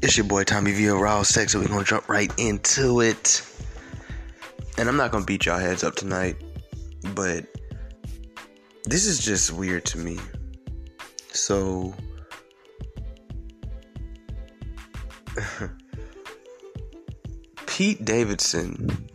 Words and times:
It's 0.00 0.16
your 0.16 0.26
boy 0.26 0.44
Tommy 0.44 0.70
V 0.72 0.88
Raw 0.90 1.24
Sex, 1.24 1.52
so 1.52 1.60
we're 1.60 1.66
gonna 1.66 1.84
jump 1.84 2.08
right 2.08 2.32
into 2.38 3.00
it. 3.00 3.42
And 4.76 4.88
I'm 4.88 4.96
not 4.96 5.10
gonna 5.10 5.24
beat 5.24 5.46
y'all 5.46 5.58
heads 5.58 5.82
up 5.82 5.96
tonight, 5.96 6.36
but 7.14 7.44
this 8.84 9.06
is 9.06 9.18
just 9.18 9.52
weird 9.52 9.84
to 9.86 9.98
me. 9.98 10.18
So 11.32 11.94
Pete 17.66 18.04
Davidson. 18.04 19.08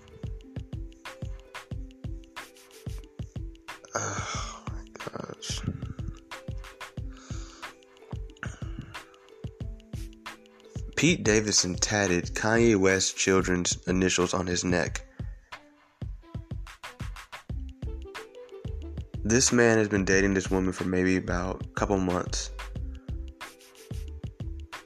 Pete 11.04 11.22
Davidson 11.22 11.76
tatted 11.76 12.34
Kanye 12.34 12.78
West 12.78 13.18
children's 13.18 13.76
initials 13.88 14.34
on 14.34 14.48
his 14.48 14.64
neck. 14.64 15.06
This 19.22 19.52
man 19.52 19.80
has 19.80 19.90
been 19.90 20.06
dating 20.06 20.34
this 20.34 20.50
woman 20.50 20.72
for 20.72 20.86
maybe 20.86 21.18
about 21.18 21.62
a 21.62 21.68
couple 21.74 21.98
months. 21.98 22.52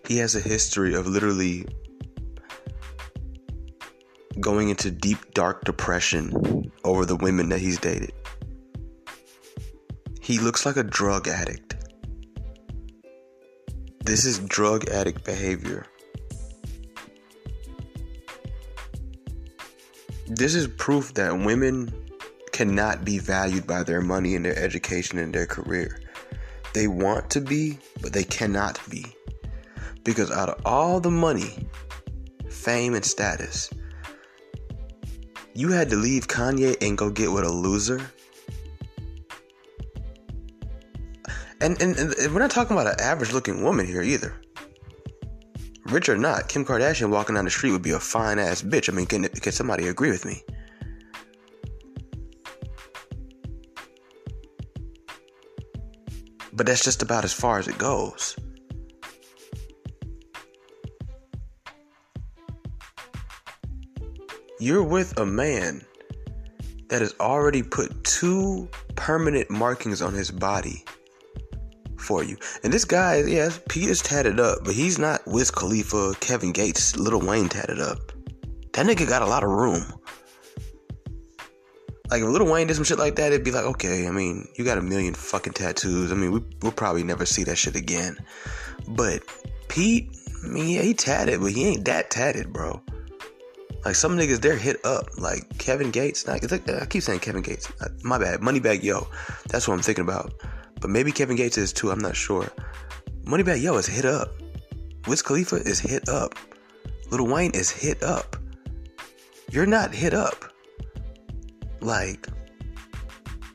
He 0.08 0.18
has 0.18 0.34
a 0.34 0.40
history 0.40 0.96
of 0.96 1.06
literally 1.06 1.68
going 4.40 4.70
into 4.70 4.90
deep, 4.90 5.36
dark 5.36 5.66
depression 5.66 6.72
over 6.84 7.06
the 7.06 7.16
women 7.16 7.50
that 7.50 7.60
he's 7.60 7.78
dated. 7.78 8.12
He 10.20 10.40
looks 10.40 10.66
like 10.66 10.78
a 10.78 10.84
drug 10.84 11.28
addict. 11.28 11.76
This 14.04 14.26
is 14.26 14.40
drug 14.40 14.90
addict 14.90 15.24
behavior. 15.24 15.86
This 20.28 20.56
is 20.56 20.68
proof 20.68 21.14
that 21.14 21.40
women 21.40 21.94
cannot 22.52 23.06
be 23.06 23.18
valued 23.18 23.66
by 23.66 23.84
their 23.84 24.02
money 24.02 24.36
and 24.36 24.44
their 24.44 24.58
education 24.58 25.20
and 25.20 25.34
their 25.34 25.46
career. 25.46 26.00
They 26.74 26.88
want 26.88 27.30
to 27.32 27.42
be, 27.42 27.80
but 28.02 28.12
they 28.12 28.26
cannot 28.26 28.78
be. 28.90 29.06
Because 30.04 30.30
out 30.30 30.50
of 30.50 30.62
all 30.66 31.00
the 31.00 31.10
money, 31.10 31.68
fame, 32.50 32.94
and 32.94 33.06
status, 33.06 33.70
you 35.54 35.72
had 35.72 35.90
to 35.92 35.96
leave 35.96 36.28
Kanye 36.28 36.76
and 36.82 36.98
go 36.98 37.10
get 37.10 37.32
with 37.32 37.46
a 37.46 37.52
loser. 37.52 38.02
And, 41.62 41.82
and, 41.82 41.98
and 41.98 42.34
we're 42.34 42.42
not 42.42 42.52
talking 42.52 42.78
about 42.78 42.88
an 42.88 43.00
average 43.00 43.32
looking 43.32 43.64
woman 43.64 43.88
here 43.88 44.02
either. 44.02 44.36
Rich 45.88 46.10
or 46.10 46.18
not, 46.18 46.50
Kim 46.50 46.66
Kardashian 46.66 47.10
walking 47.10 47.36
down 47.36 47.46
the 47.46 47.52
street 47.52 47.72
would 47.72 47.82
be 47.82 47.92
a 47.92 48.00
fine 48.00 48.40
ass 48.40 48.62
bitch. 48.62 48.90
I 48.90 48.94
mean, 48.94 49.06
can, 49.06 49.24
can 49.24 49.54
somebody 49.54 49.88
agree 49.88 50.12
with 50.12 50.26
me? 50.26 50.44
But 56.52 56.66
that's 56.66 56.84
just 56.84 57.02
about 57.02 57.24
as 57.24 57.32
far 57.32 57.58
as 57.58 57.70
it 57.70 57.78
goes. 57.78 58.36
You're 64.60 64.84
with 64.84 65.18
a 65.18 65.26
man 65.26 65.86
that 66.90 67.02
has 67.02 67.14
already 67.20 67.64
put 67.64 68.04
two 68.04 68.68
permanent 68.96 69.50
markings 69.50 70.02
on 70.02 70.14
his 70.14 70.32
body 70.32 70.84
for 71.98 72.24
you. 72.24 72.38
And 72.64 72.72
this 72.72 72.86
guy, 72.86 73.24
yeah, 73.24 73.50
Pete 73.70 73.90
is 73.90 74.02
tatted 74.02 74.40
up, 74.40 74.60
but 74.64 74.74
he's 74.74 74.98
not 74.98 75.22
Wiz 75.28 75.52
Khalifa, 75.52 76.14
Kevin 76.20 76.52
Gates, 76.52 76.96
Lil 76.96 77.20
Wayne 77.20 77.50
tatted 77.50 77.80
up. 77.80 78.12
That 78.74 78.86
nigga 78.86 79.08
got 79.08 79.22
a 79.22 79.26
lot 79.26 79.44
of 79.44 79.50
room. 79.50 79.84
Like 82.10 82.22
if 82.22 82.28
Lil 82.28 82.50
Wayne 82.50 82.68
did 82.68 82.76
some 82.76 82.86
shit 82.86 83.00
like 83.00 83.16
that, 83.16 83.34
it'd 83.34 83.44
be 83.44 83.52
like, 83.52 83.66
okay, 83.66 84.08
I 84.08 84.12
mean, 84.12 84.48
you 84.56 84.64
got 84.64 84.78
a 84.78 84.82
million 84.82 85.14
fucking 85.14 85.54
tattoos. 85.54 86.12
I 86.12 86.16
mean, 86.16 86.32
we, 86.32 86.42
we'll 86.62 86.72
probably 86.72 87.04
never 87.04 87.26
see 87.26 87.44
that 87.46 87.58
shit 87.58 87.76
again. 87.76 88.18
But 88.88 89.24
Pete, 89.68 90.16
I 90.44 90.48
mean, 90.48 90.70
yeah, 90.70 90.82
he 90.82 90.94
tatted, 90.94 91.42
but 91.42 91.52
he 91.52 91.66
ain't 91.68 91.86
that 91.86 92.10
tatted, 92.10 92.54
bro. 92.54 92.82
Like 93.84 93.96
some 93.96 94.18
niggas, 94.18 94.42
they're 94.42 94.58
hit 94.58 94.86
up. 94.86 95.18
Like 95.18 95.58
Kevin 95.58 95.92
Gates. 95.92 96.28
Like, 96.28 96.44
I 96.52 96.86
keep 96.86 97.04
saying 97.04 97.20
Kevin 97.20 97.42
Gates. 97.42 97.72
My 98.04 98.18
bad. 98.18 98.42
Moneybagg 98.42 98.84
Yo. 98.84 99.08
That's 99.48 99.68
what 99.68 99.74
I'm 99.74 99.82
thinking 99.82 100.04
about. 100.04 100.34
But 100.80 100.90
maybe 100.90 101.12
Kevin 101.12 101.36
Gates 101.36 101.58
is 101.58 101.74
too. 101.74 101.92
I'm 101.92 102.00
not 102.00 102.16
sure. 102.16 102.50
Moneybagg 103.24 103.62
Yo 103.62 103.76
is 103.78 103.88
hit 103.88 104.06
up. 104.06 104.30
Wiz 105.08 105.22
Khalifa 105.22 105.58
is 105.58 105.80
hit 105.80 106.08
up. 106.10 106.36
Lil 107.10 107.28
Wayne 107.28 107.52
is 107.52 107.70
hit 107.70 108.04
up. 108.04 108.36
You're 109.50 109.66
not 109.66 109.94
hit 109.94 110.14
up. 110.14 110.52
Like, 111.80 112.28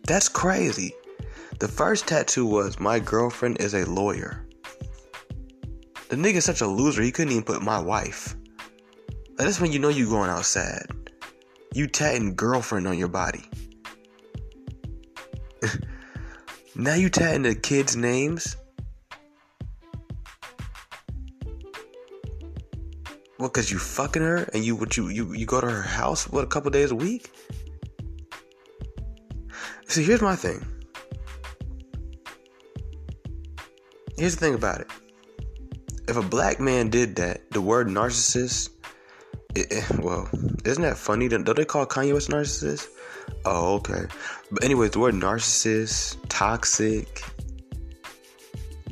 that's 0.07 0.29
crazy. 0.29 0.95
The 1.59 1.69
first 1.69 2.07
tattoo 2.07 2.47
was 2.47 2.81
my 2.81 2.99
girlfriend 2.99 3.61
is 3.61 3.75
a 3.75 3.85
lawyer. 3.85 4.47
The 6.09 6.17
nigga's 6.17 6.45
such 6.45 6.61
a 6.61 6.67
loser, 6.67 7.03
he 7.03 7.13
couldn't 7.13 7.33
even 7.33 7.45
put 7.45 7.63
my 7.63 7.79
wife. 7.79 8.35
Like, 9.09 9.47
that's 9.47 9.61
when 9.61 9.73
you 9.73 9.79
know 9.79 9.89
you 9.89 10.09
going 10.09 10.31
outside. 10.31 10.87
You 11.75 11.87
tatting 11.87 12.35
girlfriend 12.35 12.87
on 12.87 12.99
your 12.99 13.09
body. 13.09 13.45
now 16.75 16.95
you 16.95 17.09
tatting 17.09 17.43
the 17.43 17.55
kids' 17.55 17.97
names. 17.97 18.57
What? 23.37 23.53
Cause 23.53 23.71
you 23.71 23.79
fucking 23.79 24.23
her 24.23 24.49
and 24.55 24.65
you 24.65 24.77
what 24.77 24.97
you 24.97 25.09
you 25.09 25.33
you 25.33 25.47
go 25.47 25.61
to 25.61 25.69
her 25.69 25.83
house 25.83 26.29
what 26.29 26.45
a 26.45 26.47
couple 26.47 26.71
days 26.71 26.93
a 26.93 26.95
week. 26.95 27.31
See, 29.89 30.05
here's 30.05 30.23
my 30.23 30.37
thing. 30.37 30.65
Here's 34.17 34.37
the 34.37 34.41
thing 34.41 34.55
about 34.55 34.81
it. 34.81 34.87
If 36.09 36.17
a 36.17 36.23
black 36.23 36.61
man 36.61 36.89
did 36.89 37.17
that, 37.17 37.51
the 37.51 37.61
word 37.61 37.89
narcissist, 37.89 38.71
it, 39.57 39.67
it, 39.73 39.99
well, 39.99 40.29
isn't 40.65 40.83
that 40.83 40.97
funny? 40.97 41.29
Don't 41.29 41.45
they 41.45 41.65
call 41.65 41.85
Kanye 41.87 42.15
West 42.15 42.31
narcissist? 42.31 42.87
Oh, 43.45 43.75
okay. 43.77 44.05
But 44.51 44.65
anyways, 44.65 44.93
the 44.93 45.01
word 45.01 45.15
narcissist, 45.15 46.17
toxic, 46.29 47.23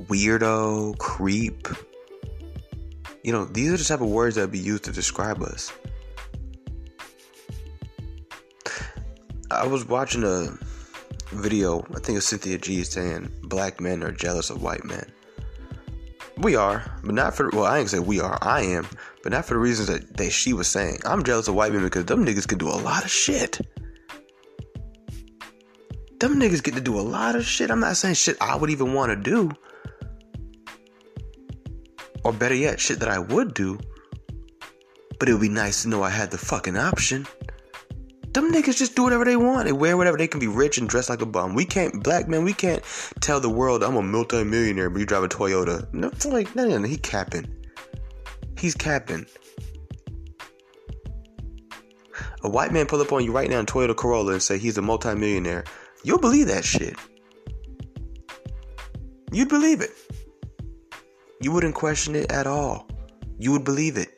weirdo, 0.07 0.99
creep. 0.99 1.69
You 3.23 3.33
know, 3.33 3.45
these 3.45 3.73
are 3.73 3.77
the 3.77 3.85
type 3.85 4.01
of 4.01 4.09
words 4.09 4.37
that 4.37 4.51
be 4.51 4.59
used 4.59 4.85
to 4.85 4.93
describe 4.93 5.43
us. 5.43 5.73
I 9.51 9.67
was 9.67 9.87
watching 9.87 10.25
a 10.25 10.57
video, 11.29 11.81
I 11.95 12.01
think 12.01 12.19
it's 12.19 12.27
Cynthia 12.27 12.59
G 12.59 12.83
saying 12.83 13.31
black 13.43 13.81
men 13.81 14.03
are 14.03 14.13
jealous 14.13 14.51
of 14.51 14.63
white 14.63 14.85
men. 14.85 15.11
We 16.39 16.57
are, 16.57 16.91
but 17.05 17.15
not 17.15 17.35
for 17.35 17.51
well, 17.51 17.67
I 17.67 17.79
ain't 17.79 17.91
say 17.91 17.99
we 17.99 18.21
are, 18.21 18.39
I 18.41 18.63
am, 18.63 18.87
but 19.23 19.33
not 19.33 19.45
for 19.45 19.55
the 19.55 19.61
reasons 19.61 19.89
that, 19.89 20.17
that 20.17 20.31
she 20.31 20.53
was 20.55 20.69
saying. 20.69 21.01
I'm 21.05 21.23
jealous 21.23 21.49
of 21.49 21.55
white 21.55 21.73
men 21.73 21.83
because 21.83 22.07
them 22.07 22.25
niggas 22.25 22.49
can 22.49 22.59
do 22.59 22.69
a 22.69 22.81
lot 22.81 23.05
of 23.05 23.11
shit. 23.11 23.61
Them 26.21 26.39
niggas 26.39 26.63
get 26.63 26.75
to 26.75 26.81
do 26.83 27.01
a 27.01 27.03
lot 27.03 27.35
of 27.35 27.47
shit. 27.47 27.71
I'm 27.71 27.81
not 27.81 27.97
saying 27.97 28.15
shit 28.15 28.37
I 28.43 28.55
would 28.55 28.69
even 28.69 28.93
want 28.93 29.11
to 29.11 29.17
do. 29.17 29.51
Or 32.25 32.33
better 32.33 32.55
yet, 32.55 32.79
shit 32.79 33.01
that 33.01 33.09
I 33.09 33.19
would 33.19 33.55
do. 33.55 33.79
But 35.19 35.31
it 35.31 35.33
would 35.33 35.41
be 35.41 35.49
nice 35.49 35.83
to 35.83 35.89
know 35.89 36.03
I 36.03 36.11
had 36.11 36.31
the 36.31 36.37
fucking 36.39 36.77
option. 36.77 37.27
Them 38.33 38.53
niggas 38.53 38.77
just 38.77 38.95
do 38.95 39.03
whatever 39.03 39.25
they 39.25 39.37
want. 39.37 39.65
They 39.65 39.73
wear 39.73 39.97
whatever. 39.97 40.19
They 40.19 40.29
can 40.29 40.41
be 40.41 40.47
rich 40.47 40.77
and 40.77 40.89
dress 40.89 41.09
like 41.09 41.23
a 41.23 41.27
bum. 41.27 41.55
We 41.55 41.65
can't, 41.65 42.03
black 42.05 42.29
men, 42.29 42.45
we 42.45 42.53
can't 42.53 42.83
tell 43.21 43.41
the 43.41 43.49
world 43.49 43.83
I'm 43.83 43.97
a 43.97 44.03
multi-millionaire, 44.03 44.91
but 44.91 45.01
you 45.01 45.07
drive 45.07 45.25
a 45.25 45.29
Toyota. 45.29 45.93
No, 45.95 46.13
like, 46.31 46.55
no, 46.55 46.69
no, 46.69 46.79
no, 46.79 46.87
he 46.87 46.99
capping. 46.99 47.53
He's 48.59 48.75
capping. 48.75 49.27
A 52.43 52.49
white 52.49 52.73
man 52.73 52.87
pull 52.87 53.01
up 53.01 53.13
on 53.13 53.25
you 53.25 53.33
right 53.33 53.49
now 53.49 53.59
in 53.59 53.67
Toyota 53.67 53.97
Corolla 53.97 54.35
and 54.35 54.43
say 54.43 54.59
he's 54.59 54.77
a 54.79 54.83
multi-millionaire. 54.83 55.65
You'll 56.03 56.19
believe 56.19 56.47
that 56.49 56.65
shit. 56.65 56.97
You'd 59.33 59.49
believe 59.49 59.81
it. 59.81 59.91
You 61.41 61.53
wouldn't 61.53 61.75
question 61.75 62.15
it 62.15 62.31
at 62.33 62.47
all. 62.47 62.89
You 63.39 63.53
would 63.53 63.65
believe 63.65 63.97
it. 63.97 64.17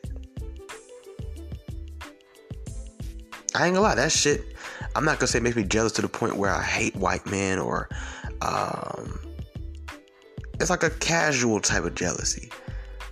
I 3.55 3.65
ain't 3.65 3.75
gonna 3.75 3.81
lie, 3.81 3.95
that 3.95 4.11
shit. 4.11 4.41
I'm 4.95 5.05
not 5.05 5.19
gonna 5.19 5.27
say 5.27 5.37
it 5.37 5.43
makes 5.43 5.55
me 5.55 5.63
jealous 5.63 5.91
to 5.93 6.01
the 6.01 6.07
point 6.07 6.37
where 6.37 6.51
I 6.51 6.61
hate 6.61 6.95
white 6.95 7.25
men 7.25 7.59
or 7.59 7.89
um, 8.41 9.19
it's 10.59 10.69
like 10.69 10.83
a 10.83 10.89
casual 10.89 11.59
type 11.59 11.83
of 11.83 11.95
jealousy. 11.95 12.51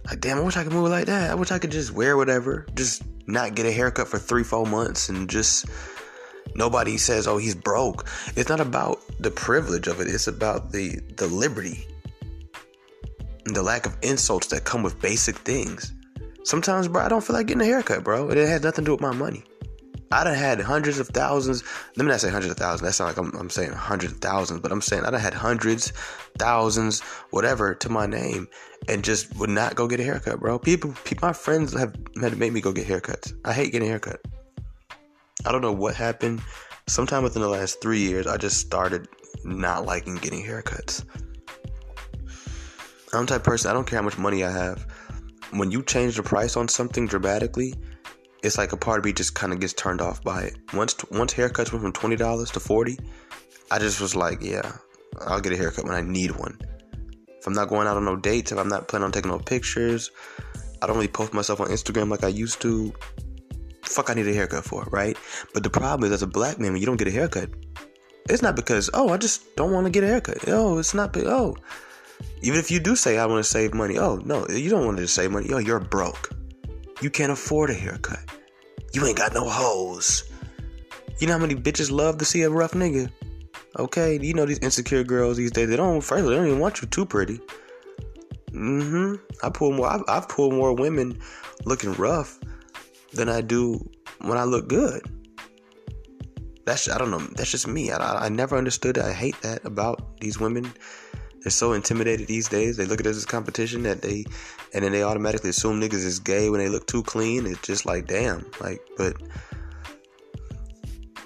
Like, 0.05 0.19
damn, 0.19 0.37
I 0.37 0.41
wish 0.41 0.57
I 0.57 0.63
could 0.63 0.73
move 0.73 0.89
like 0.89 1.05
that. 1.05 1.31
I 1.31 1.35
wish 1.35 1.51
I 1.51 1.59
could 1.59 1.71
just 1.71 1.91
wear 1.91 2.17
whatever, 2.17 2.65
just 2.75 3.03
not 3.27 3.55
get 3.55 3.65
a 3.65 3.71
haircut 3.71 4.07
for 4.07 4.17
three, 4.17 4.43
four 4.43 4.65
months, 4.65 5.09
and 5.09 5.29
just 5.29 5.67
nobody 6.55 6.97
says, 6.97 7.27
"Oh, 7.27 7.37
he's 7.37 7.55
broke." 7.55 8.07
It's 8.35 8.49
not 8.49 8.59
about 8.59 9.01
the 9.19 9.31
privilege 9.31 9.87
of 9.87 9.99
it. 9.99 10.07
It's 10.07 10.27
about 10.27 10.71
the 10.71 10.99
the 11.17 11.27
liberty, 11.27 11.87
and 13.45 13.55
the 13.55 13.63
lack 13.63 13.85
of 13.85 13.97
insults 14.01 14.47
that 14.47 14.63
come 14.63 14.83
with 14.83 15.01
basic 15.01 15.37
things. 15.39 15.93
Sometimes, 16.43 16.87
bro, 16.87 17.03
I 17.03 17.09
don't 17.09 17.23
feel 17.23 17.35
like 17.35 17.47
getting 17.47 17.61
a 17.61 17.65
haircut, 17.65 18.03
bro. 18.03 18.29
It 18.29 18.37
has 18.37 18.63
nothing 18.63 18.85
to 18.85 18.89
do 18.89 18.91
with 18.93 19.01
my 19.01 19.13
money. 19.13 19.43
I 20.13 20.25
done 20.25 20.35
had 20.35 20.59
hundreds 20.59 20.99
of 20.99 21.07
thousands. 21.07 21.63
Let 21.95 22.03
me 22.03 22.11
not 22.11 22.19
say 22.19 22.29
hundreds 22.29 22.51
of 22.51 22.57
thousands. 22.57 22.81
That 22.81 22.93
sounds 22.93 23.15
like 23.15 23.25
I'm, 23.25 23.33
I'm 23.39 23.49
saying 23.49 23.71
hundreds 23.71 24.13
of 24.13 24.19
thousands, 24.19 24.59
but 24.59 24.71
I'm 24.71 24.81
saying 24.81 25.05
I 25.05 25.11
done 25.11 25.21
had 25.21 25.33
hundreds, 25.33 25.93
thousands, 26.37 26.99
whatever 27.29 27.73
to 27.75 27.89
my 27.89 28.07
name, 28.07 28.49
and 28.89 29.05
just 29.05 29.33
would 29.37 29.49
not 29.49 29.75
go 29.75 29.87
get 29.87 30.01
a 30.01 30.03
haircut, 30.03 30.41
bro. 30.41 30.59
People, 30.59 30.93
people 31.05 31.27
my 31.27 31.33
friends 31.33 31.71
have 31.73 31.95
had 32.19 32.33
to 32.33 32.37
make 32.37 32.51
me 32.51 32.59
go 32.59 32.73
get 32.73 32.87
haircuts. 32.87 33.33
I 33.45 33.53
hate 33.53 33.71
getting 33.71 33.87
a 33.87 33.91
haircut. 33.91 34.19
I 35.45 35.51
don't 35.51 35.61
know 35.61 35.71
what 35.71 35.95
happened. 35.95 36.41
Sometime 36.87 37.23
within 37.23 37.41
the 37.41 37.49
last 37.49 37.81
three 37.81 37.99
years, 37.99 38.27
I 38.27 38.37
just 38.37 38.57
started 38.57 39.07
not 39.43 39.85
liking 39.85 40.15
getting 40.15 40.43
haircuts. 40.43 41.05
I'm 43.13 43.25
type 43.25 43.43
person. 43.43 43.69
I 43.69 43.73
don't 43.73 43.85
care 43.85 43.99
how 43.99 44.05
much 44.05 44.17
money 44.17 44.43
I 44.43 44.51
have. 44.51 44.85
When 45.51 45.71
you 45.71 45.83
change 45.83 46.15
the 46.15 46.23
price 46.23 46.55
on 46.55 46.67
something 46.67 47.07
dramatically 47.07 47.73
it's 48.43 48.57
like 48.57 48.73
a 48.73 48.77
part 48.77 48.99
of 48.99 49.05
me 49.05 49.13
just 49.13 49.35
kind 49.35 49.53
of 49.53 49.59
gets 49.59 49.73
turned 49.73 50.01
off 50.01 50.23
by 50.23 50.43
it. 50.43 50.57
Once 50.73 50.95
once 51.11 51.33
haircuts 51.33 51.71
went 51.71 51.83
from 51.83 51.93
twenty 51.93 52.15
dollars 52.15 52.51
to 52.51 52.59
forty, 52.59 52.97
I 53.69 53.79
just 53.79 54.01
was 54.01 54.15
like, 54.15 54.41
yeah, 54.41 54.71
I'll 55.27 55.41
get 55.41 55.53
a 55.53 55.57
haircut 55.57 55.85
when 55.85 55.93
I 55.93 56.01
need 56.01 56.31
one. 56.31 56.59
If 57.27 57.47
I'm 57.47 57.53
not 57.53 57.69
going 57.69 57.87
out 57.87 57.97
on 57.97 58.05
no 58.05 58.15
dates, 58.15 58.51
if 58.51 58.57
I'm 58.57 58.69
not 58.69 58.87
planning 58.87 59.05
on 59.05 59.11
taking 59.11 59.31
no 59.31 59.39
pictures, 59.39 60.11
I 60.81 60.87
don't 60.87 60.95
really 60.95 61.07
post 61.07 61.33
myself 61.33 61.59
on 61.59 61.67
Instagram 61.67 62.09
like 62.09 62.23
I 62.23 62.29
used 62.29 62.61
to. 62.61 62.93
Fuck, 63.91 64.09
I 64.09 64.13
need 64.13 64.27
a 64.27 64.33
haircut 64.33 64.63
for, 64.63 64.83
right? 64.91 65.17
But 65.53 65.63
the 65.63 65.69
problem 65.69 66.07
is, 66.07 66.13
as 66.13 66.23
a 66.23 66.27
black 66.27 66.59
man, 66.59 66.71
when 66.73 66.81
you 66.81 66.87
don't 66.87 66.97
get 66.97 67.07
a 67.07 67.11
haircut, 67.11 67.49
it's 68.29 68.41
not 68.41 68.55
because 68.55 68.89
oh, 68.93 69.09
I 69.09 69.17
just 69.17 69.55
don't 69.55 69.71
want 69.71 69.85
to 69.85 69.91
get 69.91 70.03
a 70.03 70.07
haircut. 70.07 70.47
Oh, 70.47 70.77
it's 70.77 70.93
not. 70.93 71.15
Oh, 71.17 71.55
even 72.41 72.59
if 72.59 72.71
you 72.71 72.79
do 72.79 72.95
say 72.95 73.17
I 73.17 73.25
want 73.25 73.43
to 73.43 73.49
save 73.49 73.73
money, 73.73 73.97
oh 73.97 74.17
no, 74.25 74.47
you 74.47 74.69
don't 74.69 74.85
want 74.85 74.97
to 74.97 75.07
save 75.07 75.31
money. 75.31 75.49
Oh, 75.51 75.57
you're 75.57 75.79
broke. 75.79 76.29
You 77.01 77.09
can't 77.09 77.31
afford 77.31 77.69
a 77.69 77.73
haircut. 77.73 78.19
You 78.93 79.05
ain't 79.05 79.17
got 79.17 79.33
no 79.33 79.47
hoes. 79.47 80.23
You 81.19 81.27
know 81.27 81.33
how 81.33 81.39
many 81.39 81.55
bitches 81.55 81.91
love 81.91 82.17
to 82.19 82.25
see 82.25 82.43
a 82.43 82.49
rough 82.49 82.71
nigga? 82.73 83.11
Okay, 83.77 84.19
you 84.21 84.33
know 84.33 84.45
these 84.45 84.59
insecure 84.59 85.03
girls 85.03 85.37
these 85.37 85.51
days. 85.51 85.69
They 85.69 85.75
don't. 85.75 86.01
First, 86.01 86.25
they 86.25 86.35
don't 86.35 86.47
even 86.47 86.59
want 86.59 86.81
you 86.81 86.87
too 86.87 87.05
pretty. 87.05 87.39
Mm-hmm. 88.51 89.15
I 89.43 89.49
pull 89.49 89.71
more. 89.71 89.87
I've, 89.87 90.03
I've 90.07 90.27
pulled 90.27 90.53
more 90.53 90.73
women 90.73 91.19
looking 91.65 91.93
rough 91.93 92.39
than 93.13 93.29
I 93.29 93.41
do 93.41 93.89
when 94.21 94.37
I 94.37 94.43
look 94.43 94.67
good. 94.67 95.01
That's 96.65 96.89
I 96.89 96.97
don't 96.97 97.11
know. 97.11 97.19
That's 97.35 97.51
just 97.51 97.67
me. 97.67 97.91
I, 97.91 98.25
I 98.25 98.29
never 98.29 98.57
understood. 98.57 98.97
It. 98.97 99.03
I 99.03 99.13
hate 99.13 99.39
that 99.41 99.65
about 99.65 100.19
these 100.19 100.39
women 100.39 100.71
they're 101.41 101.51
so 101.51 101.73
intimidated 101.73 102.27
these 102.27 102.47
days. 102.47 102.77
They 102.77 102.85
look 102.85 102.99
at 102.99 103.07
it 103.07 103.09
as 103.09 103.25
competition 103.25 103.83
that 103.83 104.01
they, 104.01 104.25
and 104.73 104.83
then 104.83 104.91
they 104.91 105.01
automatically 105.01 105.49
assume 105.49 105.81
niggas 105.81 106.05
is 106.05 106.19
gay 106.19 106.49
when 106.49 106.59
they 106.59 106.69
look 106.69 106.85
too 106.85 107.01
clean. 107.01 107.47
It's 107.47 107.61
just 107.61 107.85
like, 107.85 108.05
damn. 108.05 108.45
Like, 108.59 108.79
but 108.95 109.15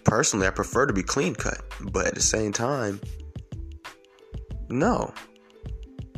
personally, 0.05 0.47
I 0.47 0.51
prefer 0.51 0.85
to 0.85 0.93
be 0.93 1.03
clean 1.03 1.35
cut. 1.35 1.61
But 1.91 2.07
at 2.07 2.15
the 2.15 2.21
same 2.21 2.53
time, 2.53 3.01
no. 4.69 5.13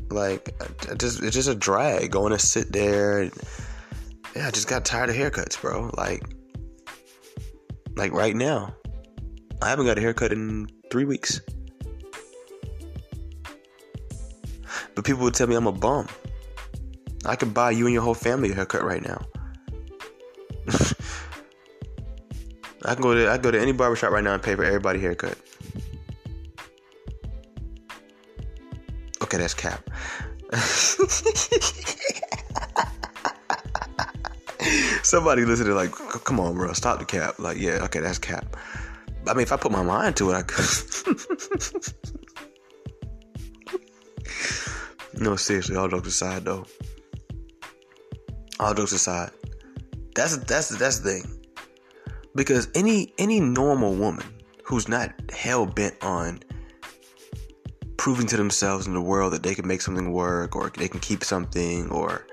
Like, 0.10 0.56
just 1.00 1.24
it's 1.24 1.36
just 1.36 1.50
a 1.50 1.56
drag 1.56 2.12
going 2.12 2.34
to 2.34 2.40
sit 2.40 2.72
there. 2.72 3.22
And, 3.22 3.32
yeah, 4.38 4.48
I 4.48 4.52
just 4.52 4.68
got 4.68 4.86
tired 4.86 5.10
of 5.10 5.16
haircuts, 5.16 5.60
bro. 5.60 5.90
Like, 5.98 6.24
like 7.96 8.12
right 8.12 8.36
now, 8.36 8.76
I 9.64 9.70
haven't 9.70 9.88
got 9.88 9.98
a 9.98 10.02
haircut 10.02 10.32
in 10.32 10.68
three 10.92 11.06
weeks. 11.06 11.42
But 14.94 15.06
people 15.06 15.24
would 15.24 15.34
tell 15.34 15.48
me 15.48 15.56
I'm 15.56 15.66
a 15.66 15.72
bum. 15.72 16.08
I 17.26 17.36
could 17.36 17.52
buy 17.52 17.72
you 17.72 17.86
and 17.86 17.94
your 17.94 18.04
whole 18.04 18.14
family 18.14 18.52
a 18.52 18.54
haircut 18.54 18.84
right 18.84 19.02
now. 19.02 19.26
I 22.86 22.94
can 22.94 23.02
go 23.02 23.16
to 23.16 23.28
I 23.32 23.40
go 23.40 23.50
to 23.50 23.60
any 23.60 23.72
barbershop 23.72 24.12
right 24.12 24.24
now 24.24 24.36
and 24.36 24.44
pay 24.44 24.54
for 24.54 24.64
everybody 24.64 25.00
haircut. 25.00 25.36
Okay, 29.24 29.38
that's 29.38 29.56
cap. 29.56 29.90
Somebody 35.08 35.46
listening 35.46 35.74
like, 35.74 35.92
come 35.92 36.40
on, 36.40 36.56
bro, 36.56 36.74
stop 36.74 37.00
the 37.00 37.06
cap. 37.06 37.40
Like, 37.40 37.58
yeah, 37.58 37.84
okay, 37.84 38.00
that's 38.00 38.20
cap. 38.20 38.58
I 39.26 39.34
mean, 39.34 39.44
if 39.44 39.54
I 39.54 39.58
put 39.58 39.72
my 39.72 39.84
mind 39.84 40.18
to 40.18 40.32
it, 40.32 40.36
I 40.36 40.42
could. 40.42 40.66
No, 45.20 45.36
seriously, 45.36 45.76
all 45.76 45.88
jokes 45.88 46.10
aside 46.10 46.46
though. 46.46 46.66
All 48.60 48.74
jokes 48.76 48.92
aside. 48.92 49.32
That's 50.14 50.38
that's 50.38 50.70
that's 50.78 51.00
the 51.00 51.10
thing. 51.10 51.40
Because 52.36 52.68
any 52.76 53.14
any 53.18 53.40
normal 53.40 53.96
woman 53.96 54.26
who's 54.64 54.88
not 54.88 55.12
hell 55.32 55.66
bent 55.66 55.96
on 56.04 56.40
proving 57.98 58.28
to 58.28 58.38
themselves 58.38 58.86
in 58.86 58.94
the 58.94 59.02
world 59.02 59.34
that 59.34 59.42
they 59.42 59.56
can 59.56 59.68
make 59.68 59.82
something 59.82 60.12
work 60.12 60.56
or 60.56 60.72
they 60.78 60.88
can 60.88 61.00
keep 61.00 61.24
something 61.24 61.90
or 61.90 62.28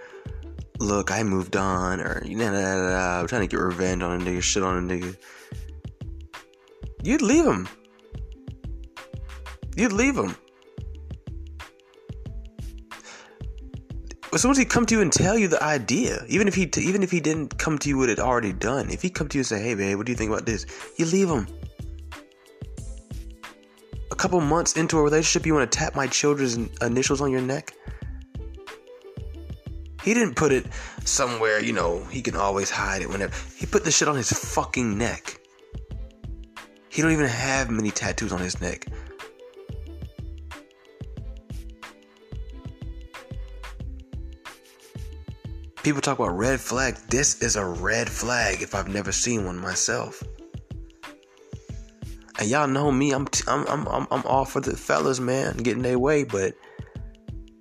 look, 0.79 1.11
I 1.11 1.23
moved 1.23 1.57
on 1.57 2.01
or 2.01 2.23
you 2.25 2.37
know, 2.37 2.47
I'm 2.47 3.27
trying 3.27 3.43
to 3.43 3.49
get 3.49 3.61
revenge 3.61 4.03
on 4.03 4.21
a 4.21 4.25
nigga, 4.25 4.43
shit 4.43 4.63
on 4.63 4.91
a 4.91 4.95
nigga. 4.95 5.17
You'd 7.03 7.23
leave 7.23 7.45
him. 7.45 7.69
You'd 9.77 9.93
leave 9.93 10.17
him. 10.17 10.37
as 14.35 14.43
soon 14.43 14.51
as 14.51 14.59
he 14.59 14.65
come 14.65 14.85
to 14.87 14.97
you 14.97 15.01
and 15.01 15.13
tell 15.13 15.39
you 15.39 15.47
the 15.47 15.63
idea, 15.63 16.25
even 16.29 16.49
if 16.49 16.55
he 16.55 16.67
t- 16.67 16.83
even 16.83 17.03
if 17.03 17.11
he 17.11 17.21
didn't 17.21 17.57
come 17.57 17.79
to 17.79 17.89
you 17.89 17.97
with 17.97 18.11
it 18.11 18.19
already 18.19 18.53
done, 18.53 18.91
if 18.91 19.01
he 19.01 19.09
come 19.09 19.29
to 19.29 19.39
you 19.39 19.41
and 19.41 19.47
say, 19.47 19.63
"Hey, 19.63 19.75
babe, 19.75 19.97
what 19.97 20.07
do 20.07 20.13
you 20.13 20.19
think 20.19 20.31
about 20.31 20.45
this?" 20.45 20.67
You 20.97 21.07
leave 21.07 21.29
him. 21.29 21.47
A 24.11 24.17
couple 24.17 24.41
months 24.41 24.77
into 24.77 24.99
a 24.99 25.03
relationship, 25.03 25.47
you 25.47 25.55
want 25.55 25.71
to 25.71 25.79
tap 25.79 25.95
my 25.95 26.07
children's 26.09 26.57
initials 26.83 27.21
on 27.21 27.31
your 27.31 27.43
neck. 27.43 27.75
He 30.05 30.13
didn't 30.13 30.35
put 30.35 30.53
it 30.53 30.67
somewhere, 31.07 31.61
you 31.61 31.73
know, 31.73 32.05
he 32.05 32.21
can 32.21 32.37
always 32.37 32.69
hide 32.69 33.01
it 33.01 33.09
whenever. 33.09 33.35
He 33.57 33.65
put 33.65 33.85
the 33.85 33.91
shit 33.91 34.07
on 34.07 34.17
his 34.17 34.31
fucking 34.31 34.99
neck. 34.99 35.41
He 36.91 37.01
don't 37.01 37.13
even 37.13 37.27
have 37.27 37.71
many 37.71 37.91
tattoos 37.91 38.31
on 38.31 38.41
his 38.41 38.61
neck. 38.61 38.85
People 45.83 46.03
talk 46.03 46.19
about 46.19 46.37
red 46.37 46.61
flag. 46.61 46.97
This 47.09 47.41
is 47.41 47.57
a 47.57 47.65
red 47.65 48.09
flag 48.09 48.61
if 48.61 48.75
I've 48.75 48.89
never 48.89 49.11
seen 49.11 49.47
one 49.47 49.59
myself. 49.59 50.23
And 52.39 52.49
y'all 52.49 52.69
know 52.69 52.93
me, 52.93 53.13
I'm 53.13 53.27
I'm 53.47 53.67
I'm 53.69 53.89
I'm, 53.89 54.07
I'm 54.11 54.23
all 54.27 54.45
for 54.45 54.61
the 54.61 54.77
fellas, 54.77 55.19
man, 55.19 55.57
getting 55.57 55.83
their 55.83 55.99
way, 55.99 56.25
but 56.25 56.55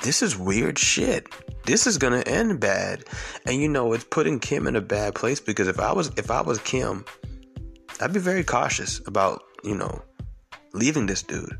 this 0.03 0.21
is 0.21 0.37
weird 0.37 0.77
shit. 0.77 1.27
This 1.65 1.87
is 1.87 1.97
gonna 1.97 2.23
end 2.25 2.59
bad. 2.59 3.05
And 3.45 3.59
you 3.59 3.67
know, 3.67 3.93
it's 3.93 4.03
putting 4.03 4.39
Kim 4.39 4.67
in 4.67 4.75
a 4.75 4.81
bad 4.81 5.15
place 5.15 5.39
because 5.39 5.67
if 5.67 5.79
I 5.79 5.91
was 5.93 6.11
if 6.17 6.29
I 6.29 6.41
was 6.41 6.59
Kim, 6.59 7.05
I'd 7.99 8.13
be 8.13 8.19
very 8.19 8.43
cautious 8.43 9.01
about, 9.07 9.43
you 9.63 9.75
know, 9.75 10.01
leaving 10.73 11.05
this 11.05 11.23
dude. 11.23 11.57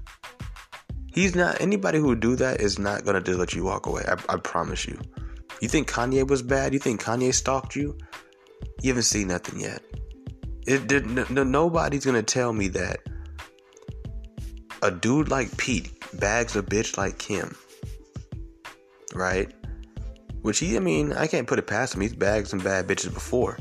He's 1.13 1.35
not 1.35 1.61
anybody 1.61 1.99
who 1.99 2.07
would 2.07 2.19
do 2.19 2.35
that 2.35 2.59
is 2.59 2.77
not 2.77 3.05
gonna 3.05 3.21
just 3.21 3.39
let 3.39 3.53
you 3.53 3.63
walk 3.63 3.85
away. 3.85 4.03
I, 4.07 4.13
I 4.33 4.37
promise 4.37 4.85
you. 4.85 4.99
You 5.61 5.69
think 5.69 5.89
Kanye 5.89 6.27
was 6.27 6.41
bad? 6.41 6.73
You 6.73 6.79
think 6.79 7.01
Kanye 7.01 7.33
stalked 7.33 7.75
you? 7.75 7.97
You 8.81 8.89
haven't 8.89 9.03
seen 9.03 9.29
nothing 9.29 9.59
yet. 9.59 9.81
It 10.67 10.87
did. 10.87 11.05
No, 11.05 11.43
nobody's 11.43 12.05
gonna 12.05 12.23
tell 12.23 12.51
me 12.51 12.67
that 12.69 12.99
a 14.81 14.91
dude 14.91 15.29
like 15.29 15.55
Pete 15.57 15.91
bags 16.19 16.55
a 16.55 16.61
bitch 16.61 16.97
like 16.97 17.17
Kim, 17.17 17.55
right? 19.13 19.51
Which 20.41 20.59
he, 20.59 20.75
I 20.75 20.79
mean, 20.79 21.13
I 21.13 21.27
can't 21.27 21.47
put 21.47 21.59
it 21.59 21.67
past 21.67 21.95
him. 21.95 22.01
He's 22.01 22.13
bagged 22.13 22.47
some 22.47 22.59
bad 22.59 22.87
bitches 22.87 23.13
before, 23.13 23.57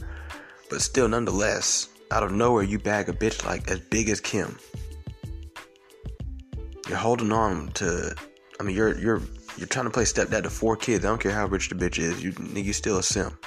but 0.68 0.80
still, 0.80 1.08
nonetheless, 1.08 1.88
out 2.10 2.22
of 2.22 2.32
nowhere, 2.32 2.62
you 2.62 2.78
bag 2.78 3.08
a 3.08 3.12
bitch 3.12 3.44
like 3.44 3.70
as 3.70 3.80
big 3.80 4.08
as 4.08 4.20
Kim. 4.20 4.58
You're 6.88 6.98
holding 6.98 7.32
on 7.32 7.68
to. 7.74 8.14
I 8.60 8.62
mean, 8.64 8.76
you're 8.76 8.98
you're 8.98 9.22
you're 9.56 9.68
trying 9.68 9.86
to 9.86 9.90
play 9.90 10.04
stepdad 10.04 10.42
to 10.42 10.50
four 10.50 10.76
kids. 10.76 11.04
I 11.04 11.08
don't 11.08 11.20
care 11.20 11.32
how 11.32 11.46
rich 11.46 11.68
the 11.68 11.74
bitch 11.74 11.98
is. 11.98 12.22
You 12.22 12.34
you 12.54 12.72
still 12.72 12.98
a 12.98 13.02
sim. 13.02 13.38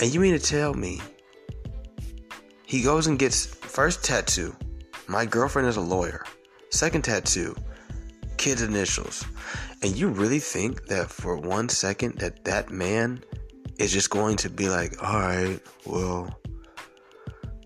And 0.00 0.12
you 0.12 0.18
mean 0.18 0.32
to 0.32 0.44
tell 0.44 0.74
me 0.74 1.00
he 2.66 2.82
goes 2.82 3.06
and 3.06 3.18
gets 3.18 3.46
first 3.46 4.02
tattoo. 4.02 4.56
My 5.06 5.26
girlfriend 5.26 5.68
is 5.68 5.76
a 5.76 5.80
lawyer. 5.80 6.24
Second 6.70 7.02
tattoo, 7.02 7.54
kids 8.42 8.60
initials. 8.60 9.24
And 9.82 9.96
you 9.96 10.08
really 10.08 10.40
think 10.40 10.86
that 10.86 11.10
for 11.10 11.36
one 11.36 11.68
second 11.68 12.18
that 12.18 12.44
that 12.44 12.70
man 12.70 13.22
is 13.78 13.92
just 13.92 14.10
going 14.10 14.36
to 14.38 14.50
be 14.50 14.68
like, 14.68 15.00
"All 15.00 15.20
right, 15.20 15.60
well, 15.86 16.28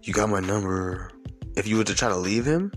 you 0.03 0.13
got 0.13 0.29
my 0.29 0.41
number." 0.41 1.11
If 1.57 1.67
you 1.67 1.79
were 1.79 1.85
to 1.85 1.95
try 1.95 2.11
to 2.11 2.17
leave 2.17 2.45
him, 2.45 2.71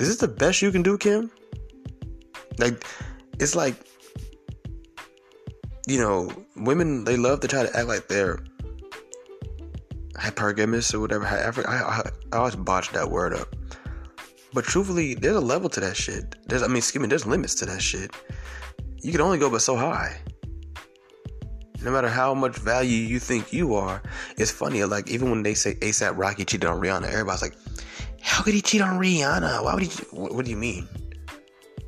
is 0.00 0.08
this 0.08 0.16
the 0.16 0.26
best 0.26 0.60
you 0.60 0.72
can 0.72 0.82
do, 0.82 0.98
Kim? 0.98 1.30
Like, 2.58 2.84
it's 3.38 3.54
like 3.54 3.76
you 5.86 5.98
know, 5.98 6.30
women 6.56 7.04
they 7.04 7.16
love 7.16 7.38
to 7.40 7.48
try 7.48 7.62
to 7.62 7.76
act 7.76 7.86
like 7.86 8.08
they're 8.08 8.42
hypergamous 10.14 10.92
or 10.92 10.98
whatever. 10.98 11.26
I, 11.26 11.50
I, 11.50 12.10
I 12.32 12.36
always 12.36 12.56
botch 12.56 12.90
that 12.90 13.10
word 13.10 13.32
up. 13.34 13.54
But 14.52 14.64
truthfully, 14.64 15.14
there's 15.14 15.36
a 15.36 15.40
level 15.40 15.68
to 15.70 15.80
that 15.80 15.96
shit. 15.96 16.36
There's, 16.48 16.62
I 16.62 16.66
mean, 16.66 16.78
excuse 16.78 17.00
me, 17.00 17.08
there's 17.08 17.26
limits 17.26 17.54
to 17.56 17.66
that 17.66 17.80
shit. 17.80 18.10
You 19.02 19.12
can 19.12 19.20
only 19.20 19.38
go 19.38 19.48
but 19.48 19.62
so 19.62 19.76
high. 19.76 20.20
No 21.82 21.90
matter 21.90 22.08
how 22.08 22.34
much 22.34 22.56
value 22.56 22.96
you 22.96 23.18
think 23.18 23.52
you 23.52 23.74
are, 23.74 24.02
it's 24.36 24.50
funny. 24.50 24.84
Like 24.84 25.08
even 25.08 25.30
when 25.30 25.42
they 25.42 25.54
say 25.54 25.74
ASAP 25.76 26.16
Rocky 26.18 26.44
cheated 26.44 26.68
on 26.68 26.80
Rihanna, 26.80 27.08
everybody's 27.08 27.40
like, 27.40 27.54
"How 28.20 28.42
could 28.42 28.52
he 28.52 28.60
cheat 28.60 28.82
on 28.82 29.00
Rihanna? 29.00 29.64
Why 29.64 29.74
would 29.74 29.84
he? 29.84 30.04
What, 30.10 30.34
what 30.34 30.44
do 30.44 30.50
you 30.50 30.58
mean? 30.58 30.86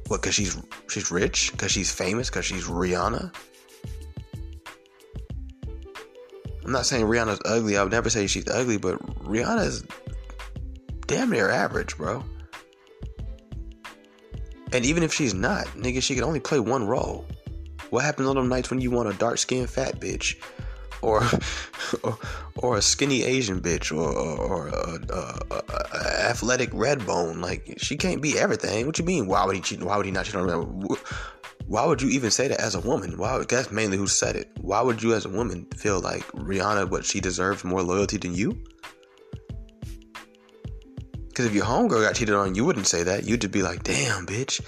What? 0.07 0.23
Because 0.23 0.35
she's 0.35 0.57
she's 0.88 1.11
rich? 1.11 1.52
Because 1.52 1.73
she's 1.73 1.92
famous? 1.92 2.31
Because 2.31 2.47
she's 2.47 2.64
Rihanna? 2.64 3.35
I'm 6.64 6.73
not 6.73 6.87
saying 6.87 7.04
Rihanna's 7.04 7.40
ugly. 7.45 7.76
I 7.76 7.83
would 7.83 7.92
never 7.92 8.09
say 8.09 8.26
she's 8.26 8.49
ugly, 8.49 8.78
but 8.78 8.99
Rihanna's 9.25 9.85
damn 11.07 11.28
near 11.28 11.50
average, 11.50 11.99
bro. 11.99 12.25
And 14.73 14.87
even 14.87 15.02
if 15.02 15.12
she's 15.12 15.35
not, 15.35 15.67
nigga, 15.69 16.02
she 16.02 16.14
can 16.14 16.25
only 16.25 16.41
play 16.41 16.59
one 16.59 16.87
role. 16.87 17.26
What 17.91 18.05
happens 18.05 18.29
on 18.29 18.37
them 18.37 18.49
nights 18.49 18.71
when 18.71 18.81
you 18.81 18.91
want 18.91 19.11
a 19.11 19.12
dark 19.14 19.38
skinned 19.38 19.69
fat 19.69 20.00
bitch? 20.00 20.37
Or, 21.02 21.23
or, 22.02 22.19
or 22.57 22.76
a 22.76 22.83
skinny 22.83 23.23
Asian 23.23 23.61
bitch, 23.61 23.93
or, 23.93 24.09
or, 24.09 24.38
or 24.38 24.69
a, 24.69 25.00
a, 25.12 25.62
a, 25.95 26.31
athletic 26.31 26.71
red 26.73 27.05
bone. 27.07 27.41
Like 27.41 27.75
she 27.79 27.97
can't 27.97 28.23
be 28.23 28.38
everything. 28.38 28.87
What 28.87 28.99
you 28.99 29.05
mean? 29.05 29.26
Why 29.26 29.45
would 29.45 29.57
he 29.57 29.61
cheat? 29.61 29.83
Why 29.83 29.97
would 29.97 30.07
he 30.07 30.12
not 30.12 30.25
cheat 30.25 30.37
on 30.37 30.49
her? 30.49 30.97
Why 31.67 31.87
would 31.87 32.02
you 32.02 32.09
even 32.11 32.31
say 32.31 32.49
that 32.49 32.61
as 32.61 32.75
a 32.75 32.81
woman? 32.81 33.19
Why? 33.19 33.45
That's 33.49 33.71
mainly 33.71 33.97
who 33.97 34.07
said 34.07 34.37
it. 34.37 34.50
Why 34.61 34.81
would 34.81 35.02
you, 35.02 35.14
as 35.14 35.25
a 35.25 35.29
woman, 35.29 35.67
feel 35.76 36.00
like 36.00 36.26
Rihanna, 36.33 36.91
what 36.91 37.05
she 37.05 37.21
deserves 37.21 37.64
more 37.64 37.83
loyalty 37.83 38.17
than 38.17 38.35
you? 38.35 38.62
Because 41.33 41.47
if 41.47 41.55
your 41.55 41.65
homegirl 41.65 42.03
got 42.03 42.15
cheated 42.15 42.35
on, 42.35 42.55
you 42.55 42.62
wouldn't 42.62 42.87
say 42.87 43.05
that. 43.05 43.25
You'd 43.25 43.41
just 43.41 43.55
be 43.55 43.62
like, 43.62 43.83
damn, 43.85 44.27
bitch. 44.27 44.61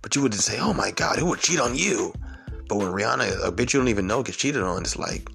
But 0.00 0.16
you 0.16 0.22
wouldn't 0.22 0.40
say, 0.40 0.58
oh 0.58 0.72
my 0.72 0.90
God, 0.90 1.18
who 1.18 1.26
would 1.26 1.40
cheat 1.40 1.60
on 1.60 1.76
you? 1.76 2.14
But 2.66 2.76
when 2.76 2.86
Rihanna, 2.88 3.46
a 3.46 3.52
bitch 3.52 3.74
you 3.74 3.80
don't 3.80 3.88
even 3.88 4.06
know, 4.06 4.22
gets 4.22 4.38
cheated 4.38 4.62
on, 4.62 4.80
it's 4.80 4.96
like, 4.96 5.28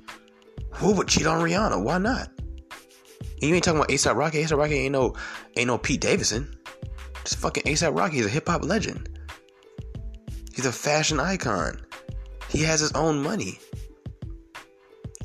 who 0.71 0.93
would 0.93 1.07
cheat 1.07 1.27
on 1.27 1.43
Rihanna? 1.43 1.83
Why 1.83 1.99
not? 1.99 2.27
And 2.39 3.49
you 3.49 3.53
ain't 3.53 3.63
talking 3.63 3.81
about 3.81 3.89
ASAP 3.89 4.15
Rocky. 4.15 4.43
ASAP 4.43 4.57
Rocky 4.57 4.73
ain't 4.73 4.93
no, 4.93 5.13
ain't 5.55 5.67
no 5.67 5.77
Pete 5.77 6.01
Davidson. 6.01 6.51
Just 7.23 7.37
fucking 7.37 7.63
ASAP 7.63 7.95
Rocky 7.95 8.17
is 8.17 8.25
a 8.25 8.29
hip 8.29 8.47
hop 8.47 8.63
legend. 8.63 9.19
He's 10.55 10.65
a 10.65 10.71
fashion 10.71 11.19
icon. 11.19 11.85
He 12.49 12.63
has 12.63 12.79
his 12.79 12.93
own 12.93 13.21
money. 13.21 13.59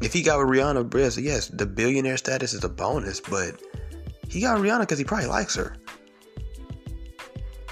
If 0.03 0.13
he 0.13 0.21
got 0.21 0.41
with 0.41 0.49
Rihanna, 0.49 1.23
yes, 1.23 1.49
the 1.49 1.65
billionaire 1.65 2.19
status 2.19 2.53
is 2.53 2.65
a 2.65 2.69
bonus, 2.69 3.21
but 3.21 3.63
he 4.29 4.41
got 4.41 4.59
Rihanna 4.59 4.81
because 4.81 4.99
he 4.99 5.05
probably 5.05 5.27
likes 5.27 5.55
her. 5.57 5.77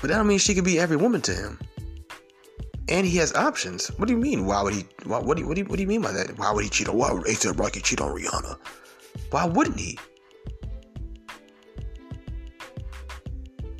But 0.00 0.08
that 0.08 0.16
don't 0.16 0.26
mean 0.26 0.38
she 0.38 0.54
could 0.54 0.64
be 0.64 0.78
every 0.78 0.96
woman 0.96 1.20
to 1.22 1.32
him. 1.32 1.58
And 2.88 3.06
he 3.06 3.16
has 3.18 3.34
options. 3.34 3.88
What 3.98 4.06
do 4.06 4.14
you 4.14 4.20
mean? 4.20 4.46
Why 4.46 4.62
would 4.62 4.74
he? 4.74 4.86
Why, 5.04 5.18
what, 5.18 5.36
do 5.36 5.42
you, 5.42 5.48
what, 5.48 5.56
do 5.56 5.62
you, 5.62 5.66
what 5.66 5.76
do 5.76 5.82
you 5.82 5.88
mean 5.88 6.02
by 6.02 6.12
that? 6.12 6.38
Why 6.38 6.52
would 6.52 6.64
he 6.64 6.70
cheat 6.70 6.88
on? 6.88 6.96
Why 6.96 7.12
would 7.12 7.24
ASAP 7.24 7.58
Rocky 7.58 7.80
cheat 7.80 8.00
on 8.00 8.14
Rihanna? 8.14 8.58
Why 9.30 9.44
wouldn't 9.44 9.80
he? 9.80 9.98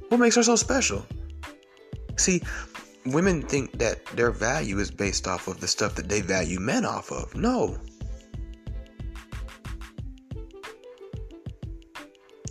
What 0.08 0.18
makes 0.18 0.36
her 0.36 0.42
so 0.42 0.56
special? 0.56 1.06
See, 2.16 2.42
women 3.04 3.42
think 3.42 3.78
that 3.78 4.04
their 4.06 4.30
value 4.30 4.78
is 4.78 4.90
based 4.90 5.28
off 5.28 5.48
of 5.48 5.60
the 5.60 5.68
stuff 5.68 5.94
that 5.96 6.08
they 6.08 6.20
value 6.20 6.58
men 6.58 6.84
off 6.84 7.12
of. 7.12 7.34
No. 7.34 7.78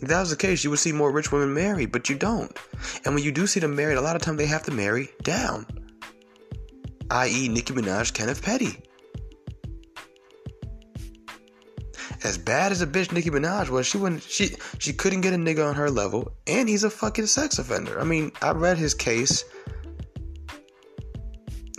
If 0.01 0.07
that 0.09 0.19
was 0.19 0.29
the 0.29 0.35
case, 0.35 0.63
you 0.63 0.69
would 0.69 0.79
see 0.79 0.91
more 0.91 1.11
rich 1.11 1.31
women 1.31 1.53
married, 1.53 1.91
but 1.91 2.09
you 2.09 2.15
don't. 2.15 2.55
And 3.05 3.15
when 3.15 3.23
you 3.23 3.31
do 3.31 3.47
see 3.47 3.59
them 3.59 3.75
married, 3.75 3.97
a 3.97 4.01
lot 4.01 4.15
of 4.15 4.21
times 4.21 4.37
they 4.37 4.45
have 4.45 4.63
to 4.63 4.71
marry 4.71 5.09
down. 5.23 5.65
I.e., 7.09 7.47
Nicki 7.47 7.73
Minaj, 7.73 8.13
Kenneth 8.13 8.41
Petty. 8.41 8.81
As 12.23 12.37
bad 12.37 12.71
as 12.71 12.81
a 12.81 12.87
bitch 12.87 13.11
Nicki 13.11 13.29
Minaj 13.29 13.69
was, 13.69 13.85
she 13.85 13.97
wouldn't 13.97 14.23
she 14.23 14.55
she 14.79 14.93
couldn't 14.93 15.21
get 15.21 15.33
a 15.33 15.37
nigga 15.37 15.67
on 15.67 15.75
her 15.75 15.91
level, 15.91 16.31
and 16.47 16.67
he's 16.67 16.83
a 16.83 16.89
fucking 16.89 17.27
sex 17.27 17.59
offender. 17.59 17.99
I 17.99 18.03
mean, 18.03 18.31
I 18.41 18.51
read 18.51 18.77
his 18.77 18.95
case 18.95 19.45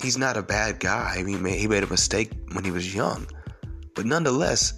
he's 0.06 0.16
not 0.16 0.37
a 0.37 0.42
bad 0.42 0.78
guy. 0.78 1.16
I 1.18 1.23
mean, 1.25 1.44
he 1.44 1.66
made 1.66 1.82
a 1.82 1.88
mistake 1.88 2.30
when 2.52 2.64
he 2.64 2.70
was 2.70 2.94
young. 2.94 3.26
But 3.94 4.06
nonetheless, 4.06 4.75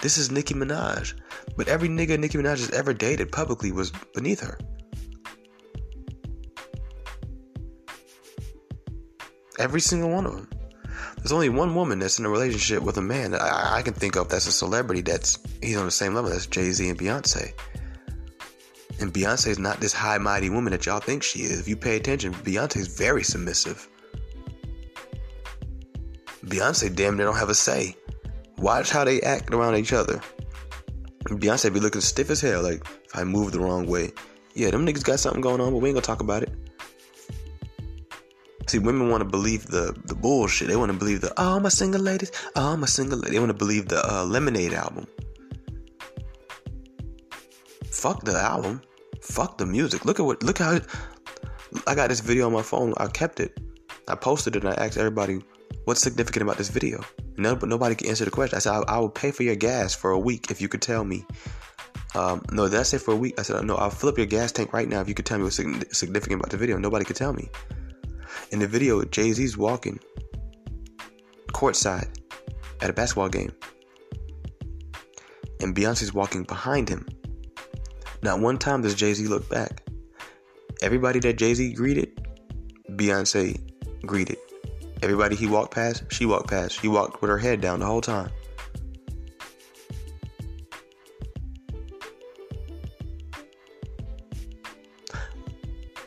this 0.00 0.18
is 0.18 0.30
Nicki 0.30 0.54
Minaj. 0.54 1.14
But 1.56 1.68
every 1.68 1.88
nigga 1.88 2.18
Nicki 2.18 2.38
Minaj 2.38 2.58
has 2.58 2.70
ever 2.70 2.94
dated 2.94 3.32
publicly 3.32 3.72
was 3.72 3.90
beneath 4.14 4.40
her. 4.40 4.58
Every 9.58 9.80
single 9.80 10.10
one 10.10 10.24
of 10.24 10.36
them. 10.36 10.48
There's 11.16 11.32
only 11.32 11.48
one 11.48 11.74
woman 11.74 11.98
that's 11.98 12.20
in 12.20 12.24
a 12.24 12.30
relationship 12.30 12.82
with 12.82 12.96
a 12.96 13.02
man 13.02 13.32
that 13.32 13.42
I, 13.42 13.78
I 13.78 13.82
can 13.82 13.92
think 13.92 14.16
of 14.16 14.28
that's 14.28 14.46
a 14.46 14.52
celebrity 14.52 15.02
that's 15.02 15.38
he's 15.60 15.76
on 15.76 15.84
the 15.84 15.90
same 15.90 16.14
level. 16.14 16.30
That's 16.30 16.46
Jay 16.46 16.70
Z 16.70 16.88
and 16.88 16.98
Beyonce. 16.98 17.52
And 19.00 19.12
Beyonce 19.12 19.48
is 19.48 19.58
not 19.58 19.80
this 19.80 19.92
high 19.92 20.18
mighty 20.18 20.48
woman 20.48 20.70
that 20.72 20.86
y'all 20.86 21.00
think 21.00 21.24
she 21.24 21.40
is. 21.40 21.58
If 21.58 21.68
you 21.68 21.76
pay 21.76 21.96
attention, 21.96 22.34
Beyonce 22.34 22.76
is 22.76 22.88
very 22.88 23.24
submissive. 23.24 23.88
Beyonce 26.46 26.94
damn 26.94 27.16
near 27.16 27.26
don't 27.26 27.36
have 27.36 27.50
a 27.50 27.54
say. 27.54 27.96
Watch 28.58 28.90
how 28.90 29.04
they 29.04 29.20
act 29.22 29.52
around 29.52 29.76
each 29.76 29.92
other. 29.92 30.20
Beyonce 31.24 31.72
be 31.72 31.80
looking 31.80 32.00
stiff 32.00 32.30
as 32.30 32.40
hell, 32.40 32.62
like 32.62 32.84
if 33.04 33.16
I 33.16 33.24
move 33.24 33.52
the 33.52 33.60
wrong 33.60 33.86
way. 33.86 34.12
Yeah, 34.54 34.70
them 34.70 34.86
niggas 34.86 35.04
got 35.04 35.20
something 35.20 35.40
going 35.40 35.60
on, 35.60 35.72
but 35.72 35.78
we 35.78 35.88
ain't 35.88 35.94
gonna 35.96 36.02
talk 36.06 36.20
about 36.20 36.42
it. 36.42 36.52
See, 38.66 38.78
women 38.78 39.08
want 39.08 39.22
to 39.22 39.28
believe 39.28 39.66
the 39.66 39.94
the 40.04 40.14
bullshit. 40.14 40.68
They 40.68 40.76
want 40.76 40.92
to 40.92 40.98
believe 40.98 41.20
the 41.20 41.32
oh 41.36 41.60
my 41.60 41.68
single 41.68 42.00
ladies, 42.00 42.32
oh 42.56 42.76
my 42.76 42.86
single 42.86 43.18
ladies. 43.18 43.32
They 43.32 43.38
want 43.38 43.50
to 43.50 43.54
believe 43.54 43.88
the 43.88 44.02
uh, 44.04 44.24
Lemonade 44.24 44.72
album. 44.72 45.06
Fuck 47.90 48.24
the 48.24 48.38
album. 48.38 48.82
Fuck 49.22 49.58
the 49.58 49.66
music. 49.66 50.04
Look 50.04 50.18
at 50.20 50.26
what. 50.26 50.42
Look 50.42 50.58
how. 50.58 50.80
I 51.86 51.94
got 51.94 52.08
this 52.08 52.20
video 52.20 52.46
on 52.46 52.52
my 52.52 52.62
phone. 52.62 52.94
I 52.96 53.08
kept 53.08 53.40
it. 53.40 53.58
I 54.08 54.14
posted 54.14 54.56
it 54.56 54.64
and 54.64 54.72
I 54.72 54.84
asked 54.84 54.96
everybody 54.96 55.42
What's 55.88 56.02
significant 56.02 56.42
about 56.42 56.58
this 56.58 56.68
video? 56.68 57.02
No, 57.38 57.54
but 57.54 57.68
nobody 57.68 57.94
can 57.94 58.08
answer 58.08 58.24
the 58.24 58.32
question. 58.32 58.56
I 58.56 58.58
said, 58.58 58.72
I, 58.72 58.96
I 58.96 58.98
will 58.98 59.08
pay 59.08 59.30
for 59.30 59.44
your 59.44 59.54
gas 59.54 59.94
for 59.94 60.10
a 60.10 60.18
week 60.18 60.50
if 60.50 60.60
you 60.60 60.68
could 60.68 60.82
tell 60.82 61.04
me. 61.04 61.24
Um, 62.16 62.42
no, 62.50 62.68
did 62.68 62.80
I 62.80 62.82
say 62.82 62.98
for 62.98 63.12
a 63.12 63.16
week? 63.16 63.38
I 63.38 63.42
said, 63.42 63.64
no, 63.64 63.76
I'll 63.76 63.90
fill 63.90 64.08
up 64.08 64.18
your 64.18 64.26
gas 64.26 64.50
tank 64.50 64.72
right 64.72 64.88
now 64.88 65.00
if 65.00 65.08
you 65.08 65.14
could 65.14 65.24
tell 65.24 65.38
me 65.38 65.44
what's 65.44 65.56
significant 65.56 66.40
about 66.40 66.50
the 66.50 66.56
video. 66.56 66.78
Nobody 66.78 67.04
could 67.04 67.16
tell 67.16 67.32
me. 67.32 67.48
In 68.50 68.58
the 68.58 68.66
video, 68.66 69.04
Jay 69.04 69.32
Z's 69.32 69.56
walking 69.56 70.00
courtside 71.52 72.08
at 72.80 72.90
a 72.90 72.92
basketball 72.92 73.28
game, 73.28 73.52
and 75.60 75.76
Beyonce's 75.76 76.12
walking 76.12 76.42
behind 76.42 76.88
him. 76.88 77.06
Not 78.22 78.40
one 78.40 78.58
time 78.58 78.82
does 78.82 78.94
Jay 78.94 79.14
Z 79.14 79.26
look 79.26 79.48
back. 79.48 79.82
Everybody 80.82 81.20
that 81.20 81.38
Jay 81.38 81.54
Z 81.54 81.74
greeted, 81.74 82.26
Beyonce 82.90 83.60
greeted. 84.06 84.38
Everybody 85.02 85.36
he 85.36 85.46
walked 85.46 85.74
past, 85.74 86.04
she 86.10 86.26
walked 86.26 86.50
past. 86.50 86.80
She 86.80 86.88
walked 86.88 87.20
with 87.22 87.30
her 87.30 87.38
head 87.38 87.60
down 87.60 87.80
the 87.80 87.86
whole 87.86 88.00
time. 88.00 88.30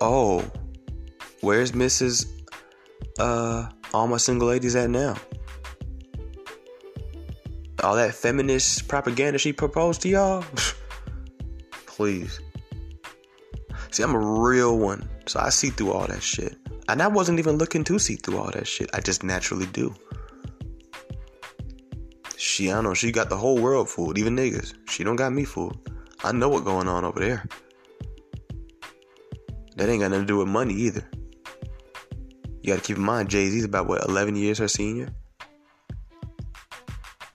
Oh, 0.02 0.44
where's 1.42 1.72
Mrs. 1.72 2.28
Uh, 3.20 3.70
all 3.94 4.08
my 4.08 4.18
single 4.18 4.48
ladies 4.48 4.76
at 4.76 4.90
now? 4.90 5.16
All 7.84 7.96
that 7.96 8.14
feminist 8.14 8.88
propaganda 8.88 9.40
she 9.40 9.54
proposed 9.54 10.02
to 10.02 10.10
y'all? 10.10 10.44
Please. 11.86 12.40
See, 13.92 14.04
I'm 14.04 14.16
a 14.16 14.20
real 14.20 14.78
one, 14.78 15.08
so 15.28 15.42
I 15.42 15.50
see 15.50 15.70
through 15.70 15.92
all 15.92 16.08
that 16.08 16.24
shit. 16.24 16.58
And 16.88 17.02
I 17.02 17.08
wasn't 17.08 17.40
even 17.40 17.58
looking 17.58 17.84
to 17.84 18.00
see 18.00 18.16
through 18.16 18.38
all 18.38 18.50
that 18.52 18.66
shit. 18.66 18.90
I 18.94 19.02
just 19.02 19.22
naturally 19.22 19.66
do. 19.68 19.94
She, 22.38 22.72
I 22.72 22.80
know, 22.82 22.94
she 22.94 23.12
got 23.12 23.30
the 23.30 23.36
whole 23.36 23.60
world 23.62 23.90
fooled, 23.90 24.18
even 24.18 24.38
niggas. 24.38 24.76
She 24.90 25.04
don't 25.04 25.18
got 25.18 25.34
me 25.34 25.44
fooled. 25.44 25.90
I 26.24 26.32
know 26.32 26.48
what's 26.48 26.64
going 26.64 26.88
on 26.88 27.04
over 27.04 27.20
there. 27.20 27.46
That 29.76 29.90
ain't 29.90 30.02
got 30.02 30.12
nothing 30.12 30.26
to 30.26 30.34
do 30.34 30.38
with 30.38 30.48
money 30.48 30.74
either. 30.74 31.04
You 32.62 32.74
gotta 32.74 32.82
keep 32.82 32.96
in 32.96 33.04
mind, 33.04 33.30
Jay 33.30 33.50
Z's 33.50 33.66
about 33.66 33.88
what, 33.88 34.08
11 34.08 34.38
years 34.38 34.58
her 34.60 34.70
senior? 34.70 35.10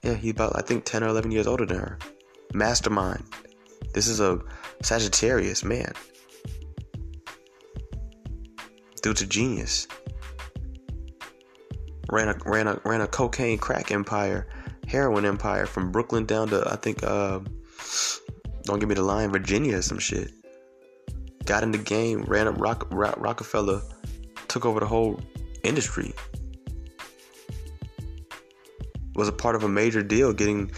Yeah, 0.01 0.15
he's 0.15 0.31
about, 0.31 0.53
I 0.55 0.61
think, 0.61 0.85
10 0.85 1.03
or 1.03 1.09
11 1.09 1.31
years 1.31 1.45
older 1.45 1.67
than 1.67 1.77
her. 1.77 1.99
Mastermind. 2.53 3.23
This 3.93 4.07
is 4.07 4.19
a 4.19 4.39
Sagittarius 4.81 5.63
man 5.63 5.93
due 9.01 9.13
to 9.13 9.25
genius. 9.25 9.87
ran 12.11 12.29
a 12.29 12.35
ran 12.45 12.67
a 12.67 12.79
ran 12.85 13.01
a 13.01 13.07
cocaine 13.07 13.57
crack 13.57 13.91
empire, 13.91 14.47
heroin 14.87 15.25
empire 15.25 15.65
from 15.65 15.91
Brooklyn 15.91 16.25
down 16.25 16.49
to 16.49 16.63
I 16.71 16.75
think 16.75 17.03
uh, 17.03 17.39
don't 18.63 18.79
give 18.79 18.89
me 18.89 18.95
the 18.95 19.03
line, 19.03 19.31
Virginia 19.31 19.77
or 19.77 19.81
some 19.81 19.99
shit. 19.99 20.31
Got 21.45 21.63
in 21.63 21.71
the 21.71 21.77
game, 21.77 22.23
ran 22.23 22.47
up 22.47 22.59
Rock, 22.59 22.87
Rock, 22.91 23.15
Roc-A-Fella, 23.17 23.81
took 24.49 24.65
over 24.65 24.81
the 24.81 24.85
whole 24.85 25.19
industry. 25.63 26.13
Was 29.15 29.29
a 29.29 29.31
part 29.31 29.55
of 29.55 29.63
a 29.63 29.69
major 29.69 30.03
deal 30.03 30.33
getting 30.33 30.69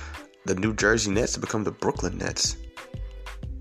the 0.45 0.53
New 0.55 0.73
Jersey 0.75 1.09
Nets 1.11 1.33
to 1.33 1.39
become 1.39 1.63
the 1.63 1.71
Brooklyn 1.71 2.19
Nets. 2.19 2.55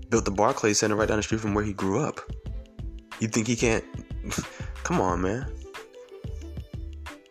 Built 0.09 0.25
the 0.25 0.31
Barclays 0.31 0.77
Center 0.77 0.95
right 0.95 1.07
down 1.07 1.17
the 1.17 1.23
street 1.23 1.41
from 1.41 1.53
where 1.55 1.63
he 1.63 1.73
grew 1.73 1.99
up. 1.99 2.19
You 3.19 3.27
think 3.27 3.47
he 3.47 3.55
can't? 3.55 3.83
Come 4.83 5.01
on, 5.01 5.21
man. 5.21 5.51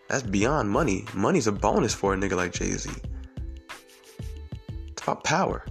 That's 0.09 0.23
beyond 0.23 0.71
money. 0.71 1.05
Money's 1.15 1.47
a 1.47 1.53
bonus 1.53 1.95
for 1.95 2.15
a 2.15 2.17
nigga 2.17 2.37
like 2.37 2.53
Jay 2.53 2.71
Z. 2.71 2.91
It's 4.89 5.03
about 5.03 5.25
power. 5.25 5.65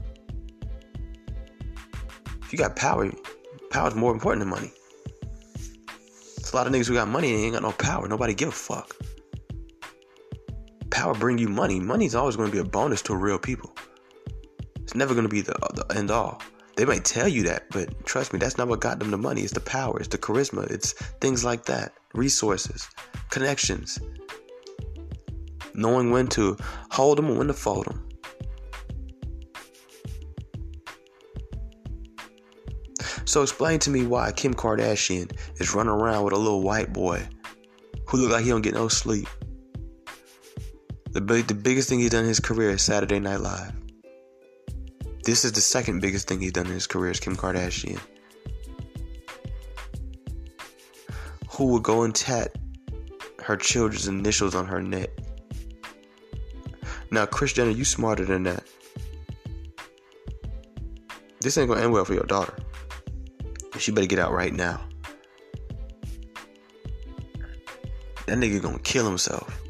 If 2.43 2.53
you 2.53 2.57
got 2.57 2.75
power, 2.75 3.12
power's 3.72 3.96
more 3.96 4.13
important 4.13 4.41
than 4.41 4.50
money. 4.50 4.72
It's 6.38 6.53
a 6.53 6.55
lot 6.55 6.67
of 6.67 6.74
niggas 6.74 6.88
who 6.88 6.93
got 6.93 7.07
money 7.07 7.34
and 7.34 7.43
ain't 7.43 7.53
got 7.53 7.63
no 7.63 7.72
power. 7.74 8.07
Nobody 8.07 8.34
give 8.34 8.50
a 8.50 8.51
fuck. 8.51 8.96
Power 10.91 11.13
bring 11.13 11.38
you 11.38 11.50
money. 11.50 11.79
Money's 11.79 12.15
always 12.15 12.36
going 12.36 12.50
to 12.50 12.53
be 12.53 12.60
a 12.60 12.63
bonus 12.63 13.01
to 13.03 13.15
real 13.15 13.38
people. 13.38 13.75
It's 14.77 14.96
never 14.96 15.13
going 15.13 15.25
to 15.25 15.29
be 15.29 15.41
the, 15.41 15.53
the 15.74 15.98
end 15.98 16.10
all. 16.10 16.41
They 16.77 16.86
might 16.86 17.03
tell 17.03 17.27
you 17.27 17.41
that, 17.43 17.72
but 17.72 18.05
trust 18.05 18.34
me, 18.34 18.39
that's 18.39 18.60
not 18.60 18.67
what 18.67 18.81
got 18.81 19.00
them 19.00 19.10
the 19.10 19.17
money. 19.17 19.41
It's 19.41 19.51
the 19.51 19.60
power, 19.60 19.98
it's 19.98 20.10
the 20.10 20.19
charisma, 20.19 20.69
it's 20.69 20.93
things 21.22 21.43
like 21.43 21.65
that, 21.65 21.93
resources, 22.13 22.88
connections, 23.31 23.98
knowing 25.74 26.12
when 26.12 26.27
to 26.27 26.55
hold 26.91 27.17
them 27.17 27.29
and 27.29 27.38
when 27.39 27.48
to 27.48 27.53
fold 27.53 27.88
them. 27.88 28.07
So 33.25 33.41
explain 33.41 33.79
to 33.79 33.89
me 33.89 34.05
why 34.05 34.31
Kim 34.31 34.53
Kardashian 34.53 35.36
is 35.60 35.74
running 35.74 35.91
around 35.91 36.25
with 36.25 36.34
a 36.34 36.38
little 36.38 36.62
white 36.62 36.93
boy 36.93 37.27
who 38.07 38.17
look 38.17 38.31
like 38.31 38.43
he 38.43 38.51
don't 38.51 38.62
get 38.62 38.75
no 38.75 38.88
sleep. 38.88 39.27
The 41.10 41.22
big, 41.22 41.48
the 41.48 41.55
biggest 41.55 41.89
thing 41.89 41.98
he's 41.98 42.12
done 42.12 42.22
in 42.22 42.27
his 42.27 42.39
career 42.39 42.69
is 42.69 42.84
Saturday 42.84 43.19
Night 43.19 43.41
Live. 43.41 43.74
This 45.27 45.43
is 45.43 45.51
the 45.51 45.60
second 45.60 46.00
biggest 46.00 46.29
thing 46.29 46.39
he's 46.39 46.53
done 46.53 46.67
in 46.67 46.72
his 46.72 46.88
career 46.88 47.12
is 47.12 47.19
Kim 47.19 47.36
Kardashian. 47.36 48.00
Who 51.50 51.65
would 51.74 51.84
go 51.84 52.03
and 52.03 52.15
tat 52.15 52.55
her 53.43 53.57
children's 53.57 54.07
initials 54.07 54.55
on 54.55 54.67
her 54.67 54.81
neck? 54.81 55.10
Now, 57.12 57.25
Kris 57.25 57.51
Jenner, 57.51 57.72
you 57.72 57.84
smarter 57.84 58.24
than 58.24 58.43
that. 58.43 58.63
This 61.41 61.57
ain't 61.57 61.67
gonna 61.67 61.81
end 61.81 61.91
well 61.91 62.05
for 62.05 62.13
your 62.13 62.24
daughter. 62.24 62.55
She 63.77 63.91
better 63.91 64.07
get 64.07 64.19
out 64.19 64.31
right 64.31 64.53
now. 64.53 64.79
That 68.27 68.38
nigga 68.38 68.62
gonna 68.62 68.79
kill 68.79 69.05
himself 69.05 69.62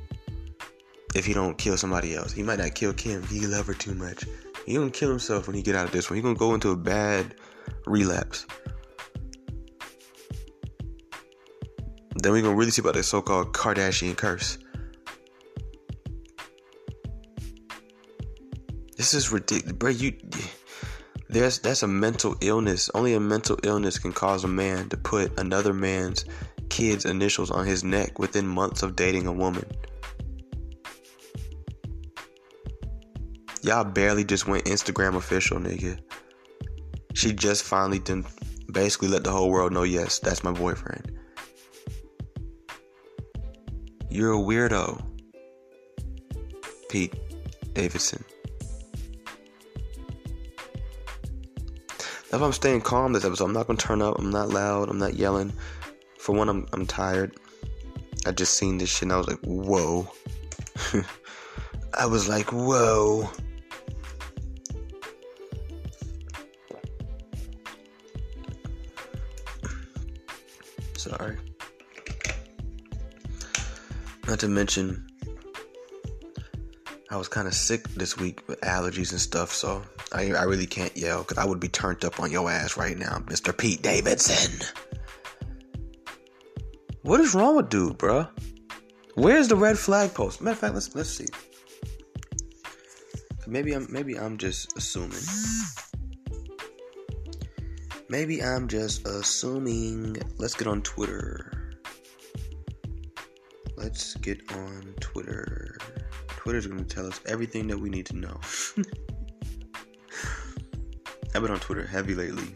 if 1.16 1.26
he 1.26 1.34
don't 1.34 1.58
kill 1.58 1.78
somebody 1.78 2.14
else. 2.14 2.32
He 2.32 2.44
might 2.44 2.60
not 2.60 2.76
kill 2.76 2.94
Kim. 2.94 3.24
He 3.24 3.48
love 3.48 3.66
her 3.66 3.74
too 3.74 3.96
much. 3.96 4.24
He 4.68 4.74
gonna 4.74 4.92
kill 4.92 5.10
himself 5.10 5.48
when 5.48 5.56
he 5.56 5.62
get 5.62 5.76
out 5.76 5.86
of 5.86 5.92
this 5.92 6.10
one. 6.10 6.18
He 6.18 6.22
gonna 6.22 6.36
go 6.36 6.54
into 6.54 6.72
a 6.72 6.76
bad 6.76 7.36
relapse. 7.86 8.46
Then 12.18 12.34
we 12.34 12.42
gonna 12.42 12.54
really 12.54 12.72
see 12.72 12.82
about 12.82 12.96
this 12.96 13.08
so-called 13.08 13.54
Kardashian 13.54 14.18
curse. 14.18 14.58
This 18.98 19.14
is 19.14 19.32
ridiculous, 19.32 19.72
bro. 19.72 19.90
You, 19.90 20.18
there's 21.30 21.60
that's 21.60 21.84
a 21.84 21.88
mental 21.88 22.36
illness. 22.42 22.90
Only 22.94 23.14
a 23.14 23.22
mental 23.22 23.58
illness 23.64 23.98
can 23.98 24.12
cause 24.12 24.44
a 24.44 24.50
man 24.50 24.90
to 24.90 24.98
put 24.98 25.40
another 25.40 25.74
man's 25.74 26.26
kid's 26.68 27.06
initials 27.06 27.52
on 27.52 27.66
his 27.66 27.86
neck 27.86 28.20
within 28.20 28.46
months 28.46 28.84
of 28.84 28.98
dating 28.98 29.28
a 29.28 29.32
woman. 29.32 29.66
Y'all 33.68 33.84
barely 33.84 34.24
just 34.24 34.48
went 34.48 34.64
Instagram 34.64 35.18
official, 35.18 35.60
nigga. 35.60 36.00
She 37.14 37.34
just 37.34 37.66
finally 37.66 38.00
done 38.00 38.26
basically 38.72 39.10
let 39.10 39.26
the 39.26 39.30
whole 39.30 39.50
world 39.50 39.74
know, 39.74 39.84
yes, 39.84 40.20
that's 40.20 40.42
my 40.42 40.54
boyfriend. 40.54 41.20
You're 44.10 44.36
a 44.36 44.38
weirdo. 44.38 45.04
Pete 46.88 47.14
Davidson. 47.74 48.24
If 52.32 52.42
I'm 52.42 52.54
staying 52.54 52.80
calm 52.80 53.12
this 53.12 53.26
episode, 53.26 53.48
I'm 53.48 53.54
not 53.54 53.68
gonna 53.68 53.76
turn 53.76 54.02
up. 54.02 54.18
I'm 54.18 54.30
not 54.30 54.48
loud. 54.48 54.90
I'm 54.90 54.98
not 54.98 55.16
yelling. 55.16 55.52
For 56.20 56.34
one, 56.34 56.48
I'm 56.48 56.66
I'm 56.72 56.86
tired. 56.86 57.36
I 58.26 58.32
just 58.32 58.54
seen 58.54 58.78
this 58.78 58.90
shit 58.90 59.04
and 59.04 59.12
I 59.12 59.18
was 59.18 59.28
like, 59.28 59.42
whoa. 59.44 60.10
I 61.94 62.06
was 62.06 62.30
like, 62.30 62.54
whoa. 62.54 63.30
Sorry. 71.18 71.38
Not 74.28 74.40
to 74.40 74.48
mention, 74.48 75.08
I 77.10 77.16
was 77.16 77.28
kind 77.28 77.48
of 77.48 77.54
sick 77.54 77.88
this 77.90 78.18
week 78.18 78.48
with 78.48 78.60
allergies 78.62 79.12
and 79.12 79.22
stuff, 79.22 79.52
so 79.52 79.82
I, 80.14 80.32
I 80.34 80.44
really 80.44 80.68
can't 80.68 80.96
yell 80.96 81.24
because 81.24 81.38
I 81.38 81.46
would 81.46 81.60
be 81.60 81.70
turned 81.70 82.04
up 82.06 82.20
on 82.20 82.30
your 82.30 82.52
ass 82.52 82.78
right 82.78 82.98
now, 82.98 83.20
Mr. 83.28 83.58
Pete 83.58 83.82
Davidson. 83.82 84.68
What 87.02 87.22
is 87.22 87.34
wrong 87.34 87.56
with 87.56 87.70
dude, 87.70 87.98
bruh? 87.98 88.30
Where's 89.16 89.48
the 89.48 89.56
red 89.56 89.80
flag 89.80 90.14
post? 90.14 90.42
Matter 90.42 90.54
of 90.54 90.60
fact, 90.60 90.74
let's 90.74 90.94
let's 90.94 91.10
see. 91.10 91.28
Maybe 93.48 93.72
I'm 93.72 93.88
maybe 93.90 94.20
I'm 94.20 94.38
just 94.38 94.78
assuming. 94.78 95.22
Maybe 98.10 98.42
I'm 98.42 98.68
just 98.68 99.06
assuming. 99.06 100.18
Let's 100.38 100.54
get 100.54 100.68
on 100.68 100.82
Twitter. 100.82 101.52
Let's 103.76 104.16
get 104.16 104.40
on 104.54 104.94
Twitter. 105.00 105.78
Twitter's 106.28 106.68
gonna 106.68 106.86
tell 106.86 107.06
us 107.06 107.20
everything 107.26 107.68
that 107.68 107.78
we 107.78 107.90
need 107.90 108.06
to 108.06 108.16
know. 108.16 108.40
I've 111.36 111.42
been 111.42 111.52
on 111.52 111.60
Twitter 111.60 111.86
heavy 111.86 112.16
lately. 112.16 112.48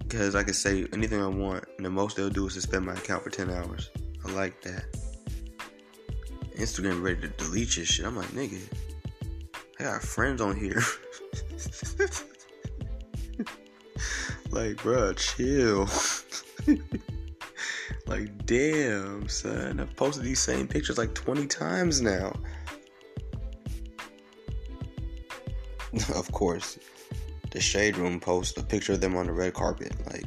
Because 0.00 0.34
I 0.34 0.42
can 0.42 0.52
say 0.54 0.86
anything 0.92 1.22
I 1.22 1.26
want, 1.26 1.64
and 1.76 1.86
the 1.86 1.90
most 1.90 2.16
they'll 2.16 2.28
do 2.28 2.46
is 2.46 2.54
suspend 2.54 2.84
my 2.84 2.92
account 2.92 3.22
for 3.24 3.30
10 3.30 3.50
hours. 3.50 3.90
I 4.24 4.32
like 4.32 4.60
that. 4.62 4.84
Instagram 6.56 7.02
ready 7.02 7.22
to 7.22 7.28
delete 7.28 7.76
your 7.78 7.86
shit. 7.86 8.04
I'm 8.04 8.16
like, 8.16 8.28
nigga, 8.28 8.60
I 9.78 9.84
got 9.84 10.02
friends 10.02 10.42
on 10.42 10.56
here. 10.56 10.82
like, 14.50 14.82
bro, 14.82 15.12
chill. 15.14 15.88
like, 18.06 18.46
damn, 18.46 19.28
son. 19.28 19.80
I've 19.80 19.94
posted 19.96 20.24
these 20.24 20.40
same 20.40 20.66
pictures 20.66 20.98
like 20.98 21.14
20 21.14 21.46
times 21.46 22.00
now. 22.00 22.32
of 26.14 26.30
course, 26.32 26.78
the 27.50 27.60
Shade 27.60 27.96
Room 27.96 28.20
post 28.20 28.58
a 28.58 28.62
picture 28.62 28.92
of 28.92 29.00
them 29.00 29.16
on 29.16 29.26
the 29.26 29.32
red 29.32 29.54
carpet. 29.54 29.94
Like, 30.06 30.24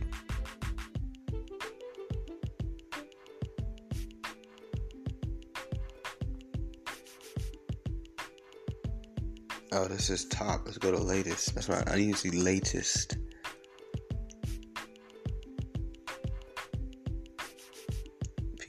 oh, 9.72 9.88
this 9.88 10.10
is 10.10 10.26
top. 10.26 10.64
Let's 10.66 10.78
go 10.78 10.92
to 10.92 10.98
latest. 10.98 11.56
That's 11.56 11.70
right. 11.70 11.88
I 11.90 11.96
need 11.96 12.14
to 12.14 12.18
see 12.18 12.32
latest. 12.32 13.18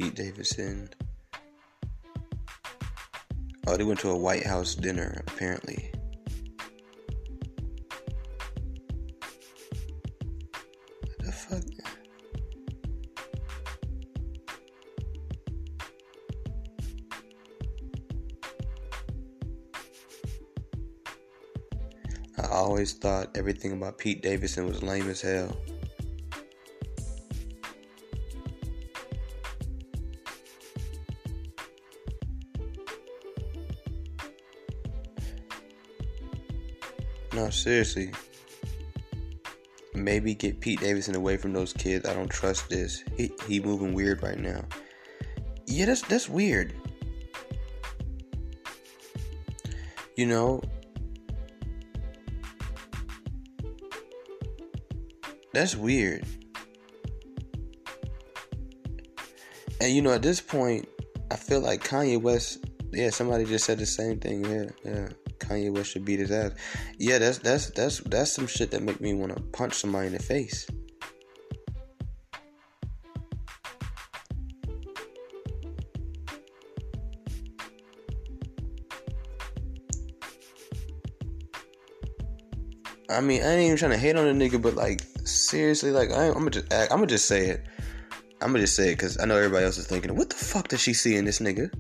Pete 0.04 0.16
Davidson. 0.16 0.90
Oh, 3.66 3.78
they 3.78 3.84
went 3.84 4.00
to 4.00 4.10
a 4.10 4.16
White 4.16 4.44
House 4.44 4.74
dinner, 4.74 5.24
apparently. 5.26 5.90
What 11.00 11.18
the 11.20 11.32
fuck? 11.32 11.62
I 22.36 22.46
always 22.48 22.92
thought 22.92 23.34
everything 23.38 23.72
about 23.72 23.96
Pete 23.96 24.20
Davidson 24.20 24.66
was 24.66 24.82
lame 24.82 25.08
as 25.08 25.22
hell. 25.22 25.56
No, 37.34 37.50
seriously. 37.50 38.12
Maybe 39.92 40.34
get 40.34 40.60
Pete 40.60 40.80
Davidson 40.80 41.16
away 41.16 41.36
from 41.36 41.52
those 41.52 41.72
kids. 41.72 42.06
I 42.08 42.14
don't 42.14 42.30
trust 42.30 42.68
this. 42.68 43.02
He 43.16 43.32
he 43.48 43.58
moving 43.58 43.92
weird 43.92 44.22
right 44.22 44.38
now. 44.38 44.64
Yeah, 45.66 45.86
that's 45.86 46.02
that's 46.02 46.28
weird. 46.28 46.74
You 50.16 50.26
know, 50.26 50.62
that's 55.52 55.74
weird. 55.74 56.24
And 59.80 59.92
you 59.92 60.02
know, 60.02 60.12
at 60.12 60.22
this 60.22 60.40
point, 60.40 60.88
I 61.32 61.36
feel 61.36 61.60
like 61.60 61.82
Kanye 61.82 62.20
West. 62.20 62.64
Yeah, 62.92 63.10
somebody 63.10 63.44
just 63.44 63.64
said 63.64 63.78
the 63.78 63.86
same 63.86 64.20
thing. 64.20 64.44
Yeah, 64.44 64.66
yeah. 64.84 65.08
Kanye 65.44 65.72
West 65.72 65.90
should 65.90 66.04
beat 66.04 66.18
his 66.18 66.30
ass. 66.30 66.52
Yeah, 66.98 67.18
that's 67.18 67.38
that's 67.38 67.70
that's 67.70 68.00
that's 68.00 68.32
some 68.32 68.46
shit 68.46 68.70
that 68.72 68.82
make 68.82 69.00
me 69.00 69.14
want 69.14 69.34
to 69.34 69.42
punch 69.42 69.74
somebody 69.74 70.08
in 70.08 70.12
the 70.12 70.22
face. 70.22 70.66
I 83.10 83.20
mean, 83.20 83.42
I 83.42 83.52
ain't 83.52 83.62
even 83.62 83.76
trying 83.76 83.92
to 83.92 83.98
hate 83.98 84.16
on 84.16 84.26
a 84.26 84.32
nigga, 84.32 84.60
but 84.60 84.74
like 84.74 85.02
seriously, 85.24 85.90
like 85.90 86.10
I, 86.10 86.26
am 86.26 86.34
gonna 86.34 86.50
just 86.50 86.72
I'm 86.72 86.88
gonna 86.88 87.06
just 87.06 87.26
say 87.26 87.46
it. 87.46 87.64
I'm 88.40 88.48
gonna 88.48 88.60
just 88.60 88.76
say 88.76 88.88
it 88.88 88.96
because 88.96 89.20
I 89.20 89.24
know 89.24 89.36
everybody 89.36 89.64
else 89.64 89.78
is 89.78 89.86
thinking, 89.86 90.16
what 90.16 90.30
the 90.30 90.36
fuck 90.36 90.68
does 90.68 90.80
she 90.80 90.94
see 90.94 91.16
in 91.16 91.24
this 91.24 91.38
nigga? 91.38 91.70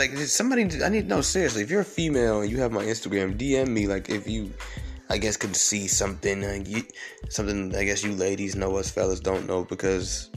Like 0.00 0.16
somebody, 0.16 0.82
I 0.82 0.88
need 0.88 1.08
no 1.08 1.20
seriously. 1.20 1.60
If 1.60 1.68
you're 1.68 1.82
a 1.82 1.84
female 1.84 2.40
and 2.40 2.50
you 2.50 2.58
have 2.60 2.72
my 2.72 2.82
Instagram, 2.82 3.36
DM 3.36 3.68
me. 3.68 3.86
Like 3.86 4.08
if 4.08 4.26
you, 4.26 4.50
I 5.10 5.18
guess, 5.18 5.36
could 5.36 5.54
see 5.54 5.86
something, 5.88 6.42
you, 6.64 6.84
something. 7.28 7.76
I 7.76 7.84
guess 7.84 8.02
you 8.02 8.12
ladies 8.12 8.56
know 8.56 8.76
us 8.76 8.90
fellas 8.90 9.20
don't 9.20 9.46
know 9.46 9.62
because 9.62 10.30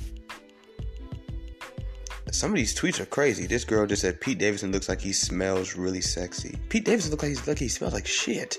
some 2.30 2.52
of 2.52 2.58
these 2.58 2.76
tweets 2.76 2.99
are 2.99 3.06
crazy. 3.06 3.47
This 3.47 3.63
girl 3.63 3.88
just 3.88 4.02
said 4.02 4.19
Pete 4.19 4.38
Davidson 4.38 4.73
looks 4.73 4.89
like 4.89 4.99
he 4.99 5.13
smells 5.13 5.78
really 5.78 6.02
sexy. 6.02 6.58
Pete 6.67 6.84
Davidson 6.84 7.12
looks 7.12 7.23
like 7.23 7.30
he's 7.30 7.47
like 7.47 7.58
he 7.58 7.69
smells 7.69 7.93
like 7.93 8.06
shit. 8.06 8.58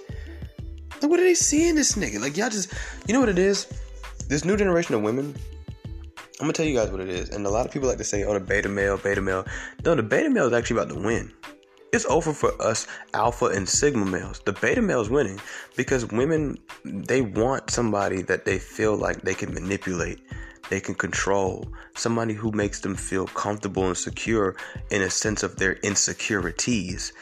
Like 1.02 1.10
what 1.10 1.20
are 1.20 1.24
they 1.24 1.34
seeing 1.34 1.74
this 1.74 1.96
nigga? 1.96 2.18
Like 2.18 2.34
y'all 2.38 2.48
just 2.48 2.72
you 3.06 3.12
know 3.12 3.20
what 3.20 3.28
it 3.28 3.38
is? 3.38 3.66
This 4.28 4.46
new 4.46 4.56
generation 4.56 4.94
of 4.94 5.02
women. 5.02 5.34
I'm 6.40 6.46
gonna 6.46 6.52
tell 6.52 6.66
you 6.66 6.74
guys 6.74 6.90
what 6.90 7.00
it 7.00 7.08
is. 7.08 7.30
And 7.30 7.46
a 7.46 7.50
lot 7.50 7.66
of 7.66 7.72
people 7.72 7.88
like 7.88 7.98
to 7.98 8.04
say, 8.04 8.24
oh 8.24 8.34
the 8.34 8.40
beta 8.40 8.68
male, 8.68 8.98
beta 8.98 9.20
male. 9.20 9.44
No, 9.84 9.94
the 9.94 10.02
beta 10.02 10.30
male 10.30 10.46
is 10.46 10.52
actually 10.52 10.80
about 10.80 10.94
to 10.94 11.00
win. 11.00 11.32
It's 11.92 12.06
over 12.06 12.32
for 12.32 12.60
us 12.60 12.88
alpha 13.12 13.46
and 13.46 13.68
sigma 13.68 14.04
males. 14.04 14.40
The 14.44 14.52
beta 14.52 14.82
male 14.82 15.00
is 15.00 15.10
winning 15.10 15.40
because 15.76 16.06
women 16.06 16.58
they 16.84 17.20
want 17.22 17.70
somebody 17.70 18.22
that 18.22 18.44
they 18.44 18.58
feel 18.58 18.96
like 18.96 19.22
they 19.22 19.34
can 19.34 19.54
manipulate 19.54 20.20
they 20.70 20.80
can 20.80 20.94
control, 20.94 21.68
somebody 21.94 22.34
who 22.34 22.50
makes 22.52 22.80
them 22.80 22.94
feel 22.94 23.26
comfortable 23.26 23.86
and 23.86 23.96
secure 23.96 24.56
in 24.90 25.02
a 25.02 25.10
sense 25.10 25.42
of 25.42 25.56
their 25.56 25.74
insecurities. 25.74 27.12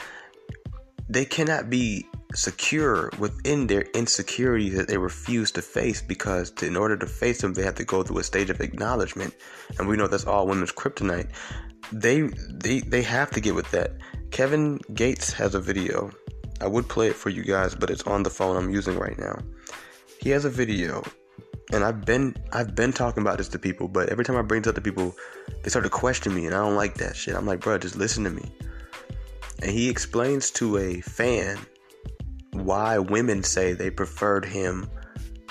They 1.08 1.24
cannot 1.24 1.68
be 1.68 2.06
secure 2.34 3.10
within 3.18 3.66
their 3.66 3.82
insecurities 3.94 4.76
that 4.76 4.88
they 4.88 4.98
refuse 4.98 5.50
to 5.52 5.62
face 5.62 6.00
because 6.00 6.50
to, 6.52 6.66
in 6.66 6.76
order 6.76 6.96
to 6.96 7.06
face 7.06 7.40
them 7.40 7.52
they 7.52 7.62
have 7.62 7.74
to 7.76 7.84
go 7.84 8.02
through 8.02 8.18
a 8.18 8.24
stage 8.24 8.50
of 8.50 8.60
acknowledgement. 8.60 9.34
And 9.78 9.88
we 9.88 9.96
know 9.96 10.06
that's 10.06 10.26
all 10.26 10.46
women's 10.46 10.72
kryptonite. 10.72 11.28
They 11.92 12.22
they 12.48 12.80
they 12.80 13.02
have 13.02 13.30
to 13.32 13.40
get 13.40 13.54
with 13.54 13.70
that. 13.72 13.92
Kevin 14.30 14.78
gates 14.94 15.32
has 15.32 15.54
a 15.54 15.60
video. 15.60 16.10
I 16.60 16.66
would 16.68 16.88
play 16.88 17.08
it 17.08 17.16
for 17.16 17.28
you 17.28 17.42
guys 17.42 17.74
but 17.74 17.90
it's 17.90 18.04
on 18.04 18.22
the 18.22 18.30
phone 18.30 18.56
i'm 18.56 18.70
using 18.70 18.98
right 18.98 19.18
now. 19.18 19.38
He 20.20 20.30
has 20.30 20.44
a 20.44 20.50
video 20.50 21.02
and 21.72 21.84
I've 21.84 22.04
been 22.04 22.36
I've 22.52 22.74
been 22.74 22.92
talking 22.92 23.22
about 23.22 23.38
this 23.38 23.48
to 23.48 23.58
people, 23.58 23.88
but 23.88 24.10
every 24.10 24.24
time 24.24 24.36
I 24.36 24.42
bring 24.42 24.60
it 24.60 24.66
up 24.66 24.74
to 24.74 24.80
people, 24.80 25.16
they 25.62 25.70
start 25.70 25.84
to 25.84 25.90
question 25.90 26.34
me, 26.34 26.46
and 26.46 26.54
I 26.54 26.58
don't 26.58 26.76
like 26.76 26.94
that 26.94 27.16
shit. 27.16 27.34
I'm 27.34 27.46
like, 27.46 27.60
bro, 27.60 27.78
just 27.78 27.96
listen 27.96 28.24
to 28.24 28.30
me. 28.30 28.52
And 29.62 29.70
he 29.70 29.88
explains 29.88 30.50
to 30.52 30.78
a 30.78 31.00
fan 31.00 31.58
why 32.64 32.98
women 32.98 33.42
say 33.42 33.72
they 33.72 33.90
preferred 33.90 34.44
him 34.44 34.88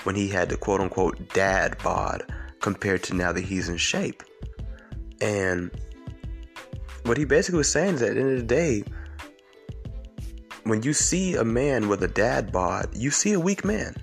when 0.04 0.14
he 0.14 0.28
had 0.28 0.48
the 0.48 0.56
quote 0.56 0.80
unquote 0.80 1.32
dad 1.32 1.76
bod 1.82 2.22
compared 2.60 3.02
to 3.04 3.14
now 3.14 3.32
that 3.32 3.44
he's 3.44 3.68
in 3.68 3.76
shape. 3.76 4.22
And 5.20 5.70
what 7.04 7.16
he 7.16 7.24
basically 7.24 7.58
was 7.58 7.70
saying 7.70 7.94
is 7.94 8.00
that 8.00 8.10
at 8.10 8.14
the 8.14 8.20
end 8.20 8.32
of 8.32 8.38
the 8.38 8.44
day, 8.44 8.84
when 10.64 10.82
you 10.82 10.92
see 10.92 11.34
a 11.34 11.44
man 11.44 11.88
with 11.88 12.02
a 12.02 12.08
dad 12.08 12.52
bod, 12.52 12.88
you 12.96 13.10
see 13.10 13.32
a 13.32 13.40
weak 13.40 13.64
man 13.64 13.94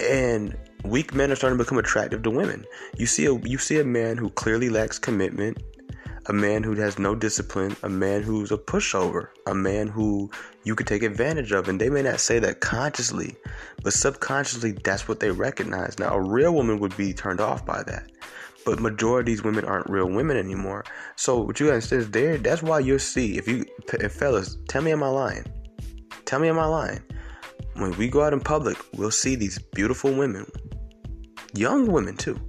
and 0.00 0.56
weak 0.84 1.14
men 1.14 1.30
are 1.30 1.36
starting 1.36 1.58
to 1.58 1.64
become 1.64 1.78
attractive 1.78 2.22
to 2.22 2.30
women. 2.30 2.64
You 2.96 3.06
see 3.06 3.26
a 3.26 3.34
you 3.34 3.58
see 3.58 3.78
a 3.78 3.84
man 3.84 4.16
who 4.16 4.30
clearly 4.30 4.68
lacks 4.68 4.98
commitment, 4.98 5.62
a 6.28 6.32
man 6.32 6.62
who 6.62 6.74
has 6.74 6.98
no 6.98 7.14
discipline, 7.14 7.76
a 7.82 7.88
man 7.88 8.22
who's 8.22 8.50
a 8.50 8.56
pushover, 8.56 9.28
a 9.46 9.54
man 9.54 9.88
who 9.88 10.30
you 10.64 10.74
could 10.74 10.86
take 10.86 11.02
advantage 11.02 11.52
of. 11.52 11.68
And 11.68 11.80
they 11.80 11.88
may 11.88 12.02
not 12.02 12.20
say 12.20 12.38
that 12.40 12.60
consciously, 12.60 13.36
but 13.82 13.92
subconsciously 13.92 14.72
that's 14.72 15.08
what 15.08 15.20
they 15.20 15.30
recognize. 15.30 15.98
Now 15.98 16.14
a 16.14 16.20
real 16.20 16.52
woman 16.52 16.78
would 16.80 16.96
be 16.96 17.12
turned 17.12 17.40
off 17.40 17.64
by 17.64 17.82
that. 17.84 18.10
But 18.64 18.80
majority 18.80 19.32
of 19.32 19.36
these 19.36 19.44
women 19.44 19.64
aren't 19.64 19.88
real 19.88 20.10
women 20.10 20.36
anymore. 20.36 20.84
So 21.14 21.40
what 21.40 21.60
you 21.60 21.70
guys 21.70 21.92
is 21.92 22.10
there, 22.10 22.36
that's 22.36 22.62
why 22.62 22.80
you'll 22.80 22.98
see 22.98 23.38
if 23.38 23.46
you 23.46 23.64
if 23.92 24.12
fellas, 24.12 24.56
tell 24.68 24.82
me 24.82 24.90
am 24.90 25.04
I 25.04 25.08
lying? 25.08 25.44
Tell 26.24 26.40
me 26.40 26.48
am 26.48 26.58
I 26.58 26.66
lying? 26.66 27.00
when 27.78 27.96
we 27.98 28.08
go 28.08 28.22
out 28.22 28.32
in 28.32 28.40
public, 28.40 28.76
we'll 28.94 29.10
see 29.10 29.34
these 29.34 29.58
beautiful 29.58 30.12
women, 30.12 30.46
young 31.54 31.86
women 31.90 32.16
too, 32.16 32.40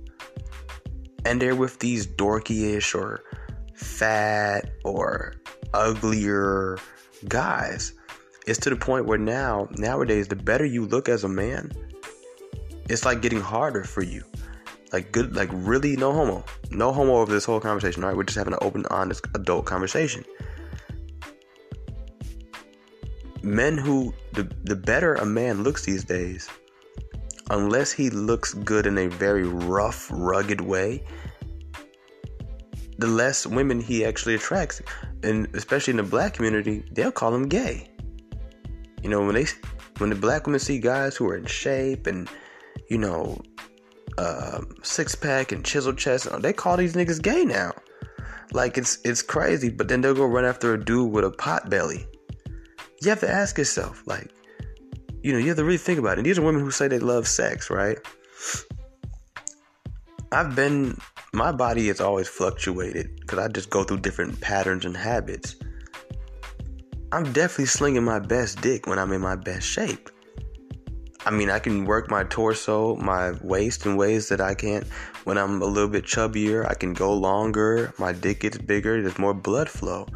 and 1.25 1.41
they're 1.41 1.55
with 1.55 1.79
these 1.79 2.07
dorky-ish 2.07 2.95
or 2.95 3.21
fat 3.77 4.71
or 4.83 5.35
uglier 5.73 6.77
guys. 7.27 7.93
It's 8.45 8.59
to 8.59 8.69
the 8.69 8.75
point 8.75 9.05
where 9.05 9.17
now, 9.17 9.67
nowadays, 9.77 10.27
the 10.27 10.35
better 10.35 10.65
you 10.65 10.85
look 10.85 11.09
as 11.09 11.23
a 11.23 11.29
man, 11.29 11.71
it's 12.89 13.05
like 13.05 13.21
getting 13.21 13.41
harder 13.41 13.83
for 13.83 14.03
you. 14.03 14.23
Like 14.93 15.11
good, 15.11 15.35
like 15.35 15.49
really 15.51 15.97
no 15.97 16.13
homo, 16.13 16.45
no 16.71 16.93
homo 16.93 17.17
over 17.17 17.31
this 17.31 17.43
whole 17.43 17.59
conversation. 17.59 18.03
Right? 18.03 18.15
We're 18.15 18.23
just 18.23 18.37
having 18.37 18.53
an 18.53 18.59
open, 18.61 18.85
honest, 18.89 19.25
adult 19.35 19.65
conversation. 19.65 20.23
men 23.47 23.77
who 23.77 24.13
the 24.33 24.43
the 24.63 24.75
better 24.75 25.15
a 25.15 25.25
man 25.25 25.63
looks 25.63 25.85
these 25.85 26.03
days, 26.03 26.49
unless 27.49 27.91
he 27.91 28.09
looks 28.09 28.53
good 28.53 28.85
in 28.85 28.97
a 28.97 29.07
very 29.07 29.43
rough, 29.43 30.09
rugged 30.11 30.61
way, 30.61 31.03
the 32.97 33.07
less 33.07 33.45
women 33.45 33.79
he 33.79 34.05
actually 34.05 34.35
attracts. 34.35 34.81
And 35.23 35.47
especially 35.53 35.91
in 35.91 35.97
the 35.97 36.03
black 36.03 36.33
community, 36.33 36.83
they'll 36.91 37.11
call 37.11 37.33
him 37.33 37.47
gay. 37.47 37.89
You 39.03 39.09
know, 39.09 39.25
when 39.25 39.35
they 39.35 39.45
when 39.99 40.09
the 40.09 40.15
black 40.15 40.45
women 40.45 40.59
see 40.59 40.79
guys 40.79 41.15
who 41.15 41.27
are 41.29 41.37
in 41.37 41.45
shape 41.45 42.07
and 42.07 42.29
you 42.89 42.97
know, 42.97 43.39
uh, 44.17 44.61
six 44.81 45.15
pack 45.15 45.51
and 45.51 45.63
chisel 45.65 45.93
chest, 45.93 46.27
they 46.41 46.53
call 46.53 46.77
these 46.77 46.95
niggas 46.95 47.21
gay 47.21 47.43
now. 47.43 47.73
Like 48.53 48.77
it's 48.77 48.99
it's 49.03 49.21
crazy, 49.21 49.69
but 49.69 49.87
then 49.87 50.01
they'll 50.01 50.13
go 50.13 50.25
run 50.25 50.45
after 50.45 50.73
a 50.73 50.83
dude 50.83 51.11
with 51.11 51.25
a 51.25 51.31
pot 51.31 51.69
belly 51.69 52.07
you 53.01 53.09
have 53.09 53.19
to 53.19 53.29
ask 53.29 53.57
yourself, 53.57 54.03
like, 54.05 54.29
you 55.21 55.31
know, 55.31 55.39
you 55.39 55.47
have 55.47 55.57
to 55.57 55.63
really 55.63 55.77
think 55.77 55.99
about 55.99 56.13
it. 56.13 56.19
And 56.19 56.25
these 56.25 56.37
are 56.37 56.41
women 56.41 56.61
who 56.61 56.71
say 56.71 56.87
they 56.87 56.99
love 56.99 57.27
sex, 57.27 57.69
right? 57.69 57.97
I've 60.31 60.55
been, 60.55 60.97
my 61.33 61.51
body 61.51 61.87
has 61.87 62.01
always 62.01 62.27
fluctuated 62.27 63.15
because 63.21 63.39
I 63.39 63.47
just 63.47 63.69
go 63.69 63.83
through 63.83 63.99
different 63.99 64.39
patterns 64.41 64.85
and 64.85 64.95
habits. 64.95 65.55
I'm 67.13 67.31
definitely 67.31 67.67
slinging 67.67 68.03
my 68.03 68.19
best 68.19 68.61
dick 68.61 68.87
when 68.87 68.99
I'm 68.99 69.13
in 69.13 69.21
my 69.21 69.37
best 69.37 69.65
shape. 69.65 70.09
I 71.25 71.29
mean, 71.29 71.49
I 71.49 71.59
can 71.59 71.85
work 71.85 72.09
my 72.09 72.23
torso, 72.25 72.95
my 72.97 73.31
waist 73.41 73.85
in 73.85 73.95
ways 73.95 74.27
that 74.29 74.41
I 74.41 74.53
can't 74.53 74.85
when 75.23 75.37
I'm 75.37 75.61
a 75.61 75.65
little 75.65 75.89
bit 75.89 76.03
chubbier. 76.03 76.69
I 76.69 76.73
can 76.73 76.93
go 76.93 77.13
longer, 77.13 77.93
my 77.97 78.11
dick 78.11 78.41
gets 78.41 78.57
bigger, 78.57 79.01
there's 79.01 79.17
more 79.17 79.33
blood 79.33 79.69
flow. 79.69 80.07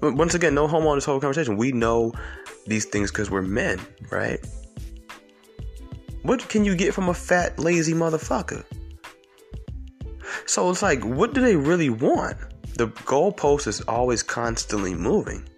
But 0.00 0.14
once 0.14 0.34
again, 0.34 0.54
no 0.54 0.66
homo 0.66 0.88
on 0.88 0.96
this 0.96 1.04
whole 1.04 1.20
conversation. 1.20 1.56
We 1.56 1.72
know 1.72 2.12
these 2.66 2.86
things 2.86 3.10
because 3.10 3.30
we're 3.30 3.42
men, 3.42 3.80
right? 4.10 4.44
What 6.22 6.48
can 6.48 6.64
you 6.64 6.74
get 6.74 6.92
from 6.94 7.08
a 7.08 7.14
fat, 7.14 7.58
lazy 7.58 7.92
motherfucker? 7.92 8.64
So 10.46 10.70
it's 10.70 10.82
like, 10.82 11.04
what 11.04 11.34
do 11.34 11.40
they 11.40 11.56
really 11.56 11.90
want? 11.90 12.36
The 12.76 12.88
goalpost 12.88 13.66
is 13.66 13.80
always 13.82 14.22
constantly 14.22 14.94
moving. 14.94 15.48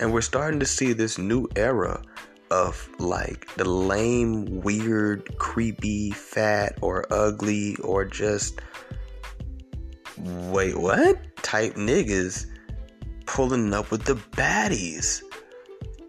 And 0.00 0.12
we're 0.12 0.20
starting 0.22 0.60
to 0.60 0.66
see 0.66 0.92
this 0.92 1.18
new 1.18 1.48
era 1.56 2.02
of 2.50 2.88
like 2.98 3.52
the 3.54 3.64
lame, 3.64 4.60
weird, 4.60 5.38
creepy, 5.38 6.10
fat, 6.10 6.78
or 6.82 7.06
ugly, 7.12 7.76
or 7.76 8.04
just 8.04 8.60
wait, 10.18 10.76
what? 10.78 11.18
type 11.44 11.74
niggas 11.74 12.46
pulling 13.26 13.72
up 13.72 13.90
with 13.90 14.04
the 14.04 14.14
baddies. 14.32 15.22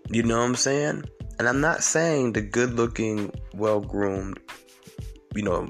You 0.09 0.23
know 0.23 0.39
what 0.39 0.45
I'm 0.45 0.55
saying? 0.55 1.03
And 1.37 1.47
I'm 1.47 1.61
not 1.61 1.83
saying 1.83 2.33
the 2.33 2.41
good 2.41 2.73
looking, 2.73 3.31
well 3.53 3.81
groomed, 3.81 4.39
you 5.35 5.43
know, 5.43 5.69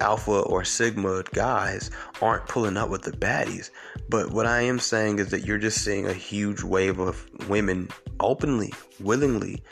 alpha 0.00 0.40
or 0.40 0.64
sigma 0.64 1.22
guys 1.32 1.90
aren't 2.20 2.46
pulling 2.48 2.76
up 2.76 2.90
with 2.90 3.02
the 3.02 3.12
baddies. 3.12 3.70
But 4.08 4.30
what 4.30 4.46
I 4.46 4.62
am 4.62 4.78
saying 4.78 5.18
is 5.18 5.30
that 5.30 5.44
you're 5.44 5.58
just 5.58 5.82
seeing 5.84 6.06
a 6.06 6.12
huge 6.12 6.62
wave 6.62 6.98
of 6.98 7.26
women 7.48 7.88
openly, 8.20 8.72
willingly 9.00 9.62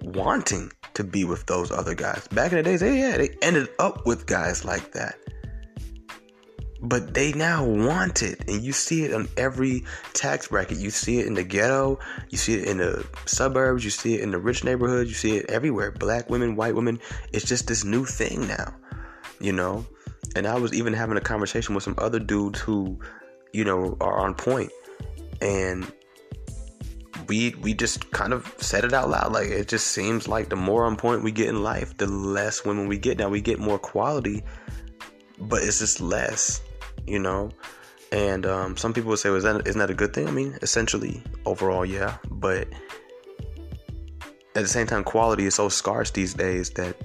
wanting 0.00 0.70
to 0.94 1.04
be 1.04 1.24
with 1.24 1.46
those 1.46 1.70
other 1.70 1.94
guys. 1.94 2.26
Back 2.28 2.52
in 2.52 2.58
the 2.58 2.62
days, 2.62 2.80
they, 2.80 2.98
yeah, 2.98 3.16
they 3.16 3.30
ended 3.42 3.68
up 3.78 4.06
with 4.06 4.26
guys 4.26 4.64
like 4.64 4.92
that. 4.92 5.18
But 6.80 7.14
they 7.14 7.32
now 7.32 7.64
want 7.64 8.22
it, 8.22 8.46
and 8.46 8.60
you 8.60 8.72
see 8.72 9.04
it 9.04 9.14
on 9.14 9.26
every 9.38 9.84
tax 10.12 10.48
bracket. 10.48 10.76
You 10.76 10.90
see 10.90 11.18
it 11.18 11.26
in 11.26 11.32
the 11.32 11.42
ghetto, 11.42 11.98
you 12.28 12.36
see 12.36 12.54
it 12.54 12.68
in 12.68 12.76
the 12.76 13.06
suburbs, 13.24 13.84
you 13.84 13.90
see 13.90 14.16
it 14.16 14.20
in 14.20 14.30
the 14.32 14.38
rich 14.38 14.64
neighborhoods, 14.64 15.08
you 15.08 15.14
see 15.14 15.36
it 15.38 15.48
everywhere. 15.48 15.92
Black 15.92 16.28
women, 16.28 16.56
white 16.56 16.74
women, 16.74 17.00
it's 17.32 17.46
just 17.46 17.68
this 17.68 17.84
new 17.84 18.04
thing 18.04 18.46
now, 18.46 18.74
you 19.44 19.52
know? 19.52 19.86
And 20.34 20.46
I 20.46 20.58
was 20.58 20.72
even 20.72 20.92
having 20.94 21.16
a 21.16 21.20
conversation 21.20 21.74
with 21.74 21.84
some 21.84 21.94
other 21.98 22.18
dudes 22.18 22.58
who, 22.58 22.98
you 23.52 23.64
know, 23.64 23.96
are 24.00 24.18
on 24.18 24.34
point. 24.34 24.72
And 25.40 25.90
we 27.28 27.54
we 27.60 27.74
just 27.74 28.10
kind 28.10 28.32
of 28.32 28.52
said 28.58 28.84
it 28.84 28.92
out 28.92 29.10
loud. 29.10 29.32
Like 29.32 29.48
it 29.48 29.68
just 29.68 29.88
seems 29.88 30.26
like 30.26 30.48
the 30.48 30.56
more 30.56 30.84
on 30.84 30.96
point 30.96 31.22
we 31.22 31.30
get 31.30 31.48
in 31.48 31.62
life, 31.62 31.96
the 31.98 32.06
less 32.06 32.64
women 32.64 32.88
we 32.88 32.98
get. 32.98 33.18
Now 33.18 33.28
we 33.28 33.40
get 33.40 33.58
more 33.58 33.78
quality, 33.78 34.42
but 35.38 35.62
it's 35.62 35.78
just 35.78 36.00
less, 36.00 36.62
you 37.06 37.18
know. 37.18 37.50
And 38.12 38.46
um, 38.46 38.76
some 38.76 38.92
people 38.92 39.10
would 39.10 39.18
say, 39.18 39.30
"Was 39.30 39.44
well, 39.44 39.58
that 39.58 39.68
isn't 39.68 39.78
that 39.78 39.90
a 39.90 39.94
good 39.94 40.12
thing?" 40.12 40.28
I 40.28 40.30
mean, 40.30 40.58
essentially, 40.62 41.22
overall, 41.46 41.84
yeah. 41.84 42.16
But 42.30 42.68
at 44.56 44.62
the 44.62 44.68
same 44.68 44.86
time, 44.86 45.04
quality 45.04 45.46
is 45.46 45.54
so 45.54 45.68
scarce 45.68 46.10
these 46.10 46.34
days 46.34 46.70
that 46.70 46.96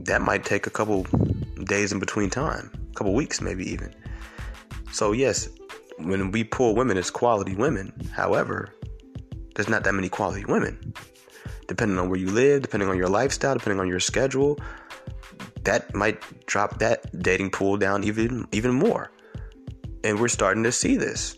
that 0.00 0.22
might 0.22 0.44
take 0.44 0.66
a 0.66 0.70
couple 0.70 1.04
days 1.64 1.92
in 1.92 1.98
between 1.98 2.30
time, 2.30 2.70
a 2.90 2.94
couple 2.94 3.14
weeks, 3.14 3.40
maybe 3.40 3.70
even. 3.70 3.94
So 4.92 5.12
yes, 5.12 5.48
when 5.98 6.30
we 6.30 6.44
pull 6.44 6.74
women, 6.74 6.96
it's 6.96 7.10
quality 7.10 7.54
women. 7.54 7.92
However, 8.12 8.74
there's 9.54 9.68
not 9.68 9.84
that 9.84 9.94
many 9.94 10.08
quality 10.08 10.44
women. 10.44 10.94
Depending 11.68 11.98
on 11.98 12.08
where 12.08 12.18
you 12.18 12.30
live, 12.30 12.62
depending 12.62 12.88
on 12.88 12.96
your 12.96 13.08
lifestyle, 13.08 13.54
depending 13.54 13.80
on 13.80 13.88
your 13.88 14.00
schedule, 14.00 14.58
that 15.64 15.94
might 15.94 16.46
drop 16.46 16.78
that 16.80 17.22
dating 17.22 17.50
pool 17.50 17.76
down 17.76 18.04
even 18.04 18.46
even 18.52 18.72
more. 18.72 19.10
And 20.04 20.20
we're 20.20 20.28
starting 20.28 20.64
to 20.64 20.72
see 20.72 20.96
this. 20.96 21.36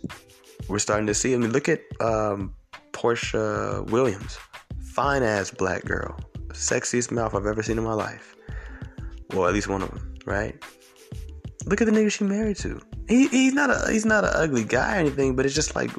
We're 0.68 0.78
starting 0.78 1.06
to 1.08 1.14
see. 1.14 1.34
I 1.34 1.36
mean, 1.36 1.52
look 1.52 1.68
at 1.68 1.82
um, 2.00 2.54
Porsha 2.92 3.84
Williams, 3.90 4.38
fine 4.82 5.22
ass 5.22 5.50
black 5.50 5.84
girl, 5.84 6.18
sexiest 6.54 7.10
mouth 7.10 7.34
I've 7.34 7.46
ever 7.46 7.62
seen 7.62 7.78
in 7.78 7.84
my 7.84 7.94
life. 7.94 8.36
Well, 9.32 9.46
at 9.46 9.54
least 9.54 9.68
one 9.68 9.82
of 9.82 9.90
them, 9.90 10.14
right? 10.24 10.54
Look 11.66 11.80
at 11.80 11.86
the 11.86 11.92
nigga 11.92 12.10
she 12.10 12.24
married 12.24 12.56
to. 12.58 12.80
He, 13.08 13.28
he's 13.28 13.54
not 13.54 13.70
a 13.70 13.90
he's 13.90 14.04
not 14.04 14.24
an 14.24 14.30
ugly 14.34 14.64
guy 14.64 14.96
or 14.96 15.00
anything, 15.00 15.36
but 15.36 15.44
it's 15.46 15.54
just 15.54 15.74
like 15.74 15.90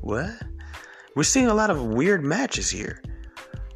what? 0.00 0.30
We're 1.14 1.24
seeing 1.24 1.48
a 1.48 1.54
lot 1.54 1.70
of 1.70 1.82
weird 1.82 2.24
matches 2.24 2.70
here. 2.70 3.02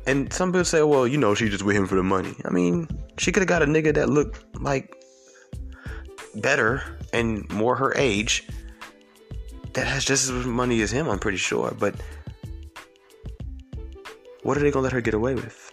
And 0.06 0.32
some 0.32 0.50
people 0.50 0.64
say, 0.64 0.82
well, 0.82 1.06
you 1.06 1.18
know, 1.18 1.34
she 1.34 1.48
just 1.48 1.64
with 1.64 1.76
him 1.76 1.86
for 1.86 1.94
the 1.94 2.02
money. 2.02 2.34
I 2.44 2.50
mean, 2.50 2.88
she 3.18 3.30
could 3.30 3.40
have 3.40 3.48
got 3.48 3.62
a 3.62 3.66
nigga 3.66 3.94
that 3.94 4.08
looked 4.08 4.44
like 4.60 4.96
better 6.36 6.98
and 7.12 7.48
more 7.50 7.76
her 7.76 7.92
age 7.96 8.48
that 9.74 9.86
has 9.86 10.04
just 10.04 10.24
as 10.24 10.30
much 10.32 10.46
money 10.46 10.80
as 10.82 10.90
him, 10.90 11.08
I'm 11.08 11.18
pretty 11.18 11.38
sure. 11.38 11.74
But 11.78 11.94
what 14.42 14.56
are 14.56 14.60
they 14.60 14.70
gonna 14.70 14.84
let 14.84 14.92
her 14.92 15.00
get 15.00 15.14
away 15.14 15.34
with? 15.34 15.71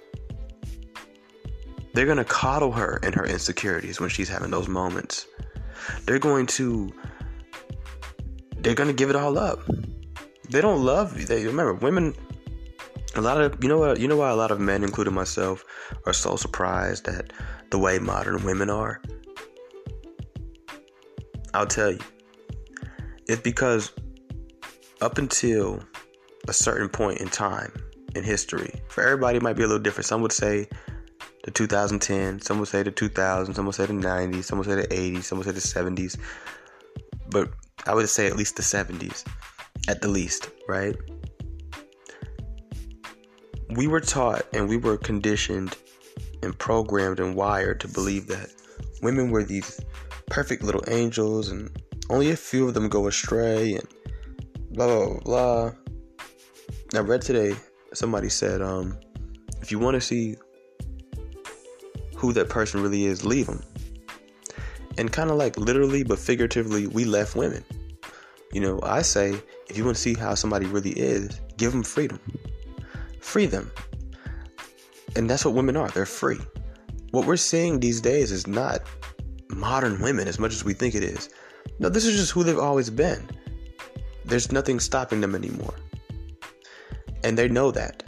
They're 1.93 2.05
gonna 2.05 2.25
coddle 2.25 2.71
her 2.73 2.99
and 3.03 3.15
her 3.15 3.25
insecurities 3.25 3.99
when 3.99 4.09
she's 4.09 4.29
having 4.29 4.51
those 4.51 4.67
moments. 4.67 5.27
They're 6.05 6.19
going 6.19 6.47
to 6.47 6.91
they're 8.57 8.75
gonna 8.75 8.93
give 8.93 9.09
it 9.09 9.15
all 9.15 9.37
up 9.37 9.61
they 10.49 10.61
don't 10.61 10.83
love 10.83 11.19
you. 11.19 11.25
They 11.25 11.45
remember 11.45 11.73
women. 11.73 12.15
A 13.15 13.21
lot 13.21 13.41
of 13.41 13.63
you 13.63 13.69
know 13.69 13.77
what 13.77 13.99
you 13.99 14.07
know 14.07 14.17
why 14.17 14.29
a 14.29 14.35
lot 14.35 14.51
of 14.51 14.59
men, 14.59 14.83
including 14.83 15.13
myself, 15.13 15.63
are 16.05 16.13
so 16.13 16.35
surprised 16.35 17.07
at 17.07 17.31
the 17.69 17.77
way 17.77 17.99
modern 17.99 18.43
women 18.43 18.69
are. 18.69 19.01
I'll 21.53 21.67
tell 21.67 21.91
you. 21.91 21.99
It's 23.27 23.41
because 23.41 23.91
up 25.01 25.17
until 25.17 25.83
a 26.47 26.53
certain 26.53 26.89
point 26.89 27.19
in 27.19 27.29
time 27.29 27.71
in 28.15 28.23
history, 28.23 28.81
for 28.87 29.03
everybody 29.03 29.37
it 29.37 29.43
might 29.43 29.55
be 29.55 29.63
a 29.63 29.67
little 29.67 29.81
different. 29.81 30.07
Some 30.07 30.21
would 30.23 30.31
say 30.31 30.67
the 31.43 31.51
2010, 31.51 32.41
some 32.41 32.59
would 32.59 32.67
say 32.67 32.83
the 32.83 32.91
2000s, 32.91 33.55
some 33.55 33.65
would 33.65 33.75
say 33.75 33.85
the 33.85 33.93
90s, 33.93 34.43
some 34.43 34.57
would 34.57 34.67
say 34.67 34.75
the 34.75 34.87
80s, 34.87 35.23
some 35.23 35.37
would 35.37 35.47
say 35.47 35.53
the 35.53 35.59
70s. 35.59 36.17
But 37.29 37.51
I 37.85 37.93
would 37.93 38.09
say 38.09 38.27
at 38.27 38.35
least 38.35 38.55
the 38.55 38.61
70s 38.61 39.25
at 39.87 40.01
the 40.01 40.07
least, 40.07 40.49
right? 40.67 40.95
We 43.69 43.87
were 43.87 44.01
taught 44.01 44.45
and 44.53 44.67
we 44.67 44.77
were 44.77 44.97
conditioned 44.97 45.77
and 46.43 46.57
programmed 46.57 47.19
and 47.19 47.35
wired 47.35 47.79
to 47.81 47.87
believe 47.87 48.27
that 48.27 48.49
women 49.01 49.31
were 49.31 49.43
these 49.43 49.79
perfect 50.27 50.63
little 50.63 50.83
angels 50.87 51.49
and 51.49 51.69
only 52.09 52.31
a 52.31 52.35
few 52.35 52.67
of 52.67 52.73
them 52.73 52.89
go 52.89 53.07
astray 53.07 53.73
and 53.73 53.87
blah 54.71 54.87
blah 54.87 55.19
blah. 55.19 55.19
blah. 55.19 55.71
I 56.95 56.99
read 57.03 57.21
today 57.21 57.55
somebody 57.93 58.29
said, 58.29 58.61
um, 58.61 58.99
if 59.61 59.71
you 59.71 59.79
want 59.79 59.95
to 59.95 60.01
see 60.01 60.35
who 62.19 62.33
that 62.33 62.49
person 62.49 62.83
really 62.83 63.05
is, 63.05 63.25
leave 63.25 63.47
them. 63.47 63.63
And 64.97 65.11
kind 65.11 65.31
of 65.31 65.37
like 65.37 65.57
literally 65.57 66.03
but 66.03 66.19
figuratively, 66.19 66.85
we 66.87 67.05
left 67.05 67.35
women. 67.35 67.63
You 68.51 68.61
know, 68.61 68.79
I 68.83 69.01
say 69.01 69.35
if 69.69 69.77
you 69.77 69.85
want 69.85 69.95
to 69.95 70.01
see 70.01 70.13
how 70.13 70.35
somebody 70.35 70.65
really 70.65 70.91
is, 70.91 71.39
give 71.57 71.71
them 71.71 71.83
freedom. 71.83 72.19
Free 73.21 73.45
them. 73.45 73.71
And 75.15 75.29
that's 75.29 75.45
what 75.45 75.53
women 75.53 75.77
are. 75.77 75.89
They're 75.89 76.05
free. 76.05 76.39
What 77.11 77.25
we're 77.25 77.37
seeing 77.37 77.79
these 77.79 78.01
days 78.01 78.31
is 78.31 78.45
not 78.47 78.81
modern 79.49 80.01
women 80.01 80.27
as 80.27 80.39
much 80.39 80.51
as 80.51 80.65
we 80.65 80.73
think 80.73 80.95
it 80.95 81.03
is. 81.03 81.29
No, 81.79 81.89
this 81.89 82.05
is 82.05 82.17
just 82.17 82.31
who 82.31 82.43
they've 82.43 82.59
always 82.59 82.89
been. 82.89 83.27
There's 84.25 84.51
nothing 84.51 84.79
stopping 84.79 85.21
them 85.21 85.35
anymore. 85.35 85.73
And 87.23 87.37
they 87.37 87.47
know 87.47 87.71
that. 87.71 88.03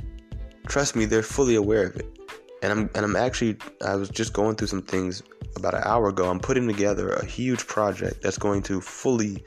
Trust 0.67 0.95
me, 0.95 1.05
they're 1.05 1.23
fully 1.23 1.55
aware 1.55 1.85
of 1.85 1.95
it. 1.95 2.20
And 2.61 2.71
I'm 2.71 2.89
and 2.95 3.05
I'm 3.05 3.15
actually 3.15 3.57
I 3.85 3.95
was 3.95 4.09
just 4.09 4.33
going 4.33 4.55
through 4.55 4.67
some 4.67 4.81
things 4.81 5.23
about 5.55 5.73
an 5.73 5.83
hour 5.85 6.09
ago. 6.09 6.29
I'm 6.29 6.39
putting 6.39 6.67
together 6.67 7.09
a 7.09 7.25
huge 7.25 7.65
project 7.67 8.21
that's 8.21 8.37
going 8.37 8.61
to 8.63 8.81
fully 8.81 9.43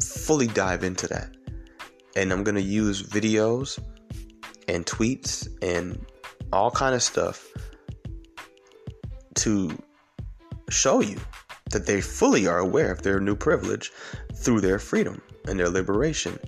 fully 0.00 0.46
dive 0.46 0.84
into 0.84 1.06
that. 1.08 1.36
And 2.16 2.32
I'm 2.32 2.42
going 2.42 2.54
to 2.56 2.62
use 2.62 3.02
videos 3.02 3.78
and 4.68 4.84
tweets 4.86 5.48
and 5.62 6.04
all 6.52 6.70
kind 6.70 6.94
of 6.94 7.02
stuff 7.02 7.46
to 9.36 9.70
show 10.70 11.00
you 11.00 11.18
that 11.70 11.86
they 11.86 12.00
fully 12.00 12.46
are 12.46 12.58
aware 12.58 12.90
of 12.90 13.02
their 13.02 13.20
new 13.20 13.36
privilege 13.36 13.92
through 14.34 14.60
their 14.60 14.78
freedom 14.78 15.22
and 15.46 15.58
their 15.58 15.68
liberation. 15.68 16.38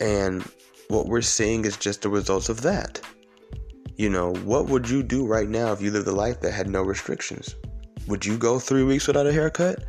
And 0.00 0.42
what 0.88 1.06
we're 1.06 1.22
seeing 1.22 1.64
is 1.64 1.76
just 1.76 2.02
the 2.02 2.08
results 2.08 2.48
of 2.48 2.62
that. 2.62 3.00
You 4.02 4.10
know, 4.10 4.34
what 4.42 4.66
would 4.66 4.90
you 4.90 5.04
do 5.04 5.24
right 5.24 5.48
now 5.48 5.70
if 5.70 5.80
you 5.80 5.92
lived 5.92 6.08
a 6.08 6.12
life 6.12 6.40
that 6.40 6.50
had 6.50 6.68
no 6.68 6.82
restrictions? 6.82 7.54
Would 8.08 8.26
you 8.26 8.36
go 8.36 8.58
three 8.58 8.82
weeks 8.82 9.06
without 9.06 9.28
a 9.28 9.32
haircut? 9.32 9.84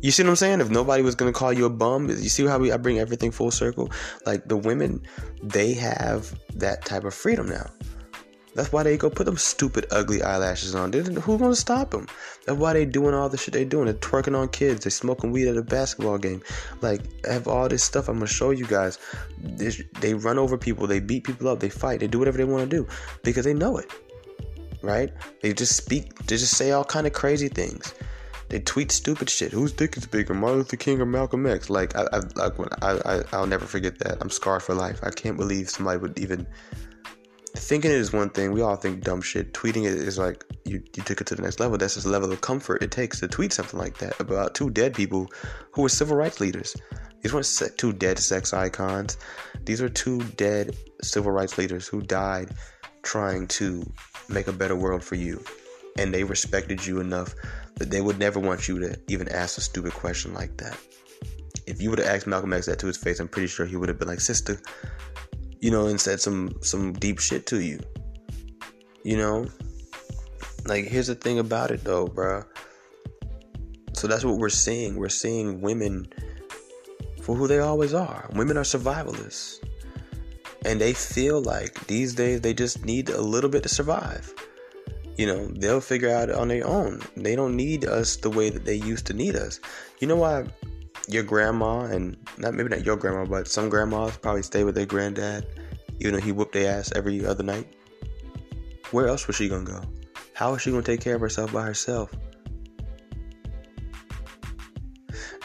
You 0.00 0.12
see 0.12 0.22
what 0.22 0.30
I'm 0.30 0.36
saying? 0.36 0.60
If 0.60 0.70
nobody 0.70 1.02
was 1.02 1.16
gonna 1.16 1.32
call 1.32 1.52
you 1.52 1.64
a 1.64 1.68
bum, 1.68 2.08
you 2.08 2.28
see 2.28 2.46
how 2.46 2.60
we, 2.60 2.70
I 2.70 2.76
bring 2.76 3.00
everything 3.00 3.32
full 3.32 3.50
circle? 3.50 3.90
Like 4.24 4.46
the 4.46 4.56
women, 4.56 5.02
they 5.42 5.72
have 5.72 6.32
that 6.54 6.84
type 6.84 7.02
of 7.02 7.12
freedom 7.12 7.48
now. 7.48 7.68
That's 8.54 8.72
why 8.72 8.84
they 8.84 8.96
go 8.96 9.10
put 9.10 9.26
them 9.26 9.36
stupid, 9.36 9.86
ugly 9.90 10.22
eyelashes 10.22 10.74
on. 10.74 10.92
Who's 10.92 11.08
gonna 11.08 11.56
stop 11.56 11.90
them? 11.90 12.06
That's 12.46 12.58
why 12.58 12.72
they 12.72 12.84
doing 12.84 13.14
all 13.14 13.28
the 13.28 13.36
shit 13.36 13.52
they 13.52 13.64
doing. 13.64 13.86
They're 13.86 13.94
twerking 13.94 14.38
on 14.38 14.48
kids. 14.48 14.84
They 14.84 14.90
smoking 14.90 15.32
weed 15.32 15.48
at 15.48 15.56
a 15.56 15.62
basketball 15.62 16.18
game. 16.18 16.42
Like 16.80 17.00
I 17.28 17.32
have 17.32 17.48
all 17.48 17.68
this 17.68 17.82
stuff. 17.82 18.08
I'm 18.08 18.16
gonna 18.16 18.26
show 18.26 18.50
you 18.50 18.66
guys. 18.66 18.98
They 19.40 20.14
run 20.14 20.38
over 20.38 20.56
people. 20.56 20.86
They 20.86 21.00
beat 21.00 21.24
people 21.24 21.48
up. 21.48 21.60
They 21.60 21.68
fight. 21.68 22.00
They 22.00 22.06
do 22.06 22.18
whatever 22.18 22.38
they 22.38 22.44
want 22.44 22.70
to 22.70 22.76
do 22.76 22.86
because 23.22 23.44
they 23.44 23.54
know 23.54 23.78
it. 23.78 23.90
Right? 24.82 25.12
They 25.42 25.52
just 25.52 25.76
speak. 25.76 26.14
They 26.26 26.36
just 26.36 26.56
say 26.56 26.70
all 26.70 26.84
kind 26.84 27.06
of 27.06 27.12
crazy 27.12 27.48
things. 27.48 27.94
They 28.50 28.60
tweet 28.60 28.92
stupid 28.92 29.30
shit. 29.30 29.52
Whose 29.52 29.72
dick 29.72 29.96
is 29.96 30.06
bigger, 30.06 30.34
Martin 30.34 30.58
Luther 30.58 30.76
King 30.76 31.00
or 31.00 31.06
Malcolm 31.06 31.46
X? 31.46 31.70
Like, 31.70 31.96
I, 31.96 32.06
I, 32.12 32.18
like 32.36 32.52
I, 32.82 33.00
I, 33.04 33.22
I'll 33.32 33.46
never 33.46 33.64
forget 33.64 33.98
that. 34.00 34.18
I'm 34.20 34.30
scarred 34.30 34.62
for 34.62 34.74
life. 34.74 35.00
I 35.02 35.10
can't 35.10 35.36
believe 35.36 35.70
somebody 35.70 35.98
would 35.98 36.18
even 36.18 36.46
thinking 37.54 37.90
it 37.90 37.96
is 37.96 38.12
one 38.12 38.30
thing. 38.30 38.52
We 38.52 38.62
all 38.62 38.76
think 38.76 39.02
dumb 39.02 39.22
shit. 39.22 39.52
Tweeting 39.52 39.84
it 39.84 39.94
is 39.94 40.18
like 40.18 40.44
you, 40.64 40.82
you 40.96 41.02
took 41.02 41.20
it 41.20 41.26
to 41.28 41.34
the 41.34 41.42
next 41.42 41.60
level. 41.60 41.78
That's 41.78 41.94
just 41.94 42.04
the 42.04 42.12
level 42.12 42.30
of 42.32 42.40
comfort 42.40 42.82
it 42.82 42.90
takes 42.90 43.20
to 43.20 43.28
tweet 43.28 43.52
something 43.52 43.78
like 43.78 43.98
that 43.98 44.18
about 44.20 44.54
two 44.54 44.70
dead 44.70 44.94
people 44.94 45.30
who 45.72 45.82
were 45.82 45.88
civil 45.88 46.16
rights 46.16 46.40
leaders. 46.40 46.76
These 47.22 47.32
weren't 47.32 47.78
two 47.78 47.92
dead 47.92 48.18
sex 48.18 48.52
icons. 48.52 49.16
These 49.64 49.80
are 49.80 49.88
two 49.88 50.22
dead 50.36 50.76
civil 51.02 51.32
rights 51.32 51.56
leaders 51.56 51.88
who 51.88 52.02
died 52.02 52.50
trying 53.02 53.46
to 53.48 53.90
make 54.28 54.48
a 54.48 54.52
better 54.52 54.76
world 54.76 55.02
for 55.02 55.14
you. 55.14 55.42
And 55.96 56.12
they 56.12 56.24
respected 56.24 56.84
you 56.84 57.00
enough 57.00 57.34
that 57.76 57.90
they 57.90 58.00
would 58.00 58.18
never 58.18 58.40
want 58.40 58.68
you 58.68 58.78
to 58.80 58.98
even 59.08 59.28
ask 59.28 59.58
a 59.58 59.60
stupid 59.60 59.92
question 59.92 60.34
like 60.34 60.56
that. 60.58 60.78
If 61.66 61.80
you 61.80 61.88
would 61.90 61.98
have 61.98 62.08
asked 62.08 62.26
Malcolm 62.26 62.52
X 62.52 62.66
that 62.66 62.78
to 62.80 62.86
his 62.86 62.96
face, 62.96 63.20
I'm 63.20 63.28
pretty 63.28 63.48
sure 63.48 63.64
he 63.64 63.76
would 63.76 63.88
have 63.88 63.98
been 63.98 64.08
like, 64.08 64.20
"Sister," 64.20 64.60
you 65.64 65.70
know, 65.70 65.86
and 65.86 65.98
said 65.98 66.20
some 66.20 66.54
some 66.60 66.92
deep 66.92 67.18
shit 67.18 67.46
to 67.46 67.62
you. 67.62 67.80
You 69.02 69.16
know, 69.16 69.46
like 70.66 70.84
here's 70.84 71.06
the 71.06 71.14
thing 71.14 71.38
about 71.38 71.70
it 71.70 71.82
though, 71.82 72.06
bruh. 72.06 72.44
So 73.94 74.06
that's 74.06 74.26
what 74.26 74.36
we're 74.36 74.50
seeing. 74.50 74.96
We're 74.96 75.08
seeing 75.08 75.62
women 75.62 76.06
for 77.22 77.34
who 77.34 77.48
they 77.48 77.60
always 77.60 77.94
are. 77.94 78.28
Women 78.34 78.58
are 78.58 78.68
survivalists. 78.76 79.64
And 80.66 80.78
they 80.78 80.92
feel 80.92 81.40
like 81.40 81.86
these 81.86 82.12
days 82.12 82.42
they 82.42 82.52
just 82.52 82.84
need 82.84 83.08
a 83.08 83.22
little 83.22 83.48
bit 83.48 83.62
to 83.62 83.70
survive. 83.70 84.34
You 85.16 85.26
know, 85.26 85.46
they'll 85.46 85.80
figure 85.80 86.10
out 86.10 86.30
on 86.30 86.48
their 86.48 86.66
own. 86.66 87.00
They 87.16 87.36
don't 87.36 87.56
need 87.56 87.86
us 87.86 88.16
the 88.16 88.28
way 88.28 88.50
that 88.50 88.66
they 88.66 88.74
used 88.74 89.06
to 89.06 89.14
need 89.14 89.34
us. 89.34 89.60
You 90.00 90.08
know 90.08 90.16
why 90.16 90.44
your 91.08 91.22
grandma 91.22 91.84
and 91.84 92.16
not 92.38 92.54
maybe 92.54 92.68
not 92.68 92.84
your 92.84 92.96
grandma, 92.96 93.24
but 93.24 93.48
some 93.48 93.68
grandmas 93.68 94.16
probably 94.16 94.42
stay 94.42 94.64
with 94.64 94.74
their 94.74 94.86
granddad, 94.86 95.46
even 96.00 96.14
though 96.14 96.20
he 96.20 96.32
whooped 96.32 96.52
their 96.52 96.78
ass 96.78 96.92
every 96.94 97.24
other 97.24 97.42
night. 97.42 97.74
Where 98.90 99.08
else 99.08 99.26
was 99.26 99.36
she 99.36 99.48
gonna 99.48 99.64
go? 99.64 99.82
How 100.34 100.54
is 100.54 100.62
she 100.62 100.70
gonna 100.70 100.82
take 100.82 101.00
care 101.00 101.14
of 101.14 101.20
herself 101.20 101.52
by 101.52 101.62
herself? 101.62 102.14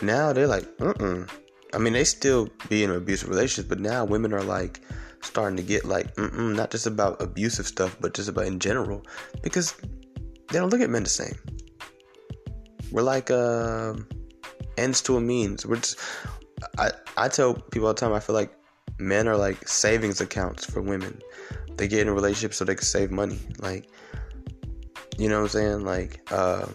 Now 0.02 0.34
they're 0.34 0.48
like, 0.48 0.66
mm 0.78 1.30
I 1.72 1.78
mean, 1.78 1.94
they 1.94 2.04
still 2.04 2.50
be 2.68 2.84
in 2.84 2.90
abusive 2.90 3.30
relationships, 3.30 3.70
but 3.70 3.80
now 3.80 4.04
women 4.04 4.34
are 4.34 4.44
like 4.44 4.82
starting 5.22 5.56
to 5.58 5.64
get 5.64 5.86
like, 5.86 6.18
not 6.18 6.72
just 6.72 6.88
about 6.88 7.22
abusive 7.22 7.68
stuff, 7.68 7.96
but 8.00 8.16
just 8.16 8.28
about 8.28 8.48
in 8.48 8.60
general, 8.60 9.06
because 9.44 9.76
they 10.48 10.58
don't 10.58 10.70
look 10.70 10.82
at 10.82 10.90
men 10.90 11.04
the 11.04 11.10
same. 11.10 11.36
We're 12.92 13.04
like 13.04 13.30
uh, 13.30 13.94
ends 14.80 15.02
to 15.02 15.18
a 15.18 15.22
means. 15.22 15.66
We're 15.66 15.82
I 16.78 16.92
I 17.18 17.28
tell 17.28 17.54
people 17.54 17.88
all 17.88 17.94
the 17.94 18.00
time. 18.00 18.14
I 18.14 18.20
feel 18.20 18.36
like 18.36 18.52
men 18.98 19.28
are 19.28 19.38
like 19.38 19.68
savings 19.68 20.22
accounts 20.22 20.66
for 20.66 20.82
women. 20.82 21.22
They 21.78 21.88
get 21.88 22.02
in 22.02 22.08
a 22.10 22.14
relationship 22.14 22.54
so 22.54 22.66
they 22.66 22.76
can 22.76 22.84
save 22.84 23.12
money. 23.12 23.40
Like, 23.60 23.90
you 25.18 25.30
know 25.30 25.38
what 25.38 25.44
I'm 25.44 25.50
saying? 25.50 25.86
Like, 25.86 26.22
uh, 26.32 26.66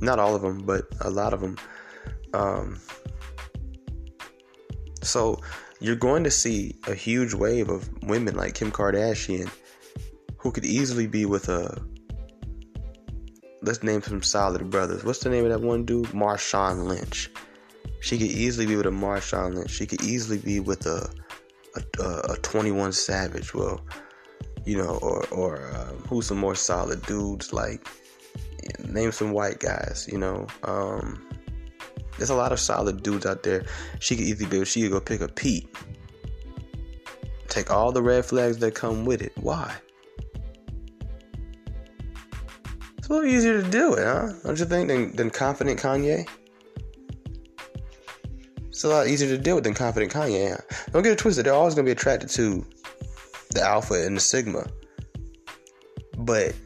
not 0.00 0.18
all 0.18 0.34
of 0.34 0.42
them, 0.42 0.64
but 0.64 0.84
a 1.00 1.10
lot 1.10 1.32
of 1.32 1.40
them. 1.40 1.56
Um, 2.32 2.78
so 5.02 5.40
you're 5.80 5.96
going 5.96 6.24
to 6.24 6.30
see 6.30 6.76
a 6.86 6.94
huge 6.94 7.34
wave 7.34 7.68
of 7.68 7.88
women 8.04 8.36
like 8.36 8.54
Kim 8.54 8.70
Kardashian 8.70 9.50
who 10.36 10.52
could 10.52 10.64
easily 10.64 11.06
be 11.06 11.26
with 11.26 11.48
a 11.48 11.82
let's 13.66 13.82
name 13.82 14.00
some 14.00 14.22
solid 14.22 14.70
brothers. 14.70 15.04
What's 15.04 15.18
the 15.18 15.28
name 15.28 15.44
of 15.44 15.50
that 15.50 15.60
one 15.60 15.84
dude? 15.84 16.06
Marshawn 16.06 16.84
Lynch. 16.84 17.30
She 18.00 18.16
could 18.16 18.28
easily 18.28 18.66
be 18.66 18.76
with 18.76 18.86
a 18.86 18.90
Marshawn 18.90 19.54
Lynch. 19.54 19.70
She 19.70 19.86
could 19.86 20.02
easily 20.02 20.38
be 20.38 20.60
with 20.60 20.86
a 20.86 21.10
a, 22.00 22.32
a 22.32 22.36
21 22.38 22.92
Savage. 22.92 23.52
Well, 23.52 23.80
you 24.64 24.78
know, 24.78 24.98
or 25.02 25.26
or 25.30 25.66
uh, 25.66 25.92
who's 26.08 26.26
some 26.26 26.38
more 26.38 26.54
solid 26.54 27.02
dudes 27.02 27.52
like 27.52 27.86
name 28.88 29.12
some 29.12 29.32
white 29.32 29.58
guys. 29.58 30.08
You 30.10 30.18
know, 30.18 30.46
um, 30.62 31.26
there's 32.16 32.30
a 32.30 32.34
lot 32.34 32.52
of 32.52 32.60
solid 32.60 33.02
dudes 33.02 33.26
out 33.26 33.42
there. 33.42 33.64
She 33.98 34.16
could 34.16 34.24
easily 34.24 34.48
be 34.48 34.64
she 34.64 34.82
could 34.82 34.92
go 34.92 35.00
pick 35.00 35.20
a 35.20 35.28
Pete. 35.28 35.68
Take 37.48 37.70
all 37.70 37.92
the 37.92 38.02
red 38.02 38.24
flags 38.24 38.58
that 38.58 38.74
come 38.74 39.04
with 39.04 39.22
it. 39.22 39.32
Why? 39.36 39.74
It's 43.06 43.10
a 43.12 43.14
little 43.14 43.30
easier 43.30 43.62
to 43.62 43.70
do 43.70 43.94
it, 43.94 44.04
huh? 44.04 44.32
Don't 44.42 44.58
you 44.58 44.64
think, 44.64 44.88
than, 44.88 45.14
than 45.14 45.30
confident 45.30 45.78
Kanye? 45.78 46.28
It's 48.66 48.82
a 48.82 48.88
lot 48.88 49.06
easier 49.06 49.28
to 49.28 49.40
deal 49.40 49.54
with 49.54 49.62
than 49.62 49.74
confident 49.74 50.12
Kanye. 50.12 50.50
Huh? 50.50 50.76
Don't 50.90 51.04
get 51.04 51.12
it 51.12 51.18
twisted. 51.18 51.46
They're 51.46 51.54
always 51.54 51.76
going 51.76 51.84
to 51.84 51.88
be 51.88 51.92
attracted 51.92 52.30
to 52.30 52.66
the 53.52 53.62
alpha 53.62 53.94
and 53.94 54.16
the 54.16 54.20
sigma. 54.20 54.66
But 56.18 56.56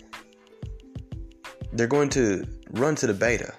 they're 1.75 1.87
going 1.87 2.09
to 2.09 2.47
run 2.71 2.95
to 2.95 3.07
the 3.07 3.13
beta. 3.13 3.53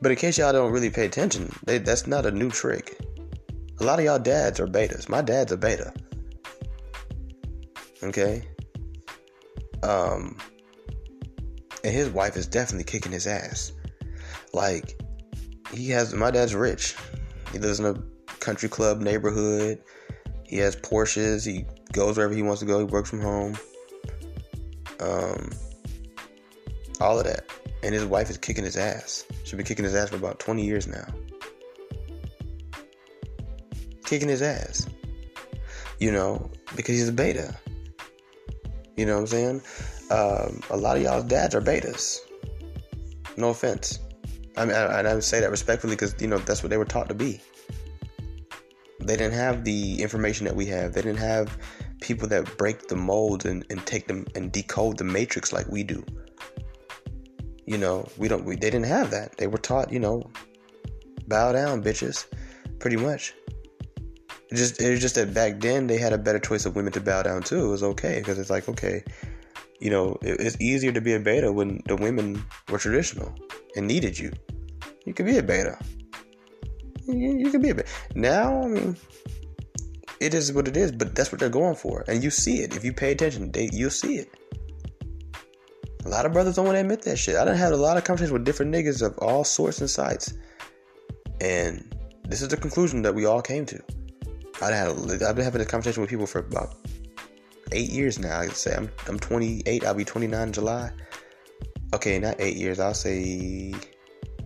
But 0.00 0.10
in 0.10 0.16
case 0.16 0.38
y'all 0.38 0.54
don't 0.54 0.72
really 0.72 0.88
pay 0.88 1.04
attention, 1.04 1.54
they, 1.66 1.76
that's 1.76 2.06
not 2.06 2.24
a 2.24 2.30
new 2.30 2.50
trick. 2.50 2.98
A 3.80 3.84
lot 3.84 3.98
of 3.98 4.06
y'all 4.06 4.18
dads 4.18 4.58
are 4.58 4.66
betas. 4.66 5.06
My 5.06 5.20
dad's 5.20 5.52
a 5.52 5.58
beta. 5.58 5.92
Okay? 8.02 8.42
Um 9.82 10.38
and 11.88 11.96
his 11.96 12.10
wife 12.10 12.36
is 12.36 12.46
definitely 12.46 12.84
kicking 12.84 13.12
his 13.12 13.26
ass. 13.26 13.72
Like 14.52 15.00
he 15.72 15.88
has 15.88 16.12
my 16.12 16.30
dad's 16.30 16.54
rich. 16.54 16.94
He 17.50 17.58
lives 17.58 17.80
in 17.80 17.86
a 17.86 17.94
country 18.40 18.68
club 18.68 19.00
neighborhood. 19.00 19.80
He 20.44 20.58
has 20.58 20.76
Porsches. 20.76 21.46
He 21.46 21.64
goes 21.92 22.18
wherever 22.18 22.34
he 22.34 22.42
wants 22.42 22.60
to 22.60 22.66
go. 22.66 22.80
He 22.80 22.84
works 22.84 23.08
from 23.08 23.22
home. 23.22 23.56
Um 25.00 25.50
all 27.00 27.18
of 27.18 27.24
that. 27.24 27.46
And 27.82 27.94
his 27.94 28.04
wife 28.04 28.28
is 28.28 28.36
kicking 28.36 28.64
his 28.64 28.76
ass. 28.76 29.24
She's 29.44 29.54
been 29.54 29.64
kicking 29.64 29.86
his 29.86 29.94
ass 29.94 30.10
for 30.10 30.16
about 30.16 30.38
20 30.40 30.62
years 30.62 30.86
now. 30.86 31.06
Kicking 34.04 34.28
his 34.28 34.42
ass. 34.42 34.86
You 36.00 36.12
know, 36.12 36.50
because 36.76 36.96
he's 36.96 37.08
a 37.08 37.12
beta. 37.12 37.56
You 38.94 39.06
know 39.06 39.14
what 39.14 39.20
I'm 39.20 39.26
saying? 39.26 39.62
Um, 40.10 40.60
a 40.70 40.76
lot 40.76 40.96
of 40.96 41.02
y'all's 41.02 41.24
dads 41.24 41.54
are 41.54 41.60
betas. 41.60 42.18
No 43.36 43.50
offense. 43.50 44.00
I 44.56 44.64
mean, 44.64 44.74
I, 44.74 45.00
I 45.00 45.20
say 45.20 45.40
that 45.40 45.50
respectfully 45.50 45.94
because, 45.94 46.14
you 46.20 46.26
know, 46.26 46.38
that's 46.38 46.62
what 46.62 46.70
they 46.70 46.78
were 46.78 46.84
taught 46.84 47.08
to 47.08 47.14
be. 47.14 47.40
They 49.00 49.16
didn't 49.16 49.34
have 49.34 49.64
the 49.64 50.02
information 50.02 50.44
that 50.46 50.56
we 50.56 50.66
have. 50.66 50.92
They 50.92 51.02
didn't 51.02 51.18
have 51.18 51.56
people 52.00 52.26
that 52.28 52.58
break 52.58 52.88
the 52.88 52.96
molds 52.96 53.44
and, 53.44 53.64
and 53.70 53.84
take 53.86 54.08
them 54.08 54.26
and 54.34 54.50
decode 54.50 54.98
the 54.98 55.04
matrix 55.04 55.52
like 55.52 55.68
we 55.68 55.84
do 55.84 56.04
you 57.68 57.76
know, 57.76 58.08
we 58.16 58.28
don't, 58.28 58.46
we, 58.46 58.56
they 58.56 58.70
didn't 58.70 58.86
have 58.86 59.10
that. 59.10 59.36
They 59.36 59.46
were 59.46 59.58
taught, 59.58 59.92
you 59.92 60.00
know, 60.00 60.30
bow 61.26 61.52
down, 61.52 61.82
bitches, 61.82 62.26
pretty 62.78 62.96
much. 62.96 63.34
It 64.50 64.54
just, 64.54 64.80
it 64.80 64.90
was 64.90 65.02
just 65.02 65.16
that 65.16 65.34
back 65.34 65.60
then 65.60 65.86
they 65.86 65.98
had 65.98 66.14
a 66.14 66.18
better 66.18 66.38
choice 66.38 66.64
of 66.64 66.76
women 66.76 66.94
to 66.94 67.00
bow 67.02 67.22
down 67.22 67.42
to. 67.42 67.62
It 67.62 67.68
was 67.68 67.82
okay 67.82 68.20
because 68.20 68.38
it's 68.38 68.48
like, 68.48 68.70
okay, 68.70 69.04
you 69.80 69.90
know, 69.90 70.18
it, 70.22 70.40
it's 70.40 70.60
easier 70.60 70.92
to 70.92 71.00
be 71.00 71.14
a 71.14 71.20
beta 71.20 71.52
when 71.52 71.82
the 71.86 71.96
women 71.96 72.42
were 72.70 72.78
traditional 72.78 73.34
and 73.76 73.86
needed 73.86 74.18
you. 74.18 74.32
You 75.04 75.14
could 75.14 75.26
be 75.26 75.38
a 75.38 75.42
beta. 75.42 75.78
You, 77.06 77.38
you 77.38 77.50
could 77.50 77.62
be 77.62 77.70
a 77.70 77.74
beta. 77.74 77.88
Now, 78.14 78.62
I 78.62 78.68
mean, 78.68 78.96
it 80.20 80.34
is 80.34 80.52
what 80.52 80.68
it 80.68 80.76
is, 80.76 80.92
but 80.92 81.14
that's 81.14 81.30
what 81.30 81.40
they're 81.40 81.48
going 81.48 81.76
for, 81.76 82.04
and 82.08 82.22
you 82.22 82.30
see 82.30 82.62
it 82.62 82.76
if 82.76 82.84
you 82.84 82.92
pay 82.92 83.12
attention. 83.12 83.52
They, 83.52 83.70
you'll 83.72 83.90
see 83.90 84.16
it. 84.16 84.34
A 86.04 86.08
lot 86.08 86.26
of 86.26 86.32
brothers 86.32 86.56
don't 86.56 86.64
want 86.64 86.76
to 86.76 86.80
admit 86.80 87.02
that 87.02 87.18
shit. 87.18 87.36
I 87.36 87.44
done 87.44 87.56
had 87.56 87.72
a 87.72 87.76
lot 87.76 87.96
of 87.96 88.04
conversations 88.04 88.32
with 88.32 88.44
different 88.44 88.74
niggas 88.74 89.02
of 89.02 89.16
all 89.18 89.44
sorts 89.44 89.80
and 89.80 89.90
sites, 89.90 90.34
and 91.40 91.94
this 92.24 92.42
is 92.42 92.48
the 92.48 92.56
conclusion 92.56 93.02
that 93.02 93.14
we 93.14 93.26
all 93.26 93.42
came 93.42 93.64
to. 93.66 93.82
I 94.60 94.72
had 94.72 94.88
I've 94.88 95.36
been 95.36 95.44
having 95.44 95.60
this 95.60 95.68
conversation 95.68 96.00
with 96.00 96.10
people 96.10 96.26
for 96.26 96.40
about 96.40 96.74
eight 97.72 97.90
years 97.90 98.18
now. 98.18 98.40
I'd 98.40 98.52
say 98.52 98.74
I'm 98.74 98.90
I'm 99.06 99.18
28. 99.18 99.84
I'll 99.84 99.94
be 99.94 100.04
29 100.04 100.48
in 100.48 100.52
July. 100.52 100.90
Okay, 101.94 102.18
not 102.18 102.36
eight 102.40 102.56
years. 102.56 102.80
I'll 102.80 102.94
say 102.94 103.74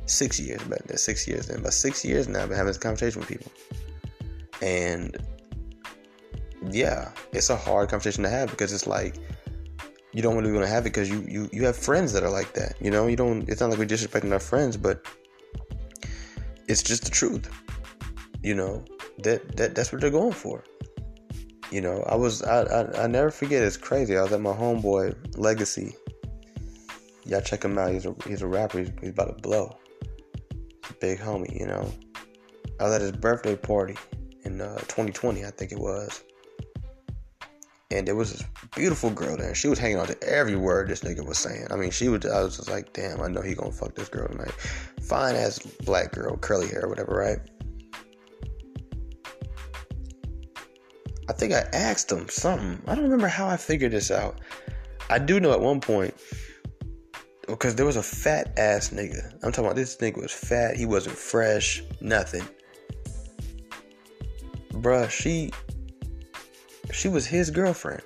six 0.07 0.39
years. 0.39 0.61
But 0.69 0.99
six 0.99 1.27
years 1.27 1.47
then. 1.47 1.63
But 1.63 1.73
six 1.73 2.05
years 2.05 2.29
now, 2.29 2.43
I've 2.43 2.49
been 2.49 2.57
having 2.57 2.69
this 2.69 2.79
conversation 2.79 3.21
with 3.21 3.29
people, 3.29 3.53
and 4.61 5.17
yeah, 6.71 7.11
it's 7.33 7.51
a 7.51 7.57
hard 7.57 7.89
conversation 7.89 8.23
to 8.25 8.31
have 8.31 8.51
because 8.51 8.73
it's 8.73 8.87
like 8.87 9.17
you 10.13 10.23
don't 10.23 10.37
really 10.37 10.53
want 10.53 10.65
to 10.65 10.71
have 10.71 10.85
it 10.85 10.91
because 10.93 11.11
you, 11.11 11.25
you 11.29 11.49
you 11.53 11.65
have 11.65 11.77
friends 11.77 12.13
that 12.13 12.23
are 12.23 12.31
like 12.31 12.53
that. 12.55 12.75
You 12.81 12.91
know, 12.91 13.07
you 13.07 13.17
don't. 13.17 13.49
It's 13.49 13.61
not 13.61 13.71
like 13.71 13.79
we're 13.79 13.87
disrespecting 13.87 14.33
our 14.33 14.39
friends, 14.39 14.77
but 14.77 15.05
it's 16.69 16.83
just 16.83 17.05
the 17.05 17.11
truth. 17.11 17.51
You 18.43 18.55
know 18.55 18.85
that 19.19 19.57
that 19.57 19.75
that's 19.75 19.93
what 19.93 20.01
they're 20.01 20.11
going 20.11 20.33
for. 20.33 20.65
You 21.73 21.81
know, 21.81 22.03
I 22.07 22.15
was 22.15 22.43
I 22.43 22.63
I, 22.63 23.05
I 23.05 23.07
never 23.07 23.31
forget. 23.31 23.63
It's 23.63 23.77
crazy. 23.77 24.17
I 24.17 24.23
was 24.23 24.33
at 24.33 24.41
my 24.41 24.53
homeboy 24.53 25.39
Legacy. 25.39 25.97
Y'all 27.25 27.41
check 27.41 27.65
him 27.65 27.79
out. 27.79 27.93
He's 27.93 28.07
a 28.07 28.15
he's 28.27 28.43
a 28.43 28.47
rapper. 28.47 28.81
He's, 28.81 28.93
he's 29.01 29.11
about 29.11 29.37
to 29.37 29.43
blow. 29.43 29.77
Big 31.01 31.19
homie. 31.19 31.59
You 31.59 31.67
know, 31.67 31.91
I 32.79 32.85
was 32.85 32.93
at 32.93 33.01
his 33.01 33.13
birthday 33.13 33.57
party 33.57 33.97
in 34.45 34.61
uh, 34.61 34.79
2020, 34.81 35.45
I 35.45 35.51
think 35.51 35.73
it 35.73 35.79
was 35.79 36.23
and 37.93 38.07
there 38.07 38.15
was 38.15 38.33
this 38.33 38.45
beautiful 38.75 39.11
girl 39.11 39.37
there. 39.37 39.55
She 39.55 39.69
was 39.69 39.79
hanging 39.79 39.99
on 39.99 40.07
to 40.07 40.23
every 40.23 40.57
word 40.57 40.89
this 40.89 41.01
nigga 41.01 41.25
was 41.25 41.39
saying. 41.39 41.67
I 41.71 41.77
mean, 41.77 41.91
she 41.91 42.09
was. 42.09 42.25
I 42.25 42.43
was 42.43 42.57
just 42.57 42.71
like, 42.71 42.93
damn, 42.93 43.21
I 43.21 43.29
know 43.29 43.43
he 43.43 43.55
gonna 43.55 43.73
fuck 43.73 43.95
this 43.95 44.09
girl 44.09 44.29
tonight. 44.29 44.53
Fine 45.03 45.37
ass 45.37 45.59
black 45.85 46.13
girl, 46.13 46.37
curly 46.37 46.69
hair, 46.69 46.89
whatever, 46.89 47.15
right? 47.15 47.39
I 51.33 51.35
think 51.35 51.55
I 51.55 51.65
asked 51.73 52.13
him 52.13 52.29
something. 52.29 52.79
I 52.87 52.95
don't 52.95 53.05
remember 53.05 53.27
how 53.27 53.49
I 53.49 53.57
figured 53.57 53.93
this 53.93 54.11
out. 54.11 54.39
I 55.09 55.19
do 55.19 55.41
know 55.41 55.53
at 55.53 55.63
one 55.63 55.81
point 55.81 56.13
oh, 57.49 57.53
because 57.53 57.75
there 57.75 57.87
was 57.87 57.97
a 57.97 58.03
fat 58.03 58.53
ass 58.59 58.91
nigga. 58.91 59.33
I'm 59.43 59.51
talking 59.51 59.65
about 59.65 59.77
this 59.77 59.97
nigga 59.97 60.21
was 60.21 60.31
fat. 60.31 60.77
He 60.77 60.85
wasn't 60.85 61.17
fresh. 61.17 61.83
Nothing. 62.03 62.47
Bruh, 64.73 65.09
she 65.09 65.53
she 66.93 67.09
was 67.09 67.25
his 67.25 67.49
girlfriend. 67.49 68.03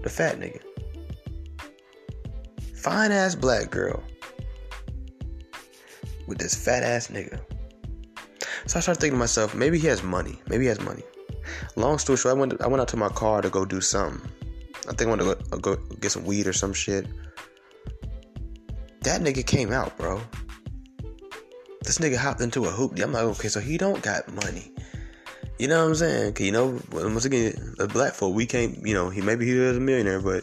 The 0.00 0.08
fat 0.08 0.40
nigga. 0.40 0.62
Fine 2.74 3.12
ass 3.12 3.34
black 3.34 3.70
girl. 3.70 4.02
With 6.26 6.38
this 6.38 6.54
fat 6.54 6.82
ass 6.82 7.08
nigga. 7.08 7.38
So 8.66 8.78
I 8.78 8.80
started 8.80 9.02
thinking 9.02 9.16
to 9.16 9.18
myself, 9.18 9.54
maybe 9.54 9.78
he 9.78 9.86
has 9.88 10.02
money. 10.02 10.40
Maybe 10.48 10.64
he 10.64 10.68
has 10.68 10.80
money. 10.80 11.02
Long 11.76 11.98
story 11.98 12.16
short, 12.16 12.36
I 12.36 12.38
went 12.38 12.60
I 12.60 12.66
went 12.66 12.80
out 12.80 12.88
to 12.88 12.96
my 12.96 13.08
car 13.08 13.42
to 13.42 13.50
go 13.50 13.64
do 13.64 13.80
something. 13.80 14.20
I 14.88 14.92
think 14.92 15.02
I 15.02 15.14
went 15.14 15.22
to 15.22 15.58
go, 15.58 15.58
go 15.58 15.76
get 16.00 16.12
some 16.12 16.24
weed 16.24 16.46
or 16.46 16.52
some 16.52 16.72
shit. 16.72 17.06
That 19.02 19.20
nigga 19.20 19.46
came 19.46 19.72
out, 19.72 19.96
bro. 19.98 20.20
This 21.82 21.98
nigga 21.98 22.16
hopped 22.16 22.40
into 22.40 22.64
a 22.64 22.70
hoop. 22.70 22.98
I'm 22.98 23.12
like, 23.12 23.24
okay, 23.24 23.48
so 23.48 23.60
he 23.60 23.76
don't 23.76 24.02
got 24.02 24.32
money. 24.32 24.72
You 25.58 25.68
know 25.68 25.82
what 25.82 25.88
I'm 25.90 25.94
saying? 25.94 26.32
Cause 26.34 26.46
you 26.46 26.52
know, 26.52 26.80
once 26.90 27.24
again, 27.24 27.74
the 27.76 27.86
black 27.86 28.14
folk, 28.14 28.34
we 28.34 28.46
can't, 28.46 28.78
you 28.84 28.94
know, 28.94 29.08
he 29.08 29.20
maybe 29.20 29.44
he 29.44 29.52
is 29.52 29.76
a 29.76 29.80
millionaire, 29.80 30.20
but 30.20 30.42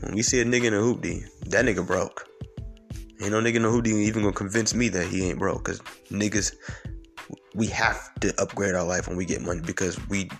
when 0.00 0.14
we 0.14 0.22
see 0.22 0.40
a 0.40 0.44
nigga 0.44 0.64
in 0.64 0.74
a 0.74 0.78
hoopty, 0.78 1.24
that 1.46 1.64
nigga 1.64 1.84
broke. 1.86 2.28
Ain't 3.20 3.32
no 3.32 3.40
nigga 3.40 3.56
in 3.56 3.64
a 3.64 3.68
hoopty 3.68 3.88
even 3.88 4.22
gonna 4.22 4.32
convince 4.32 4.72
me 4.72 4.88
that 4.90 5.06
he 5.06 5.28
ain't 5.28 5.38
broke. 5.38 5.64
Cause 5.64 5.80
niggas, 6.10 6.54
we 7.54 7.66
have 7.68 8.14
to 8.20 8.40
upgrade 8.40 8.74
our 8.74 8.84
life 8.84 9.08
when 9.08 9.16
we 9.16 9.24
get 9.24 9.42
money 9.42 9.60
because 9.60 9.98
we, 10.08 10.30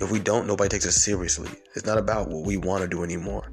if 0.00 0.10
we 0.10 0.18
don't, 0.18 0.46
nobody 0.46 0.68
takes 0.68 0.86
us 0.86 0.96
seriously. 0.96 1.50
It's 1.74 1.86
not 1.86 1.98
about 1.98 2.28
what 2.28 2.44
we 2.44 2.56
want 2.56 2.82
to 2.82 2.88
do 2.88 3.02
anymore. 3.02 3.50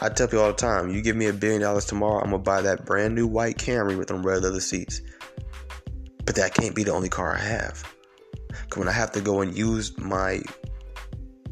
I 0.00 0.08
tell 0.08 0.28
people 0.28 0.44
all 0.44 0.48
the 0.48 0.56
time, 0.56 0.90
you 0.90 1.02
give 1.02 1.16
me 1.16 1.26
a 1.26 1.32
billion 1.32 1.62
dollars 1.62 1.84
tomorrow, 1.84 2.20
I'm 2.22 2.30
gonna 2.30 2.38
buy 2.38 2.62
that 2.62 2.84
brand 2.84 3.14
new 3.14 3.26
white 3.26 3.58
Camry 3.58 3.98
with 3.98 4.08
them 4.08 4.24
red 4.24 4.42
leather 4.42 4.60
seats. 4.60 5.00
But 6.24 6.36
that 6.36 6.54
can't 6.54 6.74
be 6.74 6.84
the 6.84 6.92
only 6.92 7.08
car 7.08 7.34
I 7.34 7.40
have. 7.40 7.82
Cause 8.68 8.78
when 8.78 8.88
I 8.88 8.92
have 8.92 9.12
to 9.12 9.20
go 9.20 9.40
and 9.40 9.56
use 9.56 9.96
my 9.98 10.42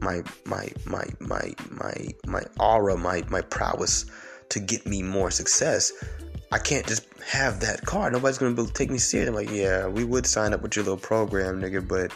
my 0.01 0.23
my 0.45 0.69
my 0.85 1.05
my 1.21 1.55
my 1.71 1.95
my 2.27 2.43
aura, 2.61 2.97
my 2.97 3.23
my 3.29 3.41
prowess 3.41 4.07
to 4.51 4.61
get 4.61 4.87
me 4.87 5.03
more 5.03 5.31
success, 5.31 5.93
I 6.53 6.59
can't 6.59 6.87
just 6.87 7.07
have 7.27 7.61
that 7.61 7.85
car. 7.85 8.11
Nobody's 8.11 8.39
gonna 8.39 8.55
be, 8.55 8.67
take 8.67 8.91
me 8.91 8.99
serious. 8.99 9.29
I'm 9.29 9.35
like, 9.35 9.51
yeah, 9.51 9.87
we 9.89 10.05
would 10.05 10.27
sign 10.27 10.55
up 10.55 10.63
with 10.63 10.77
your 10.77 10.85
little 10.85 10.99
program, 10.99 11.61
nigga, 11.61 11.87
but 11.87 12.13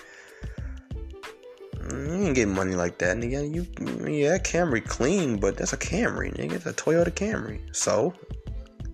you 1.91 2.27
ain't 2.27 2.35
getting 2.35 2.55
money 2.55 2.75
like 2.75 2.99
that, 2.99 3.17
nigga. 3.17 3.53
You, 3.53 3.67
yeah, 4.09 4.39
Camry 4.39 4.85
clean, 4.85 5.39
but 5.39 5.57
that's 5.57 5.73
a 5.73 5.77
Camry, 5.77 6.33
nigga. 6.37 6.53
It's 6.53 6.67
a 6.67 6.73
Toyota 6.73 7.11
Camry. 7.11 7.61
So, 7.75 8.15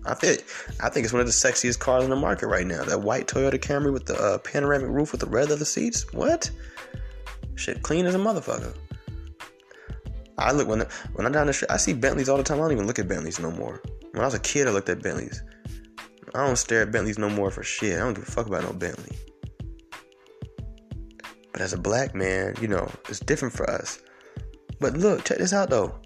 I 0.05 0.15
think, 0.15 0.43
I 0.81 0.89
think 0.89 1.03
it's 1.03 1.13
one 1.13 1.19
of 1.19 1.27
the 1.27 1.33
sexiest 1.33 1.79
cars 1.79 2.03
in 2.03 2.09
the 2.09 2.15
market 2.15 2.47
right 2.47 2.65
now. 2.65 2.83
That 2.83 3.01
white 3.01 3.27
Toyota 3.27 3.59
Camry 3.59 3.93
with 3.93 4.05
the 4.05 4.15
uh, 4.15 4.37
panoramic 4.39 4.89
roof 4.89 5.11
with 5.11 5.21
the 5.21 5.27
red 5.27 5.49
leather 5.49 5.65
seats. 5.65 6.11
What? 6.13 6.49
Shit, 7.55 7.83
clean 7.83 8.05
as 8.05 8.15
a 8.15 8.19
motherfucker. 8.19 8.75
I 10.39 10.51
look 10.51 10.67
when 10.67 10.85
when 11.13 11.25
I'm 11.25 11.31
down 11.31 11.47
the 11.47 11.53
street, 11.53 11.71
I 11.71 11.77
see 11.77 11.93
Bentleys 11.93 12.29
all 12.29 12.37
the 12.37 12.43
time. 12.43 12.59
I 12.59 12.61
don't 12.61 12.71
even 12.71 12.87
look 12.87 12.99
at 12.99 13.07
Bentleys 13.07 13.39
no 13.39 13.51
more. 13.51 13.81
When 14.17 14.23
I 14.23 14.27
was 14.29 14.33
a 14.33 14.39
kid, 14.39 14.67
I 14.67 14.71
looked 14.71 14.89
at 14.89 15.03
Bentleys. 15.03 15.43
I 16.33 16.43
don't 16.43 16.55
stare 16.55 16.81
at 16.81 16.91
Bentleys 16.91 17.19
no 17.19 17.29
more 17.29 17.51
for 17.51 17.61
shit. 17.61 17.97
I 17.97 17.99
don't 17.99 18.15
give 18.15 18.27
a 18.27 18.31
fuck 18.31 18.47
about 18.47 18.63
no 18.63 18.73
Bentley. 18.73 19.15
But 21.53 21.61
as 21.61 21.73
a 21.73 21.77
black 21.77 22.15
man, 22.15 22.55
you 22.59 22.67
know, 22.67 22.89
it's 23.09 23.19
different 23.19 23.53
for 23.53 23.69
us. 23.69 23.99
But 24.79 24.97
look, 24.97 25.23
check 25.23 25.37
this 25.37 25.53
out 25.53 25.69
though. 25.69 25.99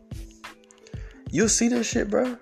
You'll 1.30 1.48
see 1.48 1.70
this 1.70 1.88
shit, 1.88 2.10
bro. 2.10 2.38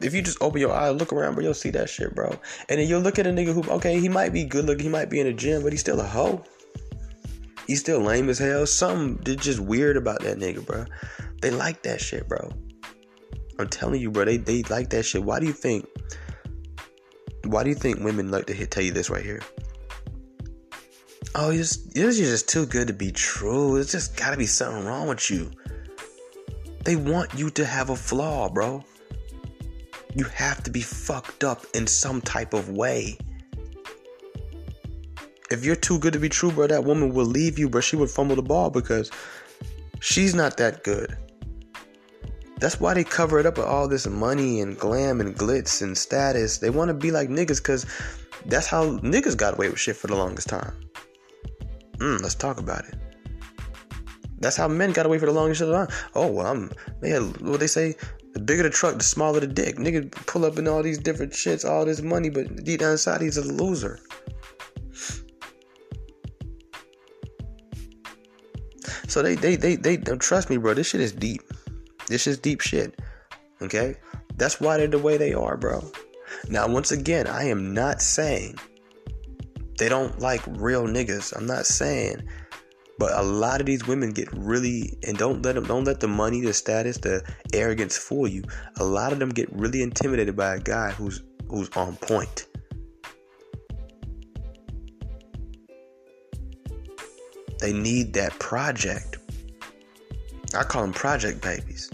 If 0.00 0.14
you 0.14 0.22
just 0.22 0.40
open 0.40 0.62
your 0.62 0.72
eyes, 0.72 0.96
look 0.96 1.12
around, 1.12 1.34
bro, 1.34 1.44
you'll 1.44 1.52
see 1.52 1.70
that 1.72 1.90
shit, 1.90 2.14
bro. 2.14 2.30
And 2.70 2.80
then 2.80 2.88
you'll 2.88 3.02
look 3.02 3.18
at 3.18 3.26
a 3.26 3.30
nigga 3.30 3.52
who, 3.52 3.70
okay, 3.72 4.00
he 4.00 4.08
might 4.08 4.32
be 4.32 4.44
good 4.44 4.64
looking, 4.64 4.84
he 4.84 4.90
might 4.90 5.10
be 5.10 5.20
in 5.20 5.26
a 5.26 5.34
gym, 5.34 5.62
but 5.62 5.74
he's 5.74 5.82
still 5.82 6.00
a 6.00 6.06
hoe. 6.06 6.42
He's 7.66 7.80
still 7.80 8.00
lame 8.00 8.30
as 8.30 8.38
hell. 8.38 8.64
Something 8.64 9.36
just 9.36 9.60
weird 9.60 9.98
about 9.98 10.22
that 10.22 10.38
nigga, 10.38 10.64
bro. 10.64 10.86
They 11.42 11.50
like 11.50 11.82
that 11.82 12.00
shit, 12.00 12.26
bro. 12.26 12.50
I'm 13.58 13.68
telling 13.68 14.00
you, 14.00 14.10
bro. 14.10 14.24
They 14.24 14.36
they 14.36 14.62
like 14.64 14.90
that 14.90 15.04
shit. 15.04 15.22
Why 15.22 15.40
do 15.40 15.46
you 15.46 15.52
think? 15.52 15.86
Why 17.44 17.62
do 17.62 17.68
you 17.70 17.74
think 17.74 18.00
women 18.00 18.30
like 18.30 18.46
to 18.46 18.54
hit, 18.54 18.70
tell 18.70 18.84
you 18.84 18.92
this 18.92 19.10
right 19.10 19.24
here? 19.24 19.40
oh, 21.34 21.50
you're 21.50 21.62
just, 21.62 21.96
you're 21.96 22.12
just 22.12 22.48
too 22.48 22.66
good 22.66 22.88
to 22.88 22.92
be 22.92 23.10
true. 23.10 23.76
It's 23.76 23.92
just 23.92 24.16
gotta 24.16 24.36
be 24.36 24.46
something 24.46 24.84
wrong 24.84 25.08
with 25.08 25.30
you. 25.30 25.50
They 26.84 26.96
want 26.96 27.34
you 27.34 27.50
to 27.50 27.64
have 27.64 27.90
a 27.90 27.96
flaw, 27.96 28.48
bro. 28.48 28.84
You 30.14 30.24
have 30.24 30.62
to 30.64 30.70
be 30.70 30.80
fucked 30.80 31.44
up 31.44 31.64
in 31.74 31.86
some 31.86 32.20
type 32.20 32.52
of 32.52 32.68
way. 32.70 33.16
If 35.50 35.64
you're 35.64 35.76
too 35.76 35.98
good 35.98 36.12
to 36.14 36.18
be 36.18 36.28
true, 36.28 36.50
bro, 36.50 36.66
that 36.66 36.84
woman 36.84 37.14
will 37.14 37.26
leave 37.26 37.58
you, 37.58 37.68
bro. 37.68 37.80
She 37.80 37.96
would 37.96 38.10
fumble 38.10 38.36
the 38.36 38.42
ball 38.42 38.70
because 38.70 39.10
she's 40.00 40.34
not 40.34 40.56
that 40.56 40.82
good. 40.82 41.16
That's 42.62 42.78
why 42.78 42.94
they 42.94 43.02
cover 43.02 43.40
it 43.40 43.44
up 43.44 43.58
with 43.58 43.66
all 43.66 43.88
this 43.88 44.06
money 44.06 44.60
and 44.60 44.78
glam 44.78 45.20
and 45.20 45.34
glitz 45.34 45.82
and 45.82 45.98
status. 45.98 46.58
They 46.58 46.70
want 46.70 46.90
to 46.90 46.94
be 46.94 47.10
like 47.10 47.28
niggas 47.28 47.56
because 47.56 47.86
that's 48.46 48.68
how 48.68 48.98
niggas 48.98 49.36
got 49.36 49.54
away 49.54 49.68
with 49.68 49.80
shit 49.80 49.96
for 49.96 50.06
the 50.06 50.14
longest 50.14 50.48
time. 50.48 50.72
Mm, 51.96 52.22
let's 52.22 52.36
talk 52.36 52.60
about 52.60 52.84
it. 52.84 52.94
That's 54.38 54.56
how 54.56 54.68
men 54.68 54.92
got 54.92 55.06
away 55.06 55.18
for 55.18 55.26
the 55.26 55.32
longest 55.32 55.60
time. 55.60 55.88
Oh 56.14 56.30
well, 56.30 56.46
I'm. 56.46 56.70
They 57.00 57.10
had 57.10 57.36
what 57.40 57.58
they 57.58 57.66
say. 57.66 57.96
The 58.32 58.38
bigger 58.38 58.62
the 58.62 58.70
truck, 58.70 58.96
the 58.96 59.02
smaller 59.02 59.40
the 59.40 59.48
dick. 59.48 59.74
Nigga 59.78 60.12
pull 60.28 60.44
up 60.44 60.56
in 60.56 60.68
all 60.68 60.84
these 60.84 60.98
different 60.98 61.32
shits, 61.32 61.68
all 61.68 61.84
this 61.84 62.00
money, 62.00 62.30
but 62.30 62.62
deep 62.62 62.78
down 62.78 62.92
inside 62.92 63.22
he's 63.22 63.38
a 63.38 63.42
loser. 63.42 63.98
So 69.08 69.20
they 69.20 69.34
they 69.34 69.56
they 69.56 69.74
they 69.74 69.96
trust 69.96 70.48
me, 70.48 70.58
bro. 70.58 70.74
This 70.74 70.86
shit 70.86 71.00
is 71.00 71.10
deep. 71.10 71.42
This 72.12 72.26
is 72.26 72.36
deep 72.36 72.60
shit. 72.60 73.00
Okay, 73.62 73.96
that's 74.36 74.60
why 74.60 74.76
they're 74.76 74.86
the 74.86 74.98
way 74.98 75.16
they 75.16 75.32
are, 75.32 75.56
bro. 75.56 75.82
Now, 76.46 76.68
once 76.68 76.92
again, 76.92 77.26
I 77.26 77.44
am 77.44 77.72
not 77.72 78.02
saying 78.02 78.58
they 79.78 79.88
don't 79.88 80.18
like 80.20 80.42
real 80.46 80.82
niggas. 80.82 81.34
I'm 81.34 81.46
not 81.46 81.64
saying, 81.64 82.22
but 82.98 83.18
a 83.18 83.22
lot 83.22 83.60
of 83.60 83.66
these 83.66 83.86
women 83.86 84.10
get 84.10 84.30
really 84.30 84.98
and 85.08 85.16
don't 85.16 85.40
let 85.40 85.54
them 85.54 85.64
don't 85.64 85.84
let 85.84 86.00
the 86.00 86.06
money, 86.06 86.42
the 86.42 86.52
status, 86.52 86.98
the 86.98 87.24
arrogance 87.54 87.96
fool 87.96 88.28
you. 88.28 88.42
A 88.76 88.84
lot 88.84 89.14
of 89.14 89.18
them 89.18 89.30
get 89.30 89.50
really 89.50 89.80
intimidated 89.80 90.36
by 90.36 90.56
a 90.56 90.60
guy 90.60 90.90
who's 90.90 91.22
who's 91.48 91.70
on 91.70 91.96
point. 91.96 92.46
They 97.60 97.72
need 97.72 98.12
that 98.12 98.38
project. 98.38 99.16
I 100.54 100.62
call 100.64 100.82
them 100.82 100.92
project 100.92 101.40
babies. 101.40 101.90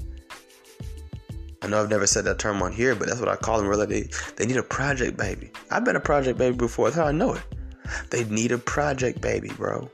I 1.60 1.66
know 1.66 1.82
I've 1.82 1.90
never 1.90 2.06
said 2.06 2.24
that 2.24 2.38
term 2.38 2.62
on 2.62 2.72
here, 2.72 2.94
but 2.94 3.08
that's 3.08 3.20
what 3.20 3.28
I 3.28 3.36
call 3.36 3.58
them. 3.58 3.66
Really, 3.66 3.86
they, 3.86 4.08
they 4.36 4.46
need 4.46 4.56
a 4.56 4.62
project 4.62 5.16
baby. 5.16 5.50
I've 5.70 5.84
been 5.84 5.96
a 5.96 6.00
project 6.00 6.38
baby 6.38 6.56
before. 6.56 6.86
That's 6.86 6.96
how 6.96 7.06
I 7.06 7.12
know 7.12 7.34
it. 7.34 7.42
They 8.10 8.24
need 8.24 8.52
a 8.52 8.58
project 8.58 9.20
baby, 9.20 9.48
bro. 9.48 9.90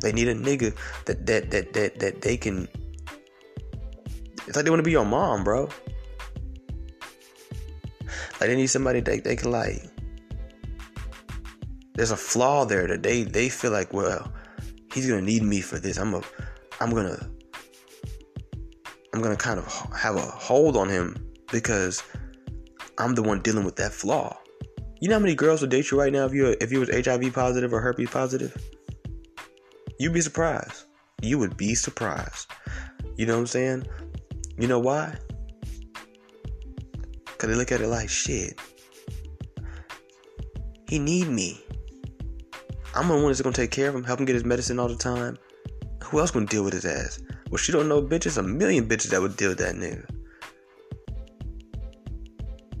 They 0.00 0.12
need 0.12 0.28
a 0.28 0.34
nigga 0.34 0.74
that 1.06 1.26
that 1.26 1.50
that 1.50 1.72
that 1.72 1.98
that 1.98 2.20
they 2.20 2.36
can. 2.36 2.68
It's 4.46 4.56
like 4.56 4.64
they 4.64 4.70
want 4.70 4.80
to 4.80 4.84
be 4.84 4.92
your 4.92 5.04
mom, 5.04 5.44
bro. 5.44 5.68
Like 8.40 8.48
they 8.48 8.56
need 8.56 8.68
somebody 8.68 9.00
that 9.00 9.24
they 9.24 9.36
can 9.36 9.50
like. 9.50 9.82
There's 11.94 12.10
a 12.12 12.16
flaw 12.16 12.64
there 12.64 12.86
that 12.86 13.02
they 13.02 13.24
they 13.24 13.48
feel 13.48 13.72
like, 13.72 13.92
well, 13.92 14.32
he's 14.94 15.06
gonna 15.06 15.20
need 15.20 15.42
me 15.42 15.60
for 15.60 15.78
this. 15.78 15.98
I'm 15.98 16.14
a, 16.14 16.22
I'm 16.80 16.94
gonna, 16.94 17.28
I'm 19.12 19.20
gonna 19.20 19.36
kind 19.36 19.58
of 19.58 19.66
have 19.96 20.16
a 20.16 20.20
hold 20.20 20.76
on 20.76 20.88
him 20.88 21.16
because 21.50 22.02
I'm 22.98 23.14
the 23.14 23.22
one 23.22 23.40
dealing 23.40 23.64
with 23.64 23.76
that 23.76 23.92
flaw. 23.92 24.36
You 25.00 25.08
know 25.08 25.14
how 25.16 25.20
many 25.20 25.34
girls 25.34 25.62
would 25.62 25.70
date 25.70 25.90
you 25.90 25.98
right 25.98 26.12
now 26.12 26.26
if 26.26 26.34
you 26.34 26.56
if 26.60 26.70
you 26.70 26.80
was 26.80 26.90
HIV 26.90 27.32
positive 27.32 27.72
or 27.72 27.80
herpes 27.80 28.10
positive? 28.10 28.56
You'd 29.98 30.12
be 30.12 30.20
surprised. 30.20 30.84
You 31.22 31.38
would 31.38 31.56
be 31.56 31.74
surprised. 31.74 32.50
You 33.16 33.26
know 33.26 33.34
what 33.34 33.40
I'm 33.40 33.46
saying? 33.46 33.86
You 34.58 34.68
know 34.68 34.78
why? 34.78 35.16
Cause 37.38 37.48
they 37.48 37.56
look 37.56 37.72
at 37.72 37.80
it 37.80 37.88
like 37.88 38.08
shit. 38.08 38.58
He 40.88 40.98
need 40.98 41.28
me. 41.28 41.62
I'm 42.94 43.08
the 43.08 43.14
one 43.14 43.26
that's 43.26 43.40
gonna 43.40 43.54
take 43.54 43.70
care 43.70 43.88
of 43.88 43.94
him, 43.94 44.04
help 44.04 44.20
him 44.20 44.26
get 44.26 44.34
his 44.34 44.44
medicine 44.44 44.78
all 44.78 44.88
the 44.88 44.96
time. 44.96 45.38
Who 46.04 46.20
else 46.20 46.30
gonna 46.30 46.46
deal 46.46 46.64
with 46.64 46.72
his 46.72 46.84
ass? 46.84 47.20
Well, 47.50 47.58
she 47.58 47.72
don't 47.72 47.88
know 47.88 48.02
bitches, 48.02 48.38
a 48.38 48.42
million 48.42 48.88
bitches 48.88 49.10
that 49.10 49.20
would 49.20 49.36
deal 49.36 49.50
with 49.50 49.58
that 49.58 49.74
nigga. 49.74 50.08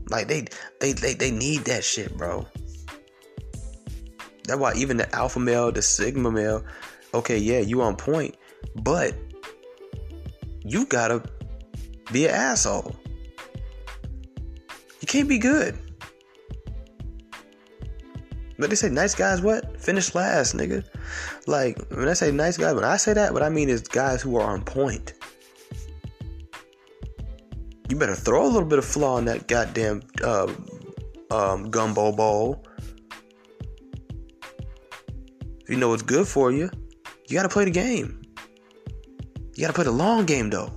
Like 0.08 0.26
they 0.26 0.46
they 0.80 0.92
they, 0.92 1.14
they 1.14 1.30
need 1.30 1.64
that 1.64 1.84
shit, 1.84 2.16
bro. 2.16 2.46
That's 4.44 4.58
why 4.58 4.74
even 4.74 4.96
the 4.96 5.14
alpha 5.14 5.38
male, 5.38 5.70
the 5.70 5.82
sigma 5.82 6.30
male, 6.30 6.64
okay, 7.14 7.38
yeah, 7.38 7.60
you 7.60 7.82
on 7.82 7.94
point, 7.94 8.36
but 8.76 9.14
you 10.64 10.86
gotta 10.86 11.22
be 12.12 12.26
an 12.26 12.34
asshole. 12.34 12.96
You 15.00 15.06
can't 15.06 15.28
be 15.28 15.38
good. 15.38 15.78
But 18.60 18.68
they 18.68 18.76
say 18.76 18.90
nice 18.90 19.14
guys 19.14 19.40
what? 19.40 19.80
Finish 19.80 20.14
last, 20.14 20.54
nigga. 20.54 20.84
Like 21.46 21.78
when 21.88 22.08
I 22.08 22.12
say 22.12 22.30
nice 22.30 22.58
guys, 22.58 22.74
when 22.74 22.84
I 22.84 22.98
say 22.98 23.14
that, 23.14 23.32
what 23.32 23.42
I 23.42 23.48
mean 23.48 23.70
is 23.70 23.80
guys 23.80 24.20
who 24.20 24.36
are 24.36 24.42
on 24.42 24.62
point. 24.62 25.14
You 27.88 27.96
better 27.96 28.14
throw 28.14 28.44
a 28.44 28.50
little 28.52 28.68
bit 28.68 28.78
of 28.78 28.84
flaw 28.84 29.16
in 29.16 29.24
that 29.24 29.48
goddamn 29.48 30.02
uh, 30.22 30.52
um, 31.30 31.70
gumbo 31.70 32.12
bowl. 32.12 32.62
You 35.66 35.76
know 35.76 35.88
what's 35.88 36.02
good 36.02 36.28
for 36.28 36.52
you, 36.52 36.68
you 37.28 37.36
gotta 37.36 37.48
play 37.48 37.64
the 37.64 37.70
game. 37.70 38.20
You 39.56 39.62
gotta 39.62 39.72
play 39.72 39.84
the 39.84 39.90
long 39.90 40.26
game 40.26 40.50
though. 40.50 40.70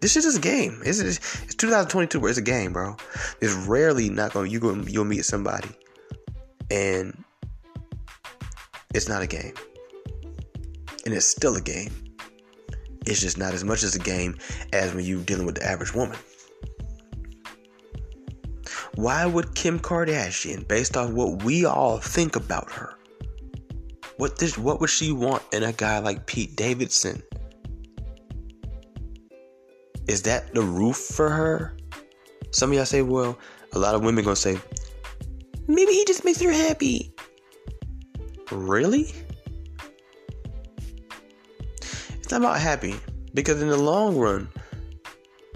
This 0.00 0.12
shit 0.12 0.24
is 0.24 0.36
a 0.36 0.40
game. 0.40 0.80
It's, 0.84 0.98
it's, 0.98 1.42
it's 1.44 1.54
2022, 1.56 2.20
bro. 2.20 2.28
It's 2.28 2.38
a 2.38 2.42
game, 2.42 2.72
bro. 2.72 2.96
It's 3.40 3.52
rarely 3.52 4.08
not 4.08 4.32
gonna 4.32 4.48
you 4.48 4.60
go 4.60 4.74
you'll 4.74 5.04
meet 5.04 5.26
somebody 5.26 5.68
and 6.74 7.24
it's 8.94 9.08
not 9.08 9.22
a 9.22 9.26
game. 9.26 9.54
And 11.04 11.14
it's 11.14 11.26
still 11.26 11.54
a 11.54 11.60
game. 11.60 11.92
It's 13.06 13.20
just 13.20 13.38
not 13.38 13.54
as 13.54 13.62
much 13.62 13.82
as 13.84 13.94
a 13.94 13.98
game 13.98 14.36
as 14.72 14.92
when 14.92 15.04
you're 15.04 15.22
dealing 15.22 15.46
with 15.46 15.56
the 15.56 15.64
average 15.64 15.94
woman. 15.94 16.18
Why 18.96 19.26
would 19.26 19.54
Kim 19.54 19.78
Kardashian, 19.78 20.66
based 20.66 20.96
off 20.96 21.10
what 21.10 21.44
we 21.44 21.64
all 21.64 21.98
think 21.98 22.36
about 22.36 22.70
her, 22.72 22.94
what 24.16 24.38
this 24.38 24.56
what 24.56 24.80
would 24.80 24.90
she 24.90 25.12
want 25.12 25.42
in 25.52 25.64
a 25.64 25.72
guy 25.72 25.98
like 25.98 26.26
Pete 26.26 26.56
Davidson? 26.56 27.22
Is 30.06 30.22
that 30.22 30.54
the 30.54 30.62
roof 30.62 30.96
for 30.96 31.28
her? 31.28 31.76
Some 32.52 32.70
of 32.70 32.76
y'all 32.76 32.84
say, 32.84 33.02
well, 33.02 33.36
a 33.72 33.78
lot 33.78 33.94
of 33.94 34.04
women 34.04 34.24
gonna 34.24 34.36
say, 34.36 34.58
maybe 35.66 35.92
he 35.92 36.04
just 36.04 36.24
makes 36.24 36.40
her 36.40 36.52
happy. 36.52 37.12
Really? 38.50 39.12
It's 41.80 42.30
not 42.30 42.40
about 42.40 42.58
happy 42.58 42.96
because 43.34 43.60
in 43.60 43.68
the 43.68 43.76
long 43.76 44.16
run, 44.16 44.48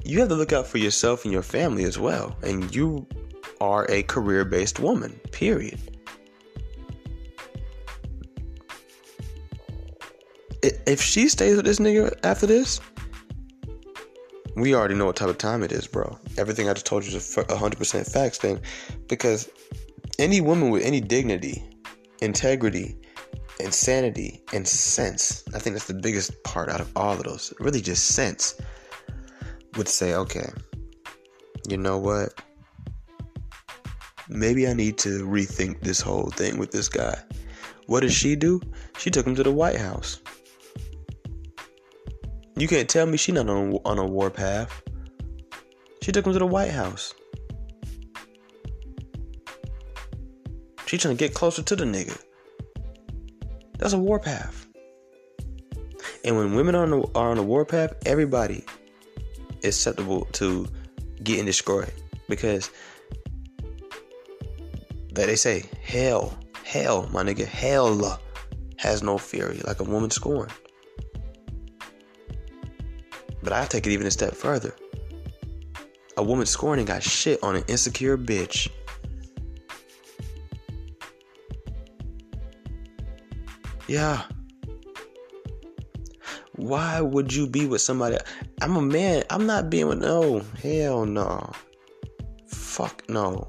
you 0.05 0.21
have 0.21 0.29
to 0.29 0.35
look 0.35 0.53
out 0.53 0.67
for 0.67 0.79
yourself 0.79 1.25
and 1.25 1.33
your 1.33 1.43
family 1.43 1.85
as 1.85 1.99
well. 1.99 2.37
And 2.43 2.75
you 2.75 3.07
are 3.61 3.87
a 3.91 4.03
career 4.05 4.45
based 4.45 4.81
woman, 4.81 5.13
period. 5.33 5.79
If 10.63 11.01
she 11.01 11.29
stays 11.29 11.57
with 11.57 11.65
this 11.65 11.79
nigga 11.79 12.19
after 12.25 12.47
this, 12.47 12.81
we 14.57 14.75
already 14.75 14.95
know 14.95 15.07
what 15.07 15.17
type 15.17 15.29
of 15.29 15.39
time 15.39 15.63
it 15.63 15.71
is, 15.71 15.87
bro. 15.87 16.19
Everything 16.37 16.69
I 16.69 16.73
just 16.73 16.87
told 16.87 17.05
you 17.05 17.17
is 17.17 17.37
a 17.37 17.45
100% 17.45 18.11
facts 18.11 18.39
thing. 18.39 18.61
Because 19.09 19.49
any 20.19 20.41
woman 20.41 20.71
with 20.71 20.83
any 20.83 21.01
dignity, 21.01 21.65
integrity, 22.21 22.97
insanity, 23.61 24.43
and 24.53 24.67
sense, 24.67 25.45
I 25.55 25.59
think 25.59 25.75
that's 25.75 25.87
the 25.87 25.95
biggest 25.95 26.43
part 26.43 26.69
out 26.69 26.81
of 26.81 26.91
all 26.97 27.13
of 27.13 27.23
those, 27.23 27.53
really 27.61 27.81
just 27.81 28.07
sense, 28.07 28.61
would 29.77 29.89
say, 29.89 30.15
okay, 30.15 30.51
you 31.69 31.77
know 31.77 31.99
what? 31.99 32.35
Maybe 34.29 34.69
I 34.69 34.75
need 34.75 34.99
to 34.99 35.27
rethink 35.27 35.81
this 35.81 36.01
whole 36.01 36.31
thing 36.31 36.59
with 36.59 36.71
this 36.71 36.89
guy. 36.89 37.17
What 37.87 38.01
did 38.01 38.13
she 38.13 38.37
do? 38.37 38.61
She 38.99 39.11
took 39.11 39.27
him 39.27 39.35
to 39.37 39.43
the 39.43 39.53
White 39.53 39.79
House. 39.79 40.21
You 42.57 42.69
can't 42.69 42.89
tell 42.89 43.07
me 43.07 43.17
she's 43.17 43.35
not 43.35 43.49
on, 43.49 43.79
on 43.85 43.99
a 43.99 44.05
warpath. 44.05 44.83
She 46.03 46.13
took 46.13 46.27
him 46.27 46.33
to 46.33 46.39
the 46.39 46.47
White 46.47 46.73
House. 46.73 47.15
She 50.89 50.97
trying 50.97 51.19
to 51.19 51.23
get 51.23 51.35
closer 51.35 51.63
to 51.63 51.77
the 51.77 51.85
nigga. 51.85 52.19
That's 53.77 53.93
a 53.93 53.99
warpath. 53.99 54.67
And 56.25 56.35
when 56.35 56.55
women 56.55 56.75
are 56.75 56.85
on, 56.85 56.93
a, 56.95 57.03
are 57.13 57.31
on 57.31 57.37
a 57.37 57.43
warpath, 57.43 57.93
everybody 58.07 58.65
is 59.61 59.77
susceptible 59.77 60.25
to 60.33 60.67
getting 61.23 61.45
destroyed 61.45 61.93
because 62.27 62.71
that 65.13 65.27
they 65.27 65.37
say 65.37 65.65
hell, 65.83 66.39
hell, 66.65 67.07
my 67.13 67.23
nigga, 67.23 67.45
hell 67.45 68.19
has 68.79 69.03
no 69.03 69.19
fury 69.19 69.61
like 69.67 69.81
a 69.81 69.85
woman 69.85 70.11
scorned. 70.11 70.53
But 73.43 73.53
I 73.53 73.67
take 73.67 73.87
it 73.87 73.93
even 73.93 74.07
a 74.07 74.11
step 74.11 74.35
further. 74.35 74.75
A 76.17 76.23
woman 76.23 76.47
scorning 76.47 76.87
got 76.87 77.03
shit 77.03 77.43
on 77.43 77.57
an 77.57 77.65
insecure 77.69 78.17
bitch. 78.17 78.71
Yeah. 83.89 84.23
Why 86.57 87.01
would 87.01 87.33
you 87.33 87.47
be 87.47 87.67
with 87.67 87.81
somebody? 87.81 88.19
I'm 88.61 88.77
a 88.77 88.83
man. 88.83 89.25
I'm 89.31 89.47
not 89.47 89.71
being 89.71 89.89
with 89.89 90.01
no. 90.01 90.43
Hell 90.63 91.07
no. 91.07 91.53
Fuck 92.47 93.09
no. 93.09 93.49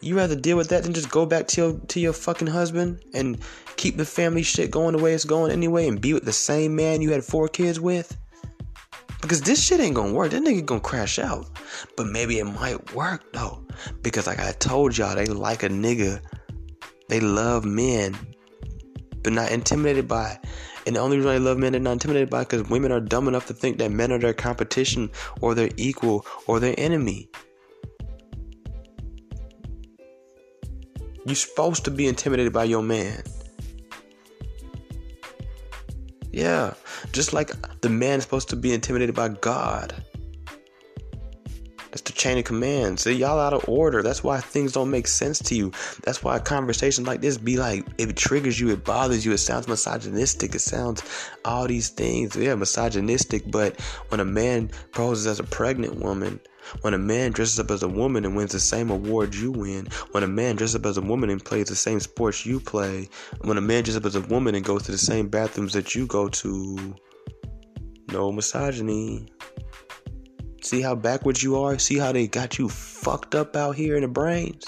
You 0.00 0.16
rather 0.16 0.34
deal 0.34 0.56
with 0.56 0.68
that 0.70 0.82
than 0.82 0.92
just 0.92 1.10
go 1.10 1.24
back 1.24 1.46
to 1.48 1.60
your 1.60 1.78
to 1.78 2.00
your 2.00 2.12
fucking 2.12 2.48
husband 2.48 3.02
and 3.14 3.40
keep 3.76 3.96
the 3.96 4.04
family 4.04 4.42
shit 4.42 4.70
going 4.70 4.96
the 4.96 5.02
way 5.02 5.14
it's 5.14 5.24
going 5.24 5.52
anyway 5.52 5.88
and 5.88 6.00
be 6.00 6.12
with 6.12 6.24
the 6.24 6.32
same 6.32 6.74
man 6.74 7.00
you 7.00 7.12
had 7.12 7.24
four 7.24 7.48
kids 7.48 7.80
with? 7.80 8.16
Because 9.20 9.40
this 9.40 9.62
shit 9.62 9.78
ain't 9.78 9.94
gonna 9.94 10.12
work. 10.12 10.32
That 10.32 10.42
nigga 10.42 10.66
gonna 10.66 10.80
crash 10.80 11.20
out. 11.20 11.46
But 11.96 12.08
maybe 12.08 12.40
it 12.40 12.44
might 12.44 12.92
work 12.94 13.32
though. 13.32 13.64
Because 14.02 14.26
like 14.26 14.40
I 14.40 14.50
told 14.52 14.98
y'all, 14.98 15.14
they 15.14 15.26
like 15.26 15.62
a 15.62 15.68
nigga. 15.68 16.20
They 17.12 17.20
love 17.20 17.66
men, 17.66 18.16
but 19.22 19.34
not 19.34 19.52
intimidated 19.52 20.08
by. 20.08 20.38
And 20.86 20.96
the 20.96 21.00
only 21.00 21.18
reason 21.18 21.30
they 21.30 21.38
love 21.38 21.58
men 21.58 21.72
they're 21.72 21.80
not 21.82 21.92
intimidated 21.92 22.30
by 22.30 22.44
because 22.44 22.70
women 22.70 22.90
are 22.90 23.00
dumb 23.00 23.28
enough 23.28 23.44
to 23.48 23.52
think 23.52 23.76
that 23.80 23.90
men 23.90 24.12
are 24.12 24.18
their 24.18 24.32
competition 24.32 25.10
or 25.42 25.54
their 25.54 25.68
equal 25.76 26.24
or 26.46 26.58
their 26.58 26.74
enemy. 26.78 27.28
You're 31.26 31.34
supposed 31.34 31.84
to 31.84 31.90
be 31.90 32.08
intimidated 32.08 32.50
by 32.50 32.64
your 32.64 32.82
man. 32.82 33.22
Yeah, 36.30 36.72
just 37.12 37.34
like 37.34 37.50
the 37.82 37.90
man 37.90 38.20
is 38.20 38.24
supposed 38.24 38.48
to 38.48 38.56
be 38.56 38.72
intimidated 38.72 39.14
by 39.14 39.28
God. 39.28 40.02
That's 41.92 42.00
the 42.00 42.12
chain 42.12 42.38
of 42.38 42.44
command. 42.44 43.00
See, 43.00 43.12
y'all 43.12 43.38
out 43.38 43.52
of 43.52 43.68
order. 43.68 44.02
That's 44.02 44.24
why 44.24 44.40
things 44.40 44.72
don't 44.72 44.90
make 44.90 45.06
sense 45.06 45.38
to 45.40 45.54
you. 45.54 45.72
That's 46.04 46.24
why 46.24 46.38
conversations 46.38 47.06
like 47.06 47.20
this 47.20 47.36
be 47.36 47.58
like, 47.58 47.86
it 47.98 48.16
triggers 48.16 48.58
you, 48.58 48.70
it 48.70 48.82
bothers 48.82 49.26
you, 49.26 49.32
it 49.32 49.38
sounds 49.38 49.68
misogynistic, 49.68 50.54
it 50.54 50.60
sounds 50.60 51.02
all 51.44 51.66
these 51.68 51.90
things. 51.90 52.34
Yeah, 52.34 52.54
misogynistic, 52.54 53.50
but 53.50 53.78
when 54.08 54.20
a 54.20 54.24
man 54.24 54.70
poses 54.92 55.26
as 55.26 55.38
a 55.38 55.44
pregnant 55.44 55.96
woman, 55.96 56.40
when 56.80 56.94
a 56.94 56.98
man 56.98 57.32
dresses 57.32 57.60
up 57.60 57.70
as 57.70 57.82
a 57.82 57.88
woman 57.88 58.24
and 58.24 58.36
wins 58.36 58.52
the 58.52 58.60
same 58.60 58.90
award 58.90 59.34
you 59.34 59.52
win, 59.52 59.86
when 60.12 60.22
a 60.22 60.28
man 60.28 60.56
dresses 60.56 60.76
up 60.76 60.86
as 60.86 60.96
a 60.96 61.02
woman 61.02 61.28
and 61.28 61.44
plays 61.44 61.68
the 61.68 61.76
same 61.76 62.00
sports 62.00 62.46
you 62.46 62.58
play, 62.58 63.06
when 63.42 63.58
a 63.58 63.60
man 63.60 63.84
dresses 63.84 63.98
up 63.98 64.06
as 64.06 64.16
a 64.16 64.22
woman 64.22 64.54
and 64.54 64.64
goes 64.64 64.84
to 64.84 64.92
the 64.92 64.98
same 64.98 65.28
bathrooms 65.28 65.74
that 65.74 65.94
you 65.94 66.06
go 66.06 66.28
to, 66.30 66.96
no 68.10 68.32
misogyny. 68.32 69.28
See 70.62 70.80
how 70.80 70.94
backwards 70.94 71.42
you 71.42 71.60
are? 71.60 71.78
See 71.78 71.98
how 71.98 72.12
they 72.12 72.28
got 72.28 72.58
you 72.58 72.68
fucked 72.68 73.34
up 73.34 73.56
out 73.56 73.74
here 73.74 73.96
in 73.96 74.02
the 74.02 74.08
brains? 74.08 74.64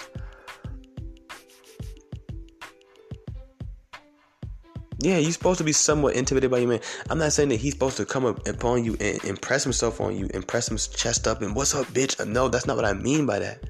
Yeah, 4.98 5.18
you're 5.18 5.32
supposed 5.32 5.58
to 5.58 5.64
be 5.64 5.72
somewhat 5.72 6.14
intimidated 6.16 6.50
by 6.50 6.58
your 6.58 6.68
man. 6.68 6.80
I'm 7.10 7.18
not 7.18 7.32
saying 7.32 7.50
that 7.50 7.56
he's 7.60 7.74
supposed 7.74 7.96
to 7.98 8.06
come 8.06 8.24
up 8.24 8.46
upon 8.48 8.84
you 8.84 8.96
and 9.00 9.22
impress 9.24 9.62
himself 9.62 10.00
on 10.00 10.16
you, 10.16 10.28
impress 10.34 10.68
his 10.68 10.88
chest 10.88 11.28
up 11.28 11.42
and 11.42 11.54
what's 11.54 11.74
up, 11.74 11.86
bitch? 11.88 12.26
No, 12.26 12.48
that's 12.48 12.66
not 12.66 12.76
what 12.76 12.84
I 12.84 12.94
mean 12.94 13.26
by 13.26 13.38
that. 13.38 13.62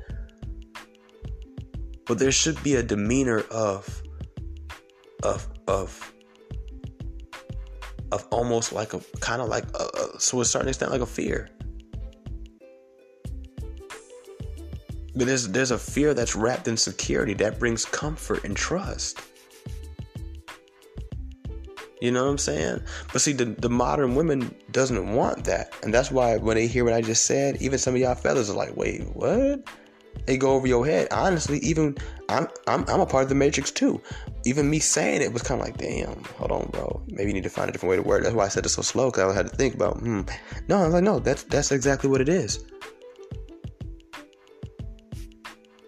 But 2.07 2.19
there 2.19 2.31
should 2.33 2.63
be 2.63 2.77
a 2.77 2.83
demeanor 2.83 3.41
of 3.51 4.03
of 5.23 5.49
of 5.67 6.13
of 8.13 8.27
almost 8.31 8.73
like 8.73 8.95
a 8.95 9.01
kind 9.21 9.43
of 9.43 9.49
like 9.49 9.65
a, 9.75 9.83
a, 9.83 10.17
a 10.17 10.21
certain 10.21 10.69
extent 10.69 10.93
like 10.93 11.01
a 11.01 11.07
fear. 11.07 11.51
But 15.17 15.27
there's 15.27 15.49
there's 15.49 15.71
a 15.71 15.79
fear 15.79 16.15
that's 16.15 16.35
wrapped 16.35 16.69
in 16.69 16.77
security 16.77 17.35
that 17.35 17.59
brings 17.59 17.85
comfort 17.85 18.45
and 18.45 18.57
trust. 18.57 19.21
You 22.01 22.11
know 22.11 22.25
what 22.25 22.31
I'm 22.33 22.39
saying? 22.39 22.83
But 23.13 23.23
see, 23.23 23.33
the, 23.33 23.47
the 23.47 23.71
modern 23.71 24.15
women 24.15 24.55
doesn't 24.73 25.15
want 25.15 25.45
that, 25.45 25.73
and 25.83 25.95
that's 25.95 26.11
why 26.11 26.37
when 26.37 26.57
they 26.57 26.67
hear 26.67 26.85
what 26.85 26.93
I 26.93 27.01
just 27.01 27.25
said, 27.25 27.63
even 27.63 27.79
some 27.79 27.95
of 27.95 28.01
y'all 28.01 28.15
fellas 28.15 28.51
are 28.51 28.57
like, 28.57 28.77
"Wait, 28.77 29.03
what?" 29.15 29.67
It 30.27 30.39
go 30.39 30.53
over 30.53 30.67
your 30.67 30.87
head. 30.87 31.09
Honestly, 31.11 31.59
even 31.59 31.97
I'm 32.29 32.49
I'm 32.67 32.85
I'm 32.89 33.01
a 33.01 33.07
part 33.07 33.25
of 33.25 33.29
the 33.29 33.35
matrix 33.35 33.71
too. 33.71 34.01
Even 34.45 34.71
me 34.71 34.79
saying 34.79 35.23
it 35.23 35.33
was 35.33 35.43
kind 35.43 35.61
of 35.61 35.67
like, 35.67 35.77
damn, 35.77 36.23
hold 36.37 36.53
on, 36.53 36.69
bro. 36.71 37.03
Maybe 37.09 37.29
you 37.29 37.35
need 37.35 37.43
to 37.45 37.51
find 37.51 37.69
a 37.69 37.73
different 37.73 37.91
way 37.91 37.97
to 37.97 38.03
word. 38.03 38.25
That's 38.25 38.35
why 38.35 38.45
I 38.45 38.49
said 38.49 38.65
it 38.65 38.71
so 38.71 38.83
slow 38.83 39.11
because 39.11 39.33
I 39.33 39.37
had 39.37 39.51
to 39.51 39.57
think 39.57 39.75
about. 39.75 39.99
Hmm. 39.99 40.23
No, 40.69 40.79
I 40.79 40.85
was 40.85 40.95
like, 40.95 41.05
no, 41.05 41.19
that's 41.19 41.43
that's 41.45 41.73
exactly 41.73 42.09
what 42.09 42.21
it 42.21 42.29
is. 42.29 42.65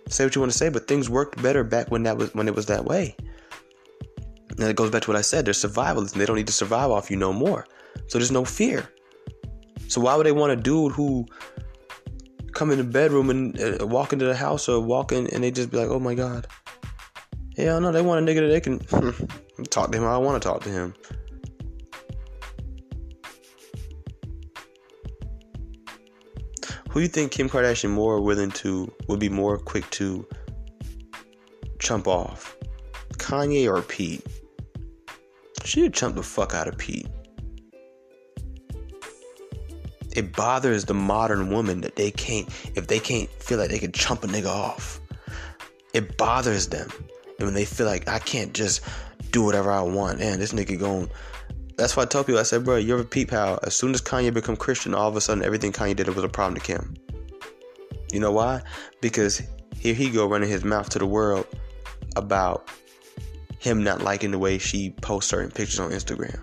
Say 0.09 0.25
what 0.25 0.35
you 0.35 0.41
want 0.41 0.53
to 0.53 0.59
say, 0.59 0.69
but 0.69 0.87
things 0.87 1.11
worked 1.11 1.43
better 1.43 1.65
back 1.65 1.91
when 1.91 2.05
that 2.05 2.17
was 2.17 2.35
when 2.35 2.49
it 2.49 2.55
was 2.55 2.67
that 2.67 2.85
way. 2.85 3.17
And 4.51 4.63
it 4.69 4.77
goes 4.77 4.91
back 4.91 5.03
to 5.03 5.11
what 5.11 5.19
I 5.19 5.23
said. 5.23 5.45
They're 5.45 5.55
survivalists 5.55 6.13
they 6.13 6.25
don't 6.25 6.37
need 6.37 6.47
to 6.47 6.53
survive 6.53 6.91
off 6.91 7.11
you 7.11 7.17
no 7.17 7.33
more. 7.33 7.67
So 8.07 8.19
there's 8.19 8.31
no 8.31 8.45
fear. 8.45 8.89
So 9.89 10.01
why 10.01 10.17
would 10.17 10.27
they 10.27 10.33
want 10.33 10.53
a 10.53 10.57
dude 10.57 10.93
who 10.93 11.27
come 12.53 12.71
in 12.71 12.79
the 12.79 12.85
bedroom 12.85 13.31
and 13.31 13.61
uh, 13.61 13.87
walk 13.87 14.13
into 14.13 14.25
the 14.25 14.35
house 14.35 14.69
or 14.69 14.81
walk 14.81 15.13
in 15.13 15.27
and 15.29 15.45
they 15.45 15.51
just 15.51 15.71
be 15.71 15.77
like, 15.77 15.89
oh 15.89 16.01
my 16.01 16.15
god. 16.15 16.47
Yeah, 17.57 17.79
no, 17.79 17.91
they 17.93 18.03
want 18.03 18.29
a 18.29 18.33
nigga 18.33 18.41
that 18.41 18.49
they 18.49 18.61
can 18.61 19.65
talk 19.71 19.93
to 19.93 19.99
him. 19.99 20.05
I 20.05 20.19
want 20.19 20.43
to 20.43 20.49
talk 20.49 20.63
to 20.65 20.71
him. 20.71 20.95
Who 26.97 27.03
you 27.03 27.09
think 27.09 27.31
Kim 27.31 27.51
Kardashian 27.51 27.91
more 27.91 28.23
willing 28.23 28.51
to 28.53 28.91
would 29.07 29.21
be 29.21 29.29
more 29.29 29.59
quick 29.59 29.85
to 29.91 30.27
chump 31.79 32.09
off? 32.09 32.57
Kanye 33.19 33.71
or 33.71 33.83
Pete? 33.83 34.27
She'd 35.63 35.93
chump 35.93 36.17
the 36.17 36.23
fuck 36.23 36.55
out 36.55 36.69
of 36.69 36.79
Pete. 36.79 37.07
It 40.13 40.35
bothers 40.35 40.87
the 40.87 40.95
modern 40.95 41.51
woman 41.51 41.83
that 41.83 41.97
they 41.97 42.11
can't 42.11 42.49
if 42.75 42.87
they 42.87 42.99
can't 42.99 43.29
feel 43.29 43.59
like 43.59 43.69
they 43.69 43.79
can 43.79 43.93
chump 43.93 44.25
a 44.25 44.27
nigga 44.27 44.47
off. 44.47 44.99
It 45.93 46.17
bothers 46.17 46.69
them. 46.69 46.89
And 47.39 47.47
when 47.47 47.53
they 47.53 47.67
feel 47.67 47.85
like 47.85 48.09
I 48.09 48.21
can't 48.21 48.55
just 48.55 48.81
do 49.33 49.45
whatever 49.45 49.71
I 49.71 49.83
want, 49.83 50.23
and 50.23 50.41
this 50.41 50.55
nigga 50.55 50.79
going 50.79 51.11
that's 51.77 51.97
why 51.97 52.05
I 52.05 52.07
told 52.07 52.27
people 52.27 52.41
I 52.41 52.45
said, 52.45 52.65
bro, 52.65 52.77
you're 52.77 53.01
a 53.01 53.05
peep 53.05 53.31
how 53.31 53.59
as 53.63 53.77
soon 53.77 53.93
as 53.93 54.01
Kanye 54.01 54.33
become 54.33 54.57
Christian, 54.57 54.95
all 54.95 55.09
of 55.09 55.17
a 55.17 55.21
sudden 55.21 55.45
everything 55.45 55.73
Kanye 55.73 55.95
did 55.95 56.09
was 56.09 56.25
a 56.25 56.29
problem 56.29 56.55
to 56.55 56.61
Kim. 56.61 56.95
You 58.13 58.21
know 58.21 58.33
why? 58.33 58.63
Because 59.01 59.43
here 59.79 59.95
he 59.95 60.11
go 60.11 60.27
running 60.27 60.49
his 60.49 60.65
mouth 60.65 60.89
to 60.91 60.99
the 60.99 61.07
world 61.07 61.47
about 62.17 62.71
him 63.59 63.83
not 63.83 64.01
liking 64.01 64.31
the 64.31 64.39
way 64.39 64.59
she 64.59 64.91
posts 65.03 65.31
certain 65.31 65.51
pictures 65.51 65.81
on 65.81 65.91
Instagram. 65.91 66.39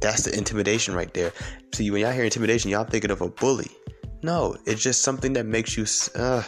That's 0.00 0.24
the 0.24 0.36
intimidation 0.36 0.94
right 0.94 1.12
there. 1.14 1.32
See, 1.72 1.90
when 1.90 2.02
y'all 2.02 2.12
hear 2.12 2.24
intimidation, 2.24 2.70
y'all 2.70 2.84
thinking 2.84 3.10
of 3.10 3.20
a 3.20 3.28
bully. 3.28 3.70
No, 4.22 4.56
it's 4.66 4.82
just 4.82 5.02
something 5.02 5.32
that 5.32 5.46
makes 5.46 5.76
you. 5.76 5.86
Uh, 6.14 6.42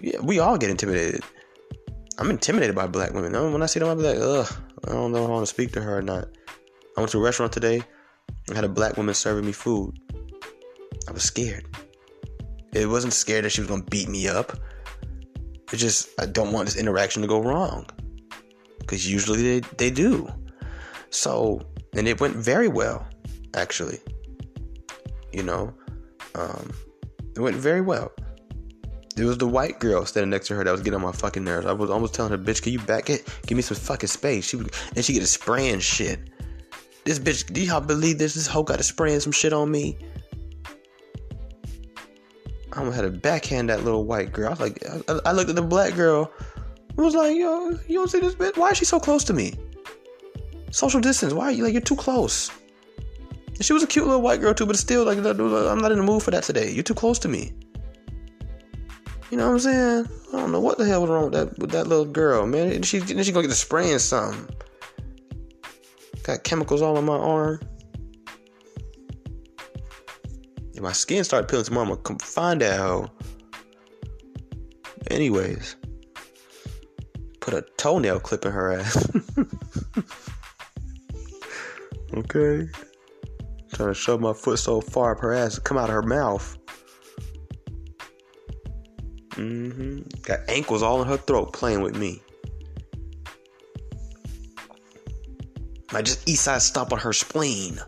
yeah, 0.00 0.20
we 0.20 0.38
all 0.38 0.56
get 0.56 0.70
intimidated. 0.70 1.22
I'm 2.20 2.28
intimidated 2.28 2.76
by 2.76 2.86
black 2.86 3.14
women. 3.14 3.32
When 3.50 3.62
I 3.62 3.66
see 3.66 3.80
them, 3.80 3.96
be 3.96 4.04
like, 4.04 4.18
ugh, 4.20 4.46
I 4.86 4.92
don't 4.92 5.10
know 5.10 5.24
if 5.24 5.28
I 5.28 5.32
want 5.32 5.42
to 5.42 5.52
speak 5.52 5.72
to 5.72 5.80
her 5.80 5.98
or 5.98 6.02
not. 6.02 6.28
I 6.94 7.00
went 7.00 7.10
to 7.12 7.18
a 7.18 7.22
restaurant 7.22 7.50
today 7.50 7.82
and 8.46 8.54
had 8.54 8.64
a 8.64 8.68
black 8.68 8.98
woman 8.98 9.14
serving 9.14 9.46
me 9.46 9.52
food. 9.52 9.98
I 11.08 11.12
was 11.12 11.22
scared. 11.22 11.66
It 12.74 12.86
wasn't 12.86 13.14
scared 13.14 13.46
that 13.46 13.50
she 13.50 13.62
was 13.62 13.68
going 13.68 13.84
to 13.84 13.90
beat 13.90 14.10
me 14.10 14.28
up. 14.28 14.52
It's 15.72 15.80
just, 15.80 16.10
I 16.20 16.26
don't 16.26 16.52
want 16.52 16.66
this 16.66 16.76
interaction 16.76 17.22
to 17.22 17.28
go 17.28 17.40
wrong. 17.40 17.86
Because 18.80 19.10
usually 19.10 19.60
they, 19.60 19.66
they 19.78 19.90
do. 19.90 20.28
So, 21.08 21.62
and 21.94 22.06
it 22.06 22.20
went 22.20 22.36
very 22.36 22.68
well, 22.68 23.08
actually. 23.54 23.98
You 25.32 25.42
know, 25.42 25.72
um, 26.34 26.70
it 27.34 27.40
went 27.40 27.56
very 27.56 27.80
well. 27.80 28.12
It 29.20 29.24
was 29.24 29.38
the 29.38 29.46
white 29.46 29.78
girl 29.78 30.06
standing 30.06 30.30
next 30.30 30.46
to 30.48 30.54
her 30.54 30.64
that 30.64 30.70
was 30.72 30.80
getting 30.80 30.94
on 30.94 31.02
my 31.02 31.12
fucking 31.12 31.44
nerves. 31.44 31.66
I 31.66 31.72
was 31.72 31.90
almost 31.90 32.14
telling 32.14 32.32
her, 32.32 32.38
bitch, 32.38 32.62
can 32.62 32.72
you 32.72 32.80
back 32.80 33.10
it? 33.10 33.28
Give 33.46 33.54
me 33.54 33.62
some 33.62 33.76
fucking 33.76 34.08
space. 34.08 34.48
She 34.48 34.56
would, 34.56 34.72
and 34.96 35.04
she 35.04 35.12
get 35.12 35.22
a 35.22 35.26
spraying 35.26 35.80
shit. 35.80 36.18
This 37.04 37.18
bitch, 37.18 37.52
do 37.52 37.60
y'all 37.60 37.80
believe 37.80 38.18
this? 38.18 38.34
This 38.34 38.46
hoe 38.46 38.62
got 38.62 38.80
a 38.80 38.82
spraying 38.82 39.20
some 39.20 39.32
shit 39.32 39.52
on 39.52 39.70
me. 39.70 39.98
I 42.72 42.78
almost 42.78 42.96
had 42.96 43.02
to 43.02 43.10
backhand 43.10 43.68
that 43.68 43.84
little 43.84 44.04
white 44.04 44.32
girl. 44.32 44.46
I 44.46 44.50
was 44.50 44.60
like, 44.60 44.82
I, 44.86 45.18
I 45.26 45.32
looked 45.32 45.50
at 45.50 45.56
the 45.56 45.62
black 45.62 45.94
girl. 45.94 46.32
I 46.96 47.02
was 47.02 47.14
like, 47.14 47.36
yo, 47.36 47.70
you 47.88 47.98
don't 47.98 48.10
see 48.10 48.20
this 48.20 48.34
bitch? 48.34 48.56
Why 48.56 48.70
is 48.70 48.78
she 48.78 48.84
so 48.84 49.00
close 49.00 49.24
to 49.24 49.32
me? 49.32 49.54
Social 50.70 51.00
distance. 51.00 51.32
Why 51.32 51.46
are 51.46 51.52
you 51.52 51.64
like 51.64 51.72
you're 51.72 51.82
too 51.82 51.96
close? 51.96 52.50
And 53.48 53.64
she 53.64 53.72
was 53.72 53.82
a 53.82 53.86
cute 53.86 54.06
little 54.06 54.22
white 54.22 54.40
girl 54.40 54.54
too, 54.54 54.66
but 54.66 54.76
still, 54.76 55.04
like, 55.04 55.18
I'm 55.18 55.78
not 55.78 55.92
in 55.92 55.98
the 55.98 56.04
mood 56.04 56.22
for 56.22 56.30
that 56.30 56.44
today. 56.44 56.70
You're 56.70 56.84
too 56.84 56.94
close 56.94 57.18
to 57.20 57.28
me. 57.28 57.52
You 59.30 59.36
know 59.36 59.46
what 59.46 59.52
I'm 59.52 59.58
saying? 59.60 60.08
I 60.32 60.36
don't 60.36 60.50
know 60.50 60.60
what 60.60 60.76
the 60.76 60.84
hell 60.84 61.02
was 61.02 61.10
wrong 61.10 61.30
with 61.30 61.34
that 61.34 61.58
with 61.58 61.70
that 61.70 61.86
little 61.86 62.04
girl, 62.04 62.46
man. 62.46 62.82
She 62.82 63.00
she 63.00 63.14
gonna 63.14 63.42
get 63.42 63.48
the 63.48 63.54
spraying 63.54 64.00
something. 64.00 64.48
Got 66.24 66.42
chemicals 66.42 66.82
all 66.82 66.98
on 66.98 67.04
my 67.04 67.16
arm. 67.16 67.60
If 70.74 70.80
my 70.80 70.92
skin 70.92 71.22
started 71.22 71.48
peeling 71.48 71.64
tomorrow, 71.64 71.84
I'm 71.84 71.90
gonna 71.90 72.02
come 72.02 72.18
find 72.18 72.60
that 72.60 72.80
hoe. 72.80 73.08
Anyways, 75.10 75.76
put 77.40 77.54
a 77.54 77.62
toenail 77.76 78.20
clip 78.20 78.44
in 78.44 78.52
her 78.52 78.72
ass. 78.72 79.10
okay. 82.14 82.68
Trying 83.74 83.88
to 83.88 83.94
shove 83.94 84.20
my 84.20 84.32
foot 84.32 84.58
so 84.58 84.80
far 84.80 85.12
up 85.12 85.20
her 85.20 85.32
ass, 85.32 85.54
to 85.54 85.60
come 85.60 85.78
out 85.78 85.88
of 85.88 85.94
her 85.94 86.02
mouth. 86.02 86.56
Mm-hmm. 89.40 90.00
Got 90.22 90.40
ankles 90.48 90.82
all 90.82 91.00
in 91.00 91.08
her 91.08 91.16
throat 91.16 91.54
playing 91.54 91.80
with 91.80 91.96
me. 91.96 92.20
I 95.92 96.02
just 96.02 96.28
east 96.28 96.44
side 96.44 96.60
stop 96.60 96.92
on 96.92 96.98
her 96.98 97.14
spleen. 97.14 97.80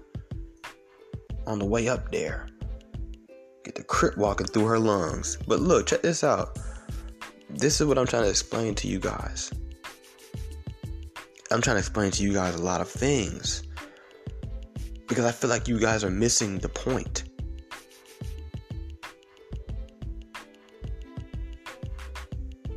On 1.47 1.59
the 1.59 1.67
way 1.67 1.89
up 1.89 2.11
there. 2.11 2.49
Get 3.65 3.75
the 3.75 3.85
crip 3.85 4.17
walking 4.17 4.47
through 4.47 4.65
her 4.65 4.79
lungs. 4.79 5.37
But 5.47 5.61
look, 5.61 5.89
check 5.89 6.01
this 6.01 6.25
out. 6.25 6.59
This 7.51 7.83
is 7.83 7.87
what 7.87 7.99
I'm 7.99 8.07
trying 8.07 8.23
to 8.23 8.31
explain 8.31 8.75
to 8.77 8.89
you 8.89 8.99
guys. 8.99 9.53
I'm 11.51 11.61
trying 11.61 11.77
to 11.77 11.81
explain 11.81 12.13
to 12.13 12.23
you 12.23 12.33
guys 12.33 12.55
a 12.55 12.63
lot 12.63 12.81
of 12.81 12.89
things. 12.89 13.63
Because 15.07 15.27
I 15.27 15.33
feel 15.33 15.51
like 15.51 15.69
you 15.69 15.79
guys 15.79 16.03
are 16.03 16.11
missing 16.11 16.59
the 16.59 16.71
point. 16.71 17.25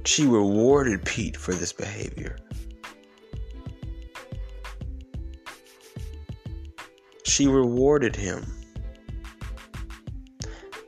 She 0.06 0.26
rewarded 0.28 1.04
Pete 1.04 1.36
for 1.36 1.54
this 1.54 1.74
behavior. 1.74 2.38
She 7.24 7.48
rewarded 7.48 8.16
him. 8.16 8.46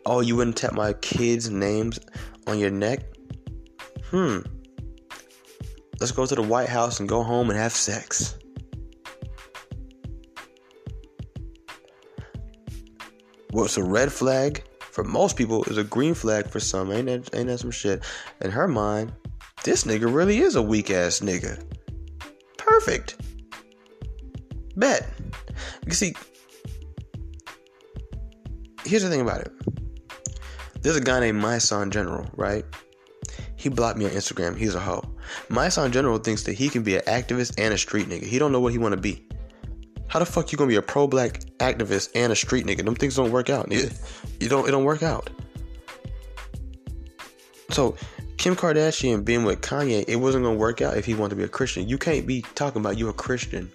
Oh, 0.05 0.21
you 0.21 0.35
wouldn't 0.35 0.55
tap 0.55 0.73
my 0.73 0.93
kids' 0.93 1.49
names 1.49 1.99
on 2.45 2.59
your 2.59 2.69
neck? 2.69 3.05
Hmm. 4.11 4.39
Let's 5.99 6.11
go 6.11 6.25
to 6.25 6.35
the 6.35 6.43
White 6.43 6.69
House 6.69 6.99
and 6.99 7.09
go 7.09 7.23
home 7.23 7.49
and 7.49 7.57
have 7.57 7.73
sex. 7.73 8.37
What's 13.49 13.77
a 13.77 13.83
red 13.83 14.13
flag 14.13 14.63
for 14.97 15.03
most 15.03 15.37
people 15.37 15.63
is 15.65 15.77
a 15.77 15.83
green 15.83 16.15
flag 16.15 16.49
for 16.49 16.59
some. 16.59 16.91
Ain't 16.91 17.05
that, 17.05 17.29
ain't 17.35 17.49
that 17.49 17.59
some 17.59 17.69
shit? 17.69 18.03
In 18.41 18.49
her 18.49 18.67
mind, 18.67 19.13
this 19.63 19.83
nigga 19.83 20.11
really 20.11 20.39
is 20.39 20.55
a 20.55 20.61
weak 20.63 20.89
ass 20.89 21.19
nigga. 21.19 21.63
Perfect. 22.57 23.15
Bet. 24.75 25.07
You 25.85 25.93
see, 25.93 26.15
here's 28.85 29.03
the 29.03 29.09
thing 29.09 29.21
about 29.21 29.41
it. 29.41 29.51
There's 30.81 30.95
a 30.95 31.01
guy 31.01 31.19
named 31.19 31.43
Mysonne 31.43 31.91
General, 31.91 32.27
right? 32.35 32.65
He 33.55 33.69
blocked 33.69 33.99
me 33.99 34.05
on 34.05 34.11
Instagram. 34.11 34.57
He's 34.57 34.73
a 34.73 34.79
hoe. 34.79 35.03
Mysonne 35.49 35.91
General 35.91 36.17
thinks 36.17 36.41
that 36.41 36.53
he 36.53 36.69
can 36.69 36.81
be 36.81 36.95
an 36.95 37.03
activist 37.03 37.53
and 37.59 37.71
a 37.71 37.77
street 37.77 38.07
nigga. 38.07 38.23
He 38.23 38.39
don't 38.39 38.51
know 38.51 38.59
what 38.59 38.71
he 38.71 38.79
want 38.79 38.95
to 38.95 38.99
be. 38.99 39.26
How 40.17 40.23
the 40.23 40.31
fuck 40.31 40.51
you 40.51 40.57
gonna 40.57 40.67
be 40.67 40.77
a 40.77 40.81
pro-black 40.81 41.41
activist 41.59 42.09
and 42.15 42.33
a 42.33 42.35
street 42.35 42.65
nigga? 42.65 42.83
Them 42.83 42.95
things 42.95 43.15
don't 43.15 43.31
work 43.31 43.51
out. 43.51 43.71
You 43.71 43.87
don't. 44.49 44.67
It 44.67 44.71
don't 44.71 44.83
work 44.83 45.03
out. 45.03 45.29
So 47.69 47.95
Kim 48.37 48.55
Kardashian 48.55 49.23
being 49.23 49.43
with 49.43 49.61
Kanye, 49.61 50.05
it 50.07 50.15
wasn't 50.15 50.43
gonna 50.43 50.57
work 50.57 50.81
out 50.81 50.97
if 50.97 51.05
he 51.05 51.13
wanted 51.13 51.29
to 51.29 51.35
be 51.35 51.43
a 51.43 51.47
Christian. 51.47 51.87
You 51.87 51.99
can't 51.99 52.25
be 52.25 52.41
talking 52.55 52.81
about 52.81 52.97
you 52.97 53.09
a 53.09 53.13
Christian 53.13 53.71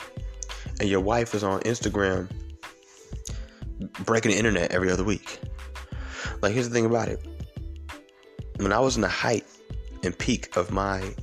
and 0.81 0.89
your 0.89 0.99
wife 0.99 1.33
is 1.33 1.45
on 1.45 1.61
Instagram 1.61 2.29
breaking 4.05 4.33
the 4.33 4.37
internet 4.37 4.73
every 4.73 4.91
other 4.91 5.05
week. 5.05 5.39
Like 6.41 6.55
here's 6.55 6.69
the 6.69 6.75
thing 6.75 6.87
about 6.87 7.07
it. 7.07 7.25
When 8.57 8.73
I 8.73 8.81
was 8.81 8.97
in 8.97 9.03
the 9.03 9.09
height 9.09 9.47
and 10.03 10.19
peak 10.19 10.57
of 10.57 10.73
my 10.73 11.15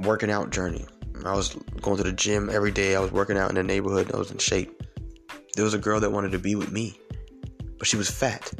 working 0.00 0.32
out 0.32 0.50
journey, 0.50 0.84
I 1.26 1.34
was 1.34 1.54
going 1.80 1.96
to 1.96 2.02
the 2.02 2.12
gym 2.12 2.50
every 2.50 2.70
day. 2.70 2.96
I 2.96 3.00
was 3.00 3.12
working 3.12 3.36
out 3.36 3.50
in 3.50 3.56
the 3.56 3.62
neighborhood. 3.62 4.12
I 4.12 4.16
was 4.16 4.30
in 4.30 4.38
shape. 4.38 4.82
There 5.54 5.64
was 5.64 5.74
a 5.74 5.78
girl 5.78 6.00
that 6.00 6.12
wanted 6.12 6.32
to 6.32 6.38
be 6.38 6.54
with 6.54 6.72
me. 6.72 6.98
but 7.78 7.86
she 7.86 7.96
was 7.96 8.10
fat. 8.10 8.52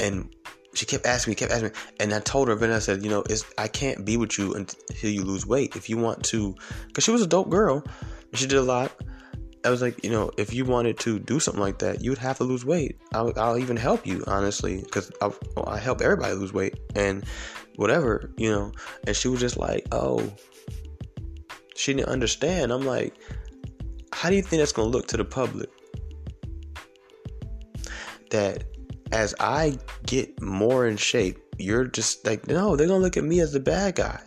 And 0.00 0.34
she 0.74 0.86
kept 0.86 1.06
asking 1.06 1.32
me, 1.32 1.34
kept 1.34 1.52
asking 1.52 1.68
me, 1.68 1.74
and 1.98 2.14
I 2.14 2.20
told 2.20 2.48
her, 2.48 2.54
then 2.54 2.70
I 2.70 2.78
said, 2.78 3.02
you 3.02 3.10
know, 3.10 3.22
it's 3.28 3.44
I 3.58 3.68
can't 3.68 4.04
be 4.04 4.16
with 4.16 4.38
you 4.38 4.54
until 4.54 5.10
you 5.10 5.24
lose 5.24 5.46
weight. 5.46 5.76
If 5.76 5.90
you 5.90 5.98
want 5.98 6.22
to, 6.24 6.54
because 6.86 7.04
she 7.04 7.10
was 7.10 7.22
a 7.22 7.26
dope 7.26 7.50
girl, 7.50 7.84
she 8.34 8.46
did 8.46 8.58
a 8.58 8.62
lot. 8.62 8.92
I 9.64 9.68
was 9.68 9.82
like, 9.82 10.02
you 10.02 10.10
know, 10.10 10.30
if 10.38 10.54
you 10.54 10.64
wanted 10.64 10.98
to 11.00 11.18
do 11.18 11.38
something 11.38 11.60
like 11.60 11.80
that, 11.80 12.02
you 12.02 12.10
would 12.10 12.18
have 12.18 12.38
to 12.38 12.44
lose 12.44 12.64
weight. 12.64 12.98
I'll, 13.12 13.32
I'll 13.36 13.58
even 13.58 13.76
help 13.76 14.06
you, 14.06 14.24
honestly, 14.26 14.80
because 14.82 15.12
I, 15.20 15.30
I 15.66 15.78
help 15.78 16.00
everybody 16.00 16.32
lose 16.34 16.52
weight 16.52 16.80
and 16.94 17.24
whatever, 17.76 18.30
you 18.38 18.50
know. 18.50 18.72
And 19.06 19.14
she 19.14 19.28
was 19.28 19.40
just 19.40 19.58
like, 19.58 19.86
oh, 19.92 20.32
she 21.80 21.94
didn't 21.94 22.08
understand. 22.08 22.72
I'm 22.72 22.84
like, 22.84 23.14
how 24.12 24.28
do 24.28 24.36
you 24.36 24.42
think 24.42 24.60
that's 24.60 24.72
gonna 24.72 24.88
look 24.88 25.08
to 25.08 25.16
the 25.16 25.24
public? 25.24 25.70
That 28.30 28.64
as 29.12 29.34
I 29.40 29.78
get 30.06 30.40
more 30.42 30.86
in 30.86 30.96
shape, 30.96 31.38
you're 31.58 31.86
just 31.86 32.26
like, 32.26 32.46
no, 32.46 32.76
they're 32.76 32.86
gonna 32.86 33.02
look 33.02 33.16
at 33.16 33.24
me 33.24 33.40
as 33.40 33.52
the 33.52 33.60
bad 33.60 33.96
guy. 33.96 34.20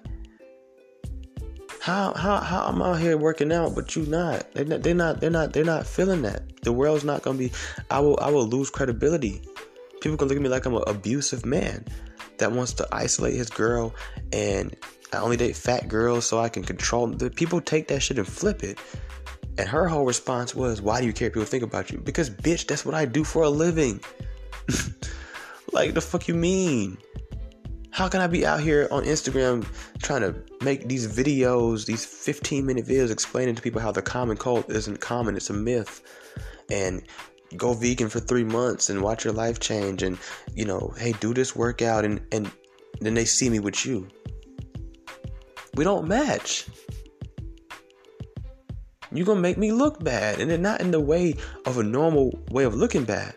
How 1.79 2.13
how 2.13 2.37
how 2.37 2.65
I'm 2.65 2.81
out 2.81 2.99
here 2.99 3.17
working 3.17 3.51
out, 3.51 3.75
but 3.75 3.95
you 3.95 4.05
not. 4.05 4.51
They're 4.53 4.65
not 4.65 4.83
they're 4.83 4.95
not 4.95 5.21
they're 5.21 5.29
not 5.29 5.53
they're 5.53 5.65
not 5.65 5.85
feeling 5.85 6.21
that. 6.23 6.63
The 6.63 6.71
world's 6.71 7.03
not 7.03 7.21
gonna 7.21 7.37
be. 7.37 7.51
I 7.91 7.99
will 7.99 8.17
I 8.21 8.31
will 8.31 8.47
lose 8.47 8.69
credibility. 8.69 9.41
People 10.01 10.17
can 10.17 10.27
look 10.27 10.37
at 10.37 10.41
me 10.43 10.49
like 10.49 10.65
I'm 10.65 10.75
an 10.75 10.83
abusive 10.87 11.45
man 11.45 11.85
that 12.37 12.51
wants 12.51 12.73
to 12.73 12.87
isolate 12.91 13.35
his 13.35 13.49
girl 13.49 13.93
and 14.31 14.75
I 15.13 15.19
only 15.19 15.37
date 15.37 15.55
fat 15.55 15.87
girls 15.87 16.25
so 16.25 16.39
I 16.39 16.49
can 16.49 16.63
control. 16.63 17.07
The 17.07 17.29
people 17.29 17.61
take 17.61 17.87
that 17.89 18.01
shit 18.01 18.17
and 18.17 18.27
flip 18.27 18.63
it. 18.63 18.79
And 19.57 19.69
her 19.69 19.87
whole 19.87 20.05
response 20.05 20.55
was, 20.55 20.81
Why 20.81 20.99
do 20.99 21.07
you 21.07 21.13
care 21.13 21.29
people 21.29 21.45
think 21.45 21.63
about 21.63 21.91
you? 21.91 21.99
Because 21.99 22.29
bitch, 22.29 22.65
that's 22.65 22.85
what 22.85 22.95
I 22.95 23.05
do 23.05 23.23
for 23.23 23.43
a 23.43 23.49
living. 23.49 23.99
like 25.71 25.93
the 25.93 26.01
fuck 26.01 26.27
you 26.27 26.33
mean? 26.33 26.97
How 27.91 28.09
can 28.09 28.21
I 28.21 28.27
be 28.27 28.43
out 28.43 28.59
here 28.59 28.87
on 28.89 29.03
Instagram 29.03 29.67
trying 30.01 30.21
to 30.21 30.33
make 30.61 30.87
these 30.87 31.07
videos, 31.07 31.85
these 31.85 32.03
15 32.03 32.65
minute 32.65 32.87
videos 32.87 33.11
explaining 33.11 33.53
to 33.53 33.61
people 33.61 33.79
how 33.79 33.91
the 33.91 34.01
common 34.01 34.35
cold 34.35 34.65
isn't 34.69 34.99
common, 34.99 35.35
it's 35.35 35.51
a 35.51 35.53
myth. 35.53 36.01
And 36.71 37.03
go 37.55 37.75
vegan 37.75 38.09
for 38.09 38.19
three 38.19 38.43
months 38.43 38.89
and 38.89 39.03
watch 39.03 39.23
your 39.23 39.33
life 39.33 39.59
change 39.59 40.01
and 40.01 40.17
you 40.55 40.65
know, 40.65 40.91
hey, 40.97 41.11
do 41.19 41.35
this 41.35 41.55
workout 41.55 42.03
and 42.03 42.19
and 42.31 42.51
then 42.99 43.13
they 43.13 43.25
see 43.25 43.49
me 43.49 43.59
with 43.59 43.85
you. 43.85 44.07
We 45.75 45.83
don't 45.83 46.07
match. 46.07 46.67
You're 49.11 49.25
gonna 49.25 49.41
make 49.41 49.57
me 49.57 49.71
look 49.71 50.03
bad, 50.03 50.39
and 50.39 50.63
not 50.63 50.81
in 50.81 50.91
the 50.91 50.99
way 50.99 51.35
of 51.65 51.77
a 51.77 51.83
normal 51.83 52.39
way 52.49 52.63
of 52.63 52.73
looking 52.73 53.05
bad. 53.05 53.35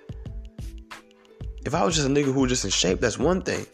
If 1.64 1.74
I 1.74 1.84
was 1.84 1.96
just 1.96 2.06
a 2.06 2.10
nigga 2.10 2.32
who 2.32 2.40
was 2.40 2.50
just 2.50 2.64
in 2.64 2.70
shape, 2.70 3.00
that's 3.00 3.18
one 3.18 3.42
thing. 3.42 3.66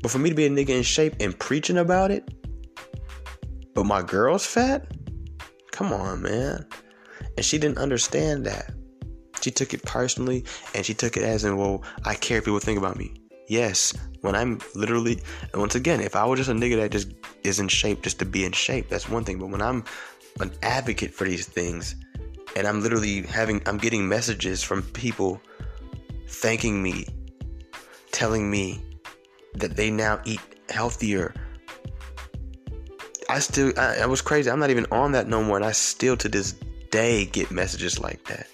But 0.00 0.10
for 0.10 0.18
me 0.18 0.28
to 0.30 0.34
be 0.34 0.46
a 0.46 0.50
nigga 0.50 0.70
in 0.70 0.82
shape 0.82 1.14
and 1.20 1.38
preaching 1.38 1.78
about 1.78 2.10
it, 2.10 2.28
but 3.74 3.84
my 3.84 4.02
girl's 4.02 4.46
fat? 4.46 4.86
Come 5.72 5.92
on, 5.92 6.22
man. 6.22 6.64
And 7.36 7.44
she 7.44 7.58
didn't 7.58 7.78
understand 7.78 8.46
that. 8.46 8.72
She 9.40 9.50
took 9.50 9.74
it 9.74 9.82
personally 9.82 10.44
and 10.74 10.86
she 10.86 10.94
took 10.94 11.16
it 11.16 11.24
as 11.24 11.44
in, 11.44 11.56
well, 11.56 11.82
I 12.04 12.14
care 12.14 12.38
if 12.38 12.44
people 12.44 12.60
think 12.60 12.78
about 12.78 12.96
me. 12.96 13.12
Yes, 13.46 13.92
when 14.22 14.34
I'm 14.34 14.60
literally, 14.74 15.20
and 15.52 15.60
once 15.60 15.74
again, 15.74 16.00
if 16.00 16.16
I 16.16 16.24
was 16.24 16.38
just 16.38 16.50
a 16.50 16.54
nigga 16.54 16.76
that 16.76 16.90
just 16.90 17.12
is 17.42 17.60
in 17.60 17.68
shape 17.68 18.02
just 18.02 18.18
to 18.20 18.24
be 18.24 18.44
in 18.44 18.52
shape, 18.52 18.88
that's 18.88 19.08
one 19.08 19.24
thing. 19.24 19.38
But 19.38 19.48
when 19.50 19.60
I'm 19.60 19.84
an 20.40 20.50
advocate 20.62 21.12
for 21.12 21.24
these 21.24 21.46
things 21.46 21.94
and 22.56 22.66
I'm 22.66 22.82
literally 22.82 23.22
having, 23.22 23.62
I'm 23.66 23.78
getting 23.78 24.08
messages 24.08 24.62
from 24.62 24.82
people 24.82 25.40
thanking 26.28 26.82
me, 26.82 27.06
telling 28.12 28.50
me 28.50 28.82
that 29.54 29.76
they 29.76 29.90
now 29.90 30.20
eat 30.24 30.40
healthier. 30.70 31.34
I 33.28 33.38
still, 33.40 33.72
I, 33.78 33.98
I 33.98 34.06
was 34.06 34.22
crazy. 34.22 34.50
I'm 34.50 34.58
not 34.58 34.70
even 34.70 34.86
on 34.90 35.12
that 35.12 35.28
no 35.28 35.42
more, 35.42 35.56
and 35.56 35.64
I 35.64 35.72
still 35.72 36.16
to 36.16 36.28
this 36.28 36.54
day 36.90 37.26
get 37.26 37.50
messages 37.50 37.98
like 37.98 38.24
that. 38.24 38.46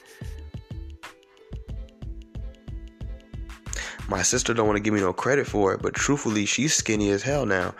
My 4.11 4.23
sister 4.23 4.53
don't 4.53 4.67
want 4.67 4.77
to 4.77 4.83
give 4.83 4.93
me 4.93 4.99
no 4.99 5.13
credit 5.13 5.47
for 5.47 5.73
it, 5.73 5.83
but 5.83 5.95
truthfully, 5.95 6.45
she's 6.45 6.75
skinny 6.75 7.11
as 7.11 7.23
hell 7.23 7.47
now. 7.47 7.73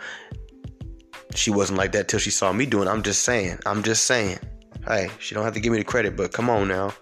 She 1.35 1.51
wasn't 1.51 1.77
like 1.77 1.91
that 1.91 2.07
till 2.07 2.19
she 2.19 2.31
saw 2.31 2.53
me 2.53 2.65
doing. 2.65 2.87
It. 2.87 2.91
I'm 2.91 3.03
just 3.03 3.23
saying. 3.23 3.59
I'm 3.65 3.83
just 3.83 4.05
saying. 4.05 4.39
Hey, 4.87 5.09
she 5.19 5.35
don't 5.35 5.43
have 5.43 5.53
to 5.55 5.59
give 5.59 5.73
me 5.73 5.79
the 5.79 5.83
credit, 5.83 6.15
but 6.15 6.31
come 6.31 6.49
on 6.49 6.69
now. 6.69 6.93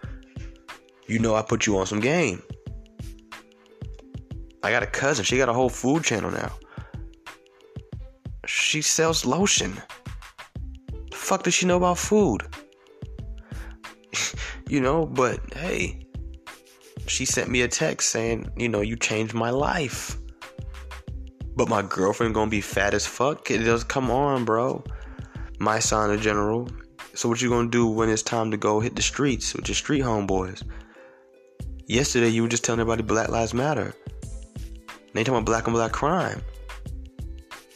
You 1.05 1.19
know 1.19 1.35
I 1.35 1.43
put 1.43 1.67
you 1.67 1.77
on 1.77 1.85
some 1.85 1.99
game. 1.99 2.41
I 4.63 4.71
got 4.71 4.81
a 4.81 4.87
cousin. 4.87 5.23
She 5.23 5.37
got 5.37 5.47
a 5.47 5.53
whole 5.53 5.69
food 5.69 6.03
channel 6.03 6.31
now. 6.31 6.51
She 8.47 8.81
sells 8.81 9.27
lotion. 9.27 9.79
The 11.11 11.15
fuck 11.15 11.43
does 11.43 11.53
she 11.53 11.67
know 11.67 11.77
about 11.77 11.99
food? 11.99 12.47
you 14.67 14.81
know, 14.81 15.05
but 15.05 15.39
hey, 15.53 16.01
she 17.09 17.25
sent 17.25 17.49
me 17.49 17.61
a 17.61 17.67
text 17.67 18.09
saying, 18.09 18.51
you 18.55 18.69
know, 18.69 18.81
you 18.81 18.95
changed 18.95 19.33
my 19.33 19.49
life. 19.49 20.17
But 21.55 21.67
my 21.67 21.81
girlfriend 21.81 22.33
gonna 22.33 22.49
be 22.49 22.61
fat 22.61 22.93
as 22.93 23.05
fuck. 23.05 23.51
It 23.51 23.59
does 23.59 23.83
come 23.83 24.09
on, 24.09 24.45
bro. 24.45 24.83
My 25.59 25.79
son 25.79 26.11
in 26.11 26.21
general. 26.21 26.69
So 27.15 27.27
what 27.27 27.41
you 27.41 27.49
gonna 27.49 27.69
do 27.69 27.87
when 27.87 28.09
it's 28.09 28.21
time 28.21 28.51
to 28.51 28.57
go 28.57 28.79
hit 28.79 28.95
the 28.95 29.01
streets 29.01 29.53
with 29.53 29.67
your 29.67 29.75
street 29.75 30.03
homeboys? 30.03 30.63
Yesterday 31.87 32.29
you 32.29 32.43
were 32.43 32.47
just 32.47 32.63
telling 32.63 32.79
everybody 32.79 33.03
Black 33.03 33.29
Lives 33.29 33.53
Matter. 33.53 33.93
They 35.13 35.23
talking 35.23 35.33
about 35.33 35.45
black 35.45 35.67
and 35.67 35.73
black 35.73 35.91
crime. 35.91 36.41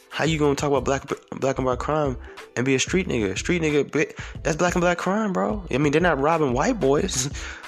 How 0.08 0.24
you 0.24 0.38
gonna 0.38 0.54
talk 0.54 0.68
about 0.70 0.84
black 0.84 1.10
black 1.40 1.58
and 1.58 1.64
black 1.64 1.80
crime 1.80 2.16
and 2.56 2.64
be 2.64 2.76
a 2.76 2.78
street 2.78 3.08
nigga? 3.08 3.36
Street 3.36 3.60
nigga, 3.60 4.16
that's 4.42 4.56
black 4.56 4.76
and 4.76 4.80
black 4.80 4.96
crime, 4.96 5.32
bro. 5.32 5.64
I 5.70 5.78
mean, 5.78 5.92
they're 5.92 6.00
not 6.00 6.20
robbing 6.20 6.52
white 6.52 6.78
boys. 6.78 7.28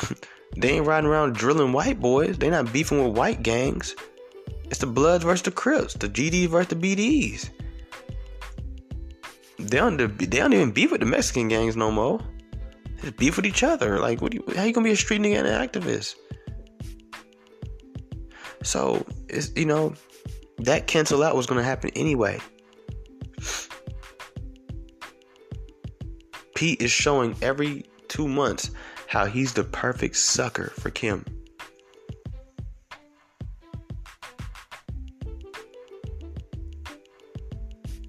they 0.56 0.70
ain't 0.70 0.86
riding 0.86 1.08
around 1.08 1.34
drilling 1.34 1.72
white 1.72 2.00
boys. 2.00 2.38
They 2.38 2.50
not 2.50 2.72
beefing 2.72 3.02
with 3.04 3.16
white 3.16 3.42
gangs. 3.42 3.94
It's 4.64 4.78
the 4.78 4.86
Bloods 4.86 5.24
versus 5.24 5.42
the 5.42 5.50
Crips, 5.50 5.94
the 5.94 6.08
GDs 6.08 6.48
versus 6.48 6.68
the 6.68 6.76
BDs. 6.76 7.50
They 9.58 9.76
don't 9.76 9.96
they 9.96 10.26
don't 10.26 10.52
even 10.52 10.72
beef 10.72 10.90
with 10.90 11.00
the 11.00 11.06
Mexican 11.06 11.48
gangs 11.48 11.76
no 11.76 11.90
more. 11.90 12.20
They 12.96 13.02
just 13.02 13.16
beef 13.16 13.36
with 13.36 13.46
each 13.46 13.62
other. 13.62 13.98
Like, 13.98 14.20
what? 14.20 14.32
You, 14.34 14.44
how 14.56 14.64
you 14.64 14.72
gonna 14.72 14.84
be 14.84 14.92
a 14.92 14.96
street 14.96 15.20
nigga 15.20 15.38
and 15.38 15.46
an 15.46 15.68
activist? 15.68 16.16
So 18.62 19.04
it's 19.28 19.52
you 19.56 19.66
know 19.66 19.94
that 20.58 20.86
cancel 20.86 21.22
out 21.22 21.36
was 21.36 21.46
to 21.46 21.62
happen 21.62 21.90
anyway. 21.94 22.40
Pete 26.54 26.80
is 26.80 26.90
showing 26.90 27.34
every 27.42 27.84
two 28.08 28.28
months 28.28 28.70
how 29.12 29.26
he's 29.26 29.52
the 29.52 29.62
perfect 29.62 30.16
sucker 30.16 30.72
for 30.80 30.88
Kim. 30.88 31.22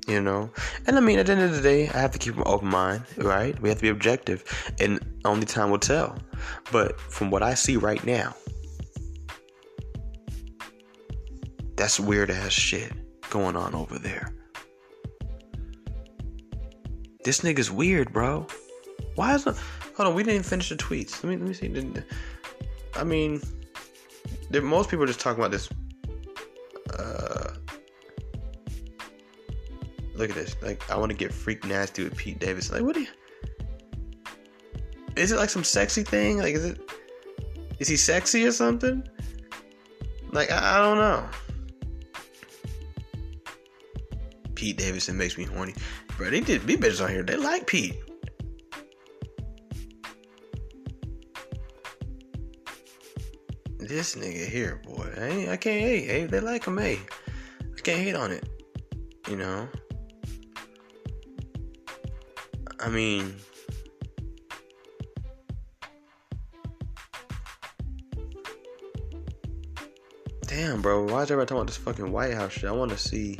You 0.07 0.21
know, 0.21 0.49
and 0.87 0.95
I 0.95 1.01
mean, 1.01 1.19
at 1.19 1.25
the 1.25 1.33
end 1.33 1.41
of 1.41 1.53
the 1.53 1.61
day, 1.61 1.89
I 1.89 1.97
have 1.97 2.11
to 2.11 2.19
keep 2.19 2.37
an 2.37 2.43
open 2.45 2.69
mind, 2.69 3.03
right? 3.17 3.59
We 3.61 3.67
have 3.67 3.79
to 3.79 3.81
be 3.81 3.89
objective, 3.89 4.45
and 4.79 5.05
only 5.25 5.45
time 5.45 5.71
will 5.71 5.77
tell. 5.77 6.17
But 6.71 6.97
from 6.99 7.31
what 7.31 7.43
I 7.43 7.55
see 7.55 7.75
right 7.75 8.01
now, 8.05 8.33
That's 11.75 11.99
weird 11.99 12.29
ass 12.29 12.53
shit 12.53 12.93
going 13.29 13.57
on 13.57 13.75
over 13.75 13.99
there. 13.99 14.33
This 17.25 17.41
nigga's 17.41 17.69
weird, 17.69 18.13
bro. 18.13 18.47
Why 19.15 19.35
is 19.35 19.45
it? 19.47 19.55
Hold 19.95 20.09
on, 20.09 20.15
we 20.15 20.23
didn't 20.23 20.45
finish 20.45 20.69
the 20.69 20.75
tweets. 20.75 21.23
Let 21.23 21.29
me 21.29 21.37
let 21.37 21.47
me 21.47 21.53
see. 21.53 22.03
I 22.95 23.03
mean, 23.03 23.41
most 24.51 24.89
people 24.89 25.03
are 25.03 25.07
just 25.07 25.19
talking 25.19 25.39
about 25.39 25.51
this. 25.51 25.69
Uh, 26.97 27.53
look 30.15 30.29
at 30.29 30.35
this. 30.35 30.55
Like, 30.61 30.89
I 30.89 30.97
want 30.97 31.11
to 31.11 31.17
get 31.17 31.33
freak 31.33 31.65
nasty 31.65 32.03
with 32.03 32.15
Pete 32.15 32.39
Davidson. 32.39 32.75
Like, 32.75 32.83
what 32.85 32.95
do 32.95 33.01
you? 33.01 33.07
Is 35.15 35.31
it 35.31 35.37
like 35.37 35.49
some 35.49 35.63
sexy 35.63 36.03
thing? 36.03 36.39
Like, 36.39 36.55
is 36.55 36.65
it? 36.65 36.81
Is 37.79 37.87
he 37.87 37.97
sexy 37.97 38.45
or 38.45 38.51
something? 38.51 39.07
Like, 40.31 40.51
I, 40.51 40.79
I 40.79 40.81
don't 40.81 40.97
know. 40.97 41.27
Pete 44.55 44.77
Davidson 44.77 45.17
makes 45.17 45.37
me 45.37 45.43
horny. 45.43 45.73
Bro, 46.17 46.31
they 46.31 46.39
did 46.39 46.65
be 46.65 46.77
bitches 46.77 47.03
on 47.03 47.11
here. 47.11 47.23
They 47.23 47.35
like 47.35 47.67
Pete. 47.67 47.95
this 53.87 54.15
nigga 54.15 54.47
here, 54.47 54.81
boy. 54.83 55.07
I, 55.17 55.51
I 55.51 55.57
can't 55.57 55.81
hate. 55.81 56.05
Hey, 56.05 56.25
they 56.25 56.39
like 56.39 56.65
him. 56.65 56.77
Hey, 56.77 56.99
I 57.59 57.81
can't 57.81 57.99
hate 57.99 58.15
on 58.15 58.31
it. 58.31 58.47
You 59.29 59.37
know. 59.37 59.67
I 62.79 62.89
mean, 62.89 63.35
damn, 70.47 70.81
bro. 70.81 71.05
Why 71.05 71.21
is 71.21 71.31
everybody 71.31 71.47
talking 71.47 71.57
about 71.57 71.67
this 71.67 71.77
fucking 71.77 72.11
White 72.11 72.33
House 72.33 72.51
shit? 72.51 72.69
I 72.69 72.73
want 72.73 72.91
to 72.91 72.97
see 72.97 73.39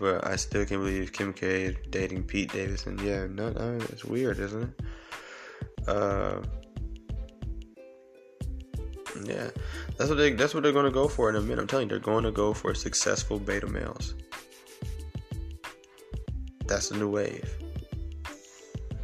People, 0.00 0.18
I 0.22 0.36
still 0.36 0.64
can't 0.64 0.80
believe 0.80 1.12
Kim 1.12 1.34
K 1.34 1.76
dating 1.90 2.22
Pete 2.22 2.50
Davidson. 2.50 2.98
Yeah, 3.04 3.26
no, 3.26 3.50
no, 3.50 3.78
it's 3.90 4.02
weird, 4.02 4.38
isn't 4.38 4.62
it? 4.62 5.86
Uh, 5.86 6.40
yeah, 9.24 9.50
that's 9.98 10.08
what 10.08 10.16
they 10.16 10.32
that's 10.32 10.54
what 10.54 10.62
they're 10.62 10.72
gonna 10.72 10.90
go 10.90 11.06
for 11.06 11.28
in 11.28 11.36
a 11.36 11.42
minute. 11.42 11.58
I'm 11.58 11.66
telling 11.66 11.84
you, 11.84 11.90
they're 11.90 11.98
going 11.98 12.24
to 12.24 12.32
go 12.32 12.54
for 12.54 12.74
successful 12.74 13.38
beta 13.38 13.66
males. 13.66 14.14
That's 16.66 16.88
the 16.88 16.96
new 16.96 17.10
wave. 17.10 17.54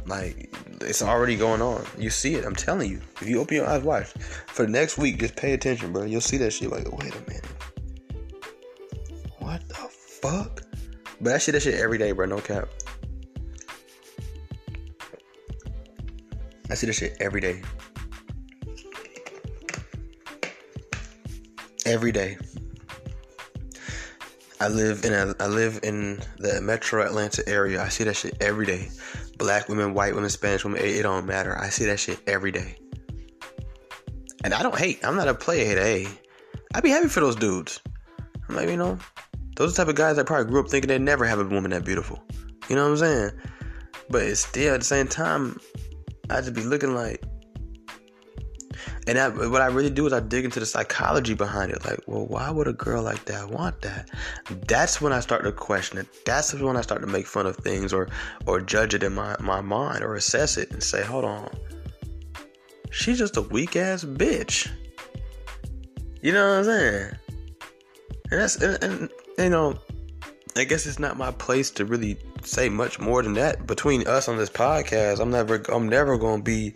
Like 0.07 0.51
it's 0.81 1.03
already 1.03 1.35
going 1.35 1.61
on. 1.61 1.85
You 1.99 2.09
see 2.09 2.33
it. 2.33 2.43
I'm 2.43 2.55
telling 2.55 2.89
you. 2.89 3.01
If 3.21 3.27
you 3.27 3.39
open 3.39 3.57
your 3.57 3.67
eyes, 3.67 3.83
watch. 3.83 4.07
For 4.47 4.65
the 4.65 4.71
next 4.71 4.97
week, 4.97 5.19
just 5.19 5.35
pay 5.35 5.53
attention, 5.53 5.93
bro. 5.93 6.05
You'll 6.05 6.21
see 6.21 6.37
that 6.37 6.53
shit. 6.53 6.71
Like, 6.71 6.91
wait 6.91 7.13
a 7.13 7.21
minute. 7.29 7.45
What 9.37 9.67
the 9.69 9.75
fuck? 9.75 10.66
But 11.19 11.33
I 11.33 11.37
see 11.37 11.51
that 11.51 11.61
shit 11.61 11.75
every 11.75 11.97
day, 11.97 12.11
bro. 12.11 12.25
No 12.25 12.39
cap. 12.39 12.69
I 16.69 16.75
see 16.75 16.87
that 16.87 16.93
shit 16.93 17.17
every 17.19 17.41
day. 17.41 17.61
Every 21.85 22.11
day. 22.11 22.37
I 24.59 24.67
live 24.69 25.05
in 25.05 25.13
a 25.13 25.35
I 25.39 25.47
live 25.47 25.79
in 25.83 26.19
the 26.39 26.59
Metro 26.61 27.03
Atlanta 27.03 27.47
area. 27.47 27.81
I 27.81 27.89
see 27.89 28.03
that 28.05 28.15
shit 28.15 28.37
every 28.41 28.65
day. 28.65 28.89
Black 29.37 29.69
women, 29.69 29.93
white 29.93 30.15
women, 30.15 30.29
Spanish 30.29 30.63
women, 30.63 30.81
it, 30.81 30.95
it 30.95 31.03
don't 31.03 31.25
matter. 31.25 31.57
I 31.57 31.69
see 31.69 31.85
that 31.85 31.99
shit 31.99 32.19
every 32.27 32.51
day. 32.51 32.77
And 34.43 34.53
I 34.53 34.63
don't 34.63 34.77
hate. 34.77 34.99
I'm 35.05 35.15
not 35.15 35.27
a 35.27 35.33
player 35.35 35.65
hater. 35.65 35.81
Hey, 35.81 36.07
I'd 36.73 36.83
be 36.83 36.89
happy 36.89 37.07
for 37.07 37.19
those 37.19 37.35
dudes. 37.35 37.81
I'm 38.49 38.55
like, 38.55 38.69
you 38.69 38.77
know, 38.77 38.97
those 39.57 39.69
are 39.69 39.71
the 39.71 39.77
type 39.77 39.89
of 39.89 39.95
guys 39.95 40.15
that 40.15 40.27
probably 40.27 40.45
grew 40.45 40.61
up 40.61 40.69
thinking 40.69 40.87
they'd 40.87 41.01
never 41.01 41.25
have 41.25 41.39
a 41.39 41.43
woman 41.43 41.71
that 41.71 41.83
beautiful. 41.83 42.23
You 42.69 42.75
know 42.75 42.83
what 42.83 42.91
I'm 42.91 42.97
saying? 42.97 43.31
But 44.09 44.21
it's 44.23 44.41
still 44.41 44.75
at 44.75 44.81
the 44.81 44.85
same 44.85 45.07
time, 45.07 45.59
I 46.29 46.41
just 46.41 46.53
be 46.53 46.61
looking 46.61 46.93
like, 46.93 47.23
and 49.07 49.17
I, 49.17 49.29
what 49.29 49.61
I 49.61 49.67
really 49.67 49.89
do 49.89 50.05
is 50.05 50.13
I 50.13 50.19
dig 50.19 50.45
into 50.45 50.59
the 50.59 50.65
psychology 50.65 51.33
behind 51.33 51.71
it. 51.71 51.83
Like, 51.83 51.99
well, 52.05 52.27
why 52.27 52.51
would 52.51 52.67
a 52.67 52.73
girl 52.73 53.01
like 53.01 53.25
that 53.25 53.49
want 53.49 53.81
that? 53.81 54.09
That's 54.67 55.01
when 55.01 55.11
I 55.11 55.21
start 55.21 55.43
to 55.43 55.51
question 55.51 55.97
it. 55.97 56.25
That's 56.25 56.53
when 56.53 56.77
I 56.77 56.81
start 56.81 57.01
to 57.01 57.07
make 57.07 57.25
fun 57.25 57.47
of 57.47 57.55
things 57.57 57.93
or 57.93 58.09
or 58.45 58.61
judge 58.61 58.93
it 58.93 59.03
in 59.03 59.15
my, 59.15 59.35
my 59.39 59.61
mind 59.61 60.03
or 60.03 60.15
assess 60.15 60.57
it 60.57 60.71
and 60.71 60.83
say, 60.83 61.03
hold 61.03 61.25
on. 61.25 61.49
She's 62.91 63.17
just 63.17 63.37
a 63.37 63.41
weak 63.41 63.75
ass 63.75 64.03
bitch. 64.03 64.69
You 66.21 66.33
know 66.33 66.47
what 66.47 66.57
I'm 66.57 66.63
saying? 66.65 67.11
And 68.29 68.41
that's 68.41 68.55
and, 68.61 68.83
and 68.83 69.09
you 69.37 69.49
know, 69.49 69.77
I 70.55 70.63
guess 70.63 70.87
it's 70.87 70.99
not 70.99 71.17
my 71.17 71.31
place 71.31 71.69
to 71.71 71.85
really 71.85 72.17
say 72.43 72.69
much 72.69 72.99
more 72.99 73.21
than 73.21 73.33
that. 73.33 73.67
Between 73.67 74.07
us 74.07 74.27
on 74.27 74.37
this 74.37 74.49
podcast, 74.49 75.19
I'm 75.19 75.29
never 75.29 75.61
I'm 75.71 75.87
never 75.87 76.17
gonna 76.17 76.41
be 76.41 76.73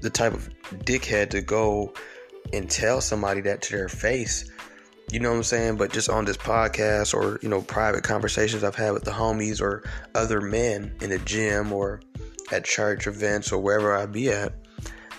the 0.00 0.10
type 0.10 0.32
of 0.32 0.48
dickhead 0.84 1.30
to 1.30 1.40
go 1.40 1.92
and 2.52 2.70
tell 2.70 3.00
somebody 3.00 3.40
that 3.42 3.62
to 3.62 3.76
their 3.76 3.88
face. 3.88 4.50
You 5.10 5.18
know 5.18 5.30
what 5.30 5.36
I'm 5.38 5.42
saying? 5.42 5.76
But 5.76 5.92
just 5.92 6.08
on 6.08 6.24
this 6.24 6.36
podcast 6.36 7.14
or, 7.14 7.40
you 7.42 7.48
know, 7.48 7.62
private 7.62 8.04
conversations 8.04 8.62
I've 8.62 8.76
had 8.76 8.92
with 8.92 9.02
the 9.02 9.10
homies 9.10 9.60
or 9.60 9.82
other 10.14 10.40
men 10.40 10.94
in 11.00 11.10
the 11.10 11.18
gym 11.18 11.72
or 11.72 12.00
at 12.52 12.64
church 12.64 13.08
events 13.08 13.50
or 13.50 13.58
wherever 13.58 13.96
I 13.96 14.06
be 14.06 14.30
at, 14.30 14.52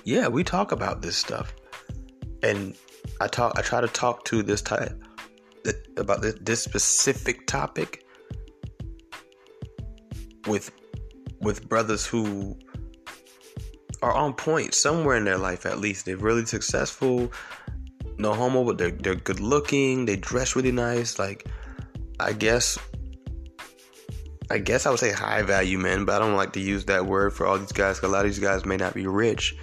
yeah, 0.06 0.30
we 0.30 0.46
talk 0.46 0.72
about 0.72 1.02
this 1.02 1.18
stuff. 1.18 1.54
And 2.42 2.76
I 3.20 3.28
talk 3.28 3.58
I 3.58 3.62
try 3.62 3.82
to 3.82 3.88
talk 3.88 4.24
to 4.26 4.44
this 4.44 4.62
type 4.62 4.98
about 5.98 6.22
this, 6.22 6.64
specific 6.64 7.48
topic 7.48 8.06
with 10.48 10.72
with 11.42 11.68
brothers 11.68 12.06
who 12.06 12.58
are 14.02 14.14
on 14.14 14.34
point 14.34 14.74
somewhere 14.74 15.18
in 15.18 15.26
their 15.26 15.38
life 15.38 15.66
at 15.66 15.80
least. 15.80 16.06
They're 16.06 16.18
really 16.18 16.46
successful. 16.46 17.32
No 18.18 18.34
homo, 18.34 18.64
but 18.64 18.78
they're 18.78 18.92
they're 18.92 19.16
good 19.16 19.40
looking. 19.40 20.06
They 20.06 20.16
dress 20.16 20.56
really 20.56 20.72
nice. 20.72 21.20
Like 21.20 21.46
I 22.20 22.34
guess 22.34 22.78
I 24.52 24.58
guess 24.58 24.86
I 24.86 24.90
would 24.90 25.00
say 25.00 25.12
high 25.12 25.44
value 25.44 25.78
men, 25.78 26.04
but 26.04 26.16
I 26.16 26.20
don't 26.20 26.36
like 26.36 26.54
to 26.54 26.60
use 26.60 26.86
that 26.86 27.06
word 27.06 27.34
for 27.34 27.46
all 27.46 27.58
these 27.58 27.72
guys. 27.72 28.00
A 28.00 28.08
lot 28.08 28.26
of 28.26 28.32
these 28.32 28.40
guys 28.40 28.66
may 28.66 28.78
not 28.78 28.94
be 28.94 29.08
rich, 29.08 29.56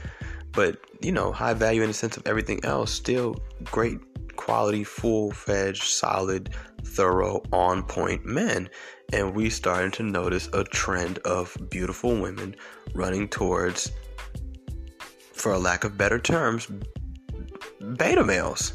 but 0.53 0.79
you 1.01 1.13
know, 1.13 1.31
high 1.31 1.55
value 1.55 1.83
in 1.83 1.89
the 1.89 1.95
sense 1.95 2.17
of 2.17 2.27
everything 2.27 2.65
else. 2.65 2.91
Still 2.91 3.37
great 3.65 3.99
quality, 4.39 4.85
full 4.85 5.31
fledged, 5.33 5.83
solid, 5.83 6.49
thorough, 6.83 7.43
on 7.53 7.83
point 7.83 8.25
men. 8.25 8.71
And 9.13 9.35
we 9.35 9.51
starting 9.51 9.91
to 9.93 10.03
notice 10.03 10.49
a 10.55 10.65
trend 10.65 11.19
of 11.19 11.55
beautiful 11.69 12.19
women 12.19 12.57
running 12.95 13.29
towards 13.29 13.91
for 15.33 15.53
a 15.53 15.59
lack 15.59 15.85
of 15.85 15.99
better 15.99 16.19
terms, 16.19 16.69
beta 17.97 18.25
males. 18.25 18.73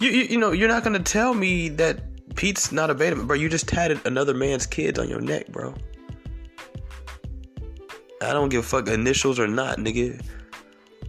You, 0.00 0.10
you, 0.10 0.22
you 0.24 0.38
know, 0.38 0.52
you're 0.52 0.68
not 0.68 0.84
gonna 0.84 1.00
tell 1.00 1.34
me 1.34 1.68
that 1.70 2.02
Pete's 2.36 2.72
not 2.72 2.90
a 2.90 2.94
beta, 2.94 3.16
bro. 3.16 3.36
You 3.36 3.48
just 3.48 3.68
tatted 3.68 4.00
another 4.06 4.34
man's 4.34 4.66
kids 4.66 4.98
on 4.98 5.08
your 5.08 5.20
neck, 5.20 5.48
bro. 5.48 5.74
I 8.22 8.32
don't 8.32 8.48
give 8.48 8.64
a 8.64 8.66
fuck 8.66 8.88
initials 8.88 9.38
or 9.38 9.46
not, 9.46 9.78
nigga. 9.78 10.24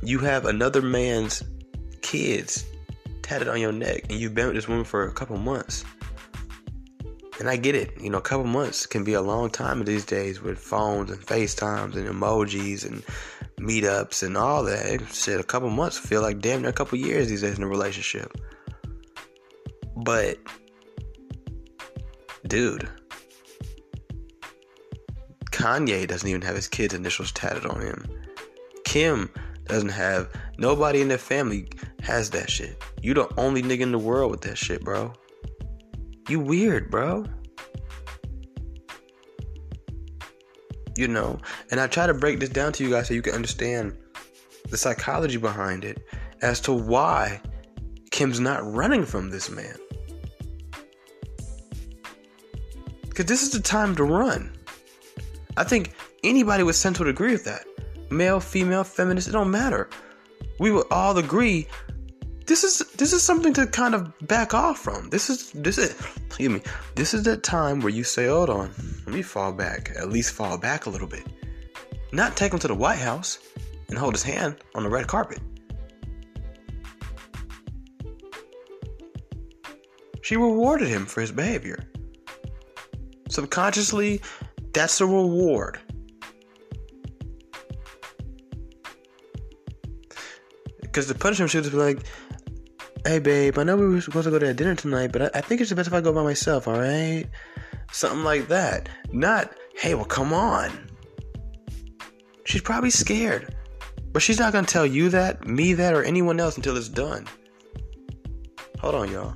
You 0.02 0.20
have 0.20 0.46
another 0.46 0.82
man's 0.82 1.44
kids 2.02 2.66
tatted 3.26 3.48
on 3.48 3.60
your 3.60 3.72
neck, 3.72 4.04
and 4.10 4.20
you've 4.20 4.36
been 4.36 4.46
with 4.46 4.56
this 4.56 4.68
woman 4.68 4.86
for 4.86 5.08
a 5.08 5.12
couple 5.12 5.36
months. 5.38 5.84
And 7.40 7.50
I 7.50 7.58
get 7.58 7.76
it, 7.76 8.00
you 8.00 8.10
know, 8.10 8.20
a 8.20 8.22
couple 8.22 8.46
months 8.46 8.86
can 8.86 9.04
be 9.04 9.14
a 9.14 9.22
long 9.22 9.50
time 9.50 9.84
these 9.84 10.06
days 10.06 10.42
with 10.42 10.60
phones 10.60 11.10
and 11.10 11.20
FaceTimes 11.20 11.96
and 11.96 12.08
emojis 12.08 12.86
and 12.86 13.04
meetups 13.60 14.22
and 14.22 14.38
all 14.38 14.64
that. 14.64 15.02
Shit, 15.12 15.40
a 15.40 15.44
couple 15.44 15.70
months 15.70 15.98
feel 15.98 16.22
like 16.22 16.40
damn 16.40 16.62
near 16.62 16.70
a 16.70 16.74
couple 16.74 17.00
years 17.00 17.28
these 17.28 17.42
days 17.42 17.58
in 17.58 17.64
a 17.64 17.68
relationship. 17.68 18.32
But, 19.98 20.38
dude, 22.48 22.88
Kanye 25.52 26.08
doesn't 26.08 26.30
even 26.30 26.44
have 26.44 26.56
his 26.56 26.68
kids' 26.68 26.94
initials 26.94 27.32
tatted 27.32 27.66
on 27.66 27.82
him. 27.82 28.06
Kim 28.86 29.32
doesn't 29.66 29.90
have 29.90 30.30
nobody 30.58 31.02
in 31.02 31.08
their 31.08 31.18
family 31.18 31.68
has 32.02 32.30
that 32.32 32.50
shit. 32.50 32.82
You 33.02 33.14
the 33.14 33.28
only 33.38 33.62
nigga 33.62 33.82
in 33.82 33.92
the 33.92 34.00
world 34.00 34.32
with 34.32 34.42
that 34.42 34.58
shit, 34.58 34.84
bro. 34.84 35.14
You 36.30 36.40
weird, 36.40 36.90
bro. 36.90 37.26
You 40.98 41.08
know, 41.08 41.40
and 41.72 41.80
I 41.80 41.88
try 41.88 42.08
to 42.08 42.14
break 42.14 42.40
this 42.40 42.50
down 42.50 42.72
to 42.74 42.84
you 42.84 42.90
guys 42.90 43.08
so 43.08 43.14
you 43.14 43.22
can 43.22 43.34
understand 43.34 43.98
the 44.70 44.78
psychology 44.78 45.38
behind 45.38 45.84
it 45.84 46.02
as 46.42 46.60
to 46.62 46.74
why 46.74 47.42
Kim's 48.12 48.40
not 48.40 48.66
running 48.72 49.06
from 49.06 49.30
this 49.30 49.50
man. 49.50 49.76
Because 53.10 53.26
this 53.26 53.44
is 53.44 53.52
the 53.52 53.60
time 53.60 53.96
to 53.96 54.04
run. 54.04 54.56
I 55.58 55.64
think 55.64 55.94
anybody 56.24 56.64
with 56.64 56.76
sense 56.76 57.00
would 57.00 57.08
agree 57.08 57.32
with 57.32 57.46
that. 57.46 57.66
Male, 58.16 58.40
female, 58.40 58.84
feminist, 58.84 59.28
it 59.28 59.34
don't 59.34 59.52
matter. 59.52 59.90
We 60.60 60.72
would 60.72 60.88
all 60.90 61.18
agree 61.18 61.68
this 62.46 62.64
is 62.64 62.80
this 62.98 63.12
is 63.12 63.24
something 63.24 63.54
to 63.54 63.66
kind 63.66 63.96
of 63.96 64.14
back 64.28 64.54
off 64.54 64.80
from. 64.80 65.10
This 65.10 65.30
is 65.30 65.52
this 65.52 65.78
is 65.78 65.96
excuse 66.28 66.50
me. 66.50 66.62
This 66.96 67.14
is 67.14 67.24
the 67.24 67.38
time 67.38 67.82
where 67.82 67.92
you 67.92 68.04
say, 68.04 68.28
"Hold 68.28 68.50
on, 68.50 68.72
let 69.06 69.16
me 69.16 69.22
fall 69.22 69.52
back. 69.52 69.92
At 69.98 70.10
least 70.10 70.32
fall 70.32 70.58
back 70.58 70.86
a 70.86 70.90
little 70.90 71.08
bit. 71.08 71.26
Not 72.14 72.38
take 72.38 72.54
him 72.54 72.60
to 72.60 72.68
the 72.68 72.76
White 72.76 73.00
House 73.00 73.40
and 73.90 73.98
hold 73.98 74.14
his 74.14 74.24
hand 74.24 74.58
on 74.76 74.84
the 74.84 74.90
red 74.90 75.08
carpet." 75.08 75.40
She 80.22 80.38
rewarded 80.38 80.88
him 80.88 81.06
for 81.06 81.22
his 81.22 81.32
behavior. 81.32 81.84
Subconsciously, 83.30 84.22
that's 84.74 85.02
a 85.02 85.06
reward. 85.06 85.80
Because 90.96 91.10
the 91.10 91.16
punishment 91.16 91.52
should 91.52 91.70
be 91.70 91.72
like, 91.72 92.00
hey 93.06 93.20
babe, 93.20 93.60
I 93.60 93.64
know 93.64 93.76
we 93.76 93.86
were 93.86 94.00
supposed 94.00 94.24
to 94.24 94.32
go 94.32 94.40
to 94.40 94.54
dinner 94.54 94.76
tonight, 94.76 95.12
but 95.12 95.24
I, 95.24 95.40
I 95.40 95.42
think 95.42 95.60
it's 95.60 95.70
the 95.70 95.76
best 95.76 95.90
if 95.90 95.94
I 95.94 96.00
go 96.00 96.14
by 96.14 96.24
myself, 96.24 96.70
all 96.70 96.80
right? 96.80 97.26
Something 97.92 98.24
like 98.24 98.48
that. 98.48 98.88
Not, 99.12 99.54
hey, 99.76 99.94
well, 99.94 100.06
come 100.06 100.32
on. 100.32 100.72
She's 102.46 102.62
probably 102.62 102.92
scared. 102.92 103.54
But 104.14 104.22
she's 104.22 104.40
not 104.40 104.54
gonna 104.54 104.66
tell 104.66 104.86
you 104.86 105.10
that, 105.10 105.46
me 105.46 105.74
that, 105.74 105.94
or 105.94 106.02
anyone 106.02 106.40
else 106.40 106.56
until 106.56 106.78
it's 106.78 106.88
done. 106.88 107.28
Hold 108.80 108.96
on, 108.96 109.12
y'all. 109.12 109.36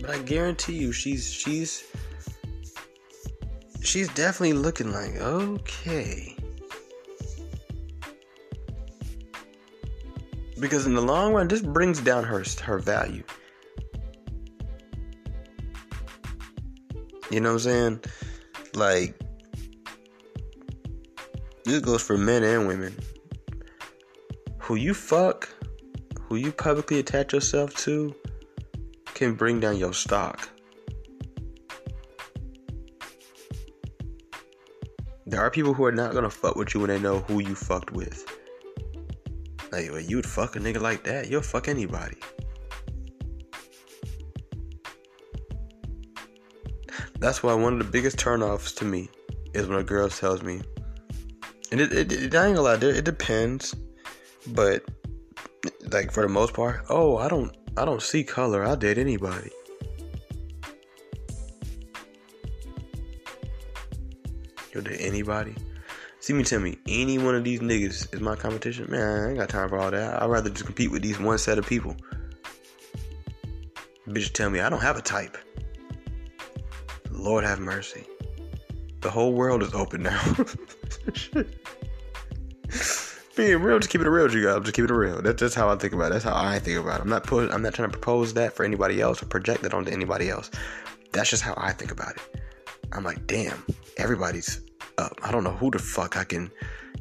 But 0.00 0.10
I 0.10 0.18
guarantee 0.24 0.78
you, 0.78 0.90
she's 0.90 1.30
she's 1.30 1.84
she's 3.82 4.08
definitely 4.08 4.54
looking 4.54 4.92
like 4.92 5.16
okay. 5.16 6.36
Because 10.60 10.86
in 10.86 10.94
the 10.94 11.00
long 11.00 11.34
run, 11.34 11.48
this 11.48 11.62
brings 11.62 12.00
down 12.00 12.24
her 12.24 12.44
her 12.62 12.78
value. 12.78 13.22
You 17.30 17.40
know 17.40 17.50
what 17.50 17.66
I'm 17.66 18.00
saying? 18.00 18.00
Like, 18.74 19.14
this 21.64 21.80
goes 21.80 22.02
for 22.02 22.16
men 22.16 22.42
and 22.42 22.66
women. 22.66 22.96
Who 24.60 24.76
you 24.76 24.94
fuck, 24.94 25.48
who 26.22 26.36
you 26.36 26.52
publicly 26.52 26.98
attach 26.98 27.32
yourself 27.32 27.74
to, 27.78 28.14
can 29.14 29.34
bring 29.34 29.60
down 29.60 29.76
your 29.76 29.92
stock. 29.92 30.48
There 35.28 35.42
are 35.42 35.50
people 35.50 35.74
who 35.74 35.84
are 35.84 35.92
not 35.92 36.14
gonna 36.14 36.30
fuck 36.30 36.56
with 36.56 36.72
you 36.72 36.80
when 36.80 36.88
they 36.88 36.98
know 36.98 37.18
who 37.18 37.40
you 37.40 37.54
fucked 37.54 37.92
with. 37.92 38.24
Like, 39.70 39.90
well, 39.90 40.00
you'd 40.00 40.24
fuck 40.24 40.56
a 40.56 40.58
nigga 40.58 40.80
like 40.80 41.04
that, 41.04 41.28
you'll 41.28 41.42
fuck 41.42 41.68
anybody. 41.68 42.16
That's 47.18 47.42
why 47.42 47.52
one 47.52 47.74
of 47.74 47.78
the 47.78 47.84
biggest 47.84 48.16
turnoffs 48.16 48.74
to 48.76 48.86
me 48.86 49.10
is 49.52 49.66
when 49.66 49.78
a 49.78 49.84
girl 49.84 50.08
tells 50.08 50.42
me, 50.42 50.62
and 51.72 51.80
it, 51.82 51.92
it, 51.92 52.10
it 52.10 52.34
I 52.34 52.46
ain't 52.46 52.56
gonna 52.56 52.62
lie, 52.62 52.76
it 52.76 53.04
depends, 53.04 53.74
but 54.46 54.82
like 55.92 56.10
for 56.10 56.22
the 56.22 56.30
most 56.30 56.54
part, 56.54 56.86
oh, 56.88 57.18
I 57.18 57.28
don't, 57.28 57.54
I 57.76 57.84
don't 57.84 58.00
see 58.00 58.24
color. 58.24 58.64
I'll 58.64 58.76
date 58.76 58.96
anybody. 58.96 59.50
Date 64.80 65.00
anybody. 65.00 65.54
See 66.20 66.32
me 66.32 66.42
tell 66.42 66.60
me 66.60 66.78
any 66.88 67.18
one 67.18 67.34
of 67.34 67.44
these 67.44 67.60
niggas 67.60 68.12
is 68.12 68.20
my 68.20 68.34
competition. 68.34 68.90
Man, 68.90 69.00
I 69.00 69.28
ain't 69.28 69.38
got 69.38 69.48
time 69.48 69.68
for 69.68 69.78
all 69.78 69.90
that. 69.90 70.22
I'd 70.22 70.28
rather 70.28 70.50
just 70.50 70.64
compete 70.64 70.90
with 70.90 71.02
these 71.02 71.18
one 71.18 71.38
set 71.38 71.58
of 71.58 71.66
people. 71.66 71.96
Bitch 74.08 74.32
tell 74.32 74.50
me 74.50 74.60
I 74.60 74.68
don't 74.68 74.80
have 74.80 74.96
a 74.96 75.02
type. 75.02 75.36
Lord 77.10 77.44
have 77.44 77.60
mercy. 77.60 78.04
The 79.00 79.10
whole 79.10 79.32
world 79.32 79.62
is 79.62 79.74
open 79.74 80.02
now. 80.02 80.20
Being 83.36 83.62
real, 83.62 83.78
just 83.78 83.90
keep 83.90 84.00
it 84.00 84.08
real, 84.08 84.28
you 84.32 84.44
guys. 84.44 84.62
Just 84.62 84.74
keep 84.74 84.84
it 84.84 84.92
real. 84.92 85.22
That's 85.22 85.38
just 85.38 85.54
how 85.54 85.68
I 85.68 85.76
think 85.76 85.92
about 85.92 86.06
it. 86.06 86.14
That's 86.14 86.24
how 86.24 86.34
I 86.34 86.58
think 86.58 86.80
about 86.80 86.98
it. 86.98 87.02
I'm 87.02 87.08
not 87.08 87.22
put, 87.22 87.52
I'm 87.52 87.62
not 87.62 87.74
trying 87.74 87.88
to 87.90 87.96
propose 87.96 88.34
that 88.34 88.54
for 88.54 88.64
anybody 88.64 89.00
else 89.00 89.22
or 89.22 89.26
project 89.26 89.64
it 89.64 89.72
onto 89.72 89.92
anybody 89.92 90.28
else. 90.28 90.50
That's 91.12 91.30
just 91.30 91.44
how 91.44 91.54
I 91.56 91.70
think 91.72 91.92
about 91.92 92.16
it. 92.16 92.42
I'm 92.92 93.04
like, 93.04 93.24
damn, 93.28 93.64
everybody's 93.96 94.60
up. 94.98 95.18
I 95.22 95.32
don't 95.32 95.44
know 95.44 95.52
who 95.52 95.70
the 95.70 95.78
fuck 95.78 96.16
I 96.16 96.24
can, 96.24 96.50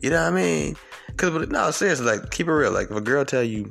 you 0.02 0.10
know 0.10 0.22
what 0.22 0.34
I 0.34 0.36
mean? 0.36 0.76
Cause 1.18 1.32
but 1.32 1.50
no, 1.50 1.72
seriously, 1.72 2.06
like 2.06 2.30
keep 2.30 2.48
it 2.48 2.52
real. 2.52 2.72
Like 2.72 2.91
if 2.91 2.95
a 2.95 3.02
girl 3.02 3.26
tell 3.26 3.43
you, 3.43 3.70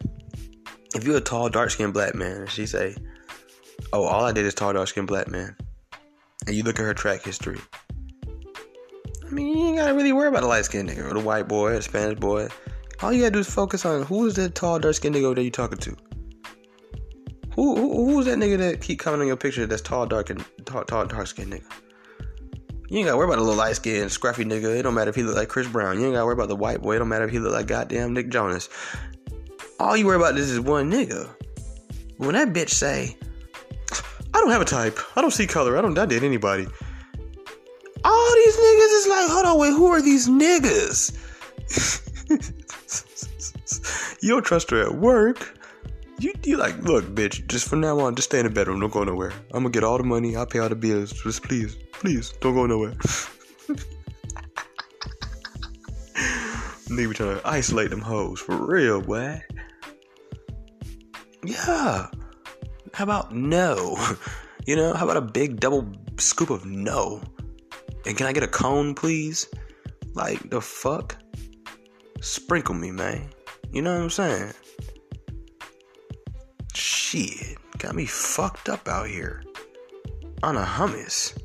if 0.94 1.04
you're 1.04 1.18
a 1.18 1.20
tall, 1.20 1.48
dark 1.48 1.70
skinned 1.70 1.94
black 1.94 2.14
man, 2.14 2.42
and 2.42 2.50
she 2.50 2.66
say, 2.66 2.96
"Oh, 3.92 4.04
all 4.04 4.24
I 4.24 4.32
did 4.32 4.44
is 4.44 4.54
tall, 4.54 4.72
dark 4.72 4.88
skinned 4.88 5.06
black 5.06 5.28
man," 5.28 5.56
and 6.46 6.56
you 6.56 6.64
look 6.64 6.80
at 6.80 6.84
her 6.84 6.94
track 6.94 7.22
history. 7.22 7.60
I 9.24 9.30
mean, 9.30 9.56
you 9.56 9.66
ain't 9.66 9.78
gotta 9.78 9.94
really 9.94 10.12
worry 10.12 10.28
about 10.28 10.42
a 10.42 10.46
light 10.46 10.64
skinned 10.64 10.88
nigga 10.88 11.10
or 11.10 11.14
the 11.14 11.20
white 11.20 11.46
boy 11.46 11.70
or 11.70 11.76
the 11.76 11.82
Spanish 11.82 12.18
boy. 12.18 12.48
All 13.02 13.12
you 13.12 13.20
gotta 13.22 13.32
do 13.32 13.38
is 13.40 13.50
focus 13.50 13.84
on 13.84 14.02
who's 14.02 14.34
that 14.34 14.54
tall, 14.54 14.78
dark 14.78 14.94
skinned 14.94 15.14
nigga 15.14 15.34
that 15.34 15.42
you 15.44 15.50
talking 15.50 15.78
to. 15.78 15.96
Who, 17.54 17.76
who 17.76 18.04
who's 18.06 18.26
that 18.26 18.38
nigga 18.38 18.58
that 18.58 18.80
keep 18.80 18.98
coming 18.98 19.20
on 19.20 19.26
your 19.26 19.36
picture 19.36 19.66
that's 19.66 19.82
tall, 19.82 20.06
dark, 20.06 20.30
and 20.30 20.44
tall, 20.64 20.84
tall 20.84 21.06
dark 21.06 21.26
skinned 21.26 21.52
nigga? 21.52 21.64
You 22.88 22.98
ain't 22.98 23.06
gotta 23.06 23.16
worry 23.16 23.26
about 23.26 23.38
a 23.38 23.42
little 23.42 23.56
light 23.56 23.76
skinned, 23.76 24.10
scruffy 24.10 24.44
nigga. 24.44 24.78
It 24.78 24.82
don't 24.82 24.94
matter 24.94 25.10
if 25.10 25.16
he 25.16 25.22
look 25.22 25.36
like 25.36 25.48
Chris 25.48 25.66
Brown. 25.66 25.98
You 25.98 26.06
ain't 26.06 26.14
gotta 26.14 26.24
worry 26.24 26.34
about 26.34 26.48
the 26.48 26.56
white 26.56 26.82
boy. 26.82 26.96
It 26.96 26.98
don't 27.00 27.08
matter 27.08 27.24
if 27.24 27.30
he 27.30 27.38
look 27.38 27.52
like 27.52 27.66
goddamn 27.66 28.12
Nick 28.12 28.28
Jonas. 28.28 28.68
All 29.80 29.96
you 29.96 30.06
worry 30.06 30.16
about 30.16 30.38
is 30.38 30.50
this 30.50 30.60
one 30.60 30.90
nigga. 30.90 31.28
When 32.18 32.34
that 32.34 32.52
bitch 32.52 32.70
say, 32.70 33.16
I 34.32 34.40
don't 34.40 34.50
have 34.50 34.62
a 34.62 34.66
type. 34.66 34.98
I 35.16 35.20
don't 35.20 35.32
see 35.32 35.46
color. 35.46 35.76
I 35.76 35.82
don't 35.82 35.98
I 35.98 36.06
date 36.06 36.22
anybody. 36.22 36.66
All 38.04 38.34
these 38.34 38.56
niggas 38.56 38.92
is 38.98 39.06
like, 39.08 39.28
hold 39.30 39.46
on, 39.46 39.58
wait, 39.58 39.70
who 39.70 39.86
are 39.88 40.00
these 40.00 40.28
niggas? 40.28 41.12
you 44.22 44.30
don't 44.30 44.44
trust 44.44 44.70
her 44.70 44.82
at 44.82 44.94
work. 44.94 45.58
You 46.18 46.32
you 46.44 46.56
like, 46.56 46.78
look, 46.82 47.04
bitch, 47.06 47.46
just 47.46 47.68
from 47.68 47.80
now 47.80 47.98
on, 48.00 48.14
just 48.14 48.30
stay 48.30 48.38
in 48.38 48.46
the 48.46 48.50
bedroom, 48.50 48.80
don't 48.80 48.92
go 48.92 49.04
nowhere. 49.04 49.32
I'm 49.50 49.64
gonna 49.64 49.70
get 49.70 49.84
all 49.84 49.98
the 49.98 50.04
money, 50.04 50.36
I'll 50.36 50.46
pay 50.46 50.60
all 50.60 50.68
the 50.68 50.76
bills. 50.76 51.12
Just 51.12 51.42
please, 51.42 51.76
please, 52.00 52.32
don't 52.40 52.54
go 52.54 52.66
nowhere. 52.66 52.94
Nigga 56.88 57.14
trying 57.14 57.40
to 57.40 57.42
isolate 57.44 57.90
them 57.90 58.00
hoes 58.00 58.40
for 58.40 58.56
real, 58.56 59.00
boy. 59.02 59.42
Yeah. 61.44 62.06
How 62.92 63.04
about 63.04 63.34
no? 63.34 63.96
You 64.66 64.76
know, 64.76 64.94
how 64.94 65.04
about 65.04 65.16
a 65.16 65.20
big 65.20 65.60
double 65.60 65.86
scoop 66.16 66.50
of 66.50 66.64
no? 66.64 67.22
And 68.06 68.16
can 68.16 68.26
I 68.26 68.32
get 68.32 68.42
a 68.42 68.48
cone, 68.48 68.94
please? 68.94 69.48
Like, 70.14 70.48
the 70.48 70.60
fuck? 70.60 71.16
Sprinkle 72.20 72.74
me, 72.74 72.90
man. 72.90 73.30
You 73.70 73.82
know 73.82 73.94
what 73.94 74.02
I'm 74.02 74.10
saying? 74.10 74.52
Shit. 76.72 77.58
Got 77.78 77.94
me 77.94 78.06
fucked 78.06 78.68
up 78.68 78.88
out 78.88 79.08
here. 79.08 79.42
On 80.42 80.56
a 80.56 80.64
hummus. 80.64 81.36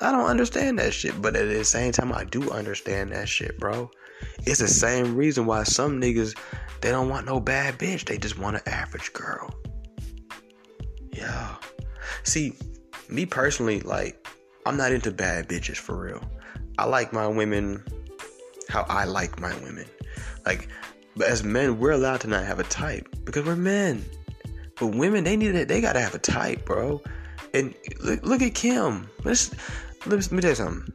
I 0.00 0.12
don't 0.12 0.26
understand 0.26 0.78
that 0.78 0.92
shit, 0.92 1.20
but 1.20 1.36
at 1.36 1.48
the 1.48 1.64
same 1.64 1.92
time, 1.92 2.12
I 2.12 2.24
do 2.24 2.50
understand 2.50 3.12
that 3.12 3.28
shit, 3.28 3.58
bro. 3.58 3.90
It's 4.46 4.60
the 4.60 4.68
same 4.68 5.16
reason 5.16 5.46
why 5.46 5.64
some 5.64 6.00
niggas 6.00 6.36
they 6.80 6.90
don't 6.90 7.08
want 7.08 7.26
no 7.26 7.40
bad 7.40 7.78
bitch. 7.78 8.04
They 8.04 8.18
just 8.18 8.38
want 8.38 8.56
an 8.56 8.62
average 8.66 9.12
girl. 9.12 9.54
Yeah. 11.12 11.56
See, 12.22 12.52
me 13.08 13.26
personally, 13.26 13.80
like, 13.80 14.26
I'm 14.66 14.76
not 14.76 14.92
into 14.92 15.10
bad 15.10 15.48
bitches 15.48 15.76
for 15.76 15.96
real. 15.96 16.22
I 16.78 16.84
like 16.84 17.12
my 17.12 17.26
women 17.26 17.82
how 18.68 18.84
I 18.88 19.04
like 19.04 19.40
my 19.40 19.54
women. 19.60 19.86
Like, 20.44 20.68
but 21.16 21.28
as 21.28 21.42
men, 21.42 21.78
we're 21.78 21.92
allowed 21.92 22.20
to 22.22 22.28
not 22.28 22.44
have 22.44 22.58
a 22.58 22.64
type 22.64 23.08
because 23.24 23.46
we're 23.46 23.56
men. 23.56 24.04
But 24.78 24.88
women, 24.88 25.24
they 25.24 25.36
need 25.36 25.54
it. 25.54 25.68
They 25.68 25.80
gotta 25.80 26.00
have 26.00 26.14
a 26.14 26.18
type, 26.18 26.64
bro. 26.66 27.00
And 27.54 27.74
look, 28.00 28.22
look 28.22 28.42
at 28.42 28.54
Kim. 28.54 29.08
Let's, 29.24 29.54
let 30.06 30.30
me 30.30 30.40
tell 30.40 30.50
you 30.50 30.56
something. 30.56 30.92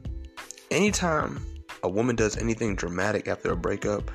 Anytime 0.69 1.45
a 1.83 1.89
woman 1.89 2.15
does 2.15 2.37
anything 2.37 2.75
dramatic 2.75 3.27
after 3.27 3.51
a 3.51 3.57
breakup, 3.57 4.09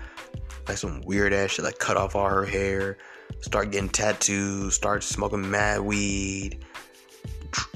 like 0.67 0.79
some 0.79 1.03
weird 1.03 1.33
ass 1.33 1.51
shit, 1.51 1.65
like 1.65 1.79
cut 1.79 1.97
off 1.97 2.17
all 2.17 2.29
her 2.29 2.45
hair, 2.45 2.97
start 3.41 3.73
getting 3.73 3.91
tattoos, 3.91 4.75
start 4.75 5.05
smoking 5.05 5.51
mad 5.51 5.81
weed, 5.81 6.65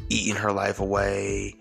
eating 0.08 0.36
her 0.36 0.50
life 0.50 0.80
away, 0.80 1.56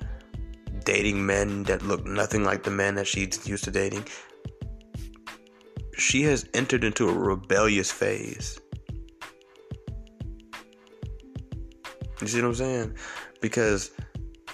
dating 0.86 1.26
men 1.26 1.64
that 1.64 1.82
look 1.82 2.05
nothing 2.05 2.43
like 2.43 2.64
the 2.64 2.72
men 2.72 2.95
that 2.95 3.07
she's 3.07 3.47
used 3.47 3.66
to 3.66 3.72
dating. 3.72 4.05
She 5.97 6.24
has 6.24 6.47
entered 6.53 6.86
into 6.86 7.10
a 7.10 7.14
rebellious 7.14 7.91
phase. 7.91 8.60
You 12.22 12.28
see 12.28 12.41
what 12.41 12.47
I'm 12.47 12.55
saying? 12.55 12.95
Because 13.41 13.91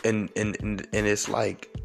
and 0.06 0.30
and 0.36 0.56
and, 0.62 0.88
and 0.94 1.08
it's 1.08 1.28
like 1.28 1.76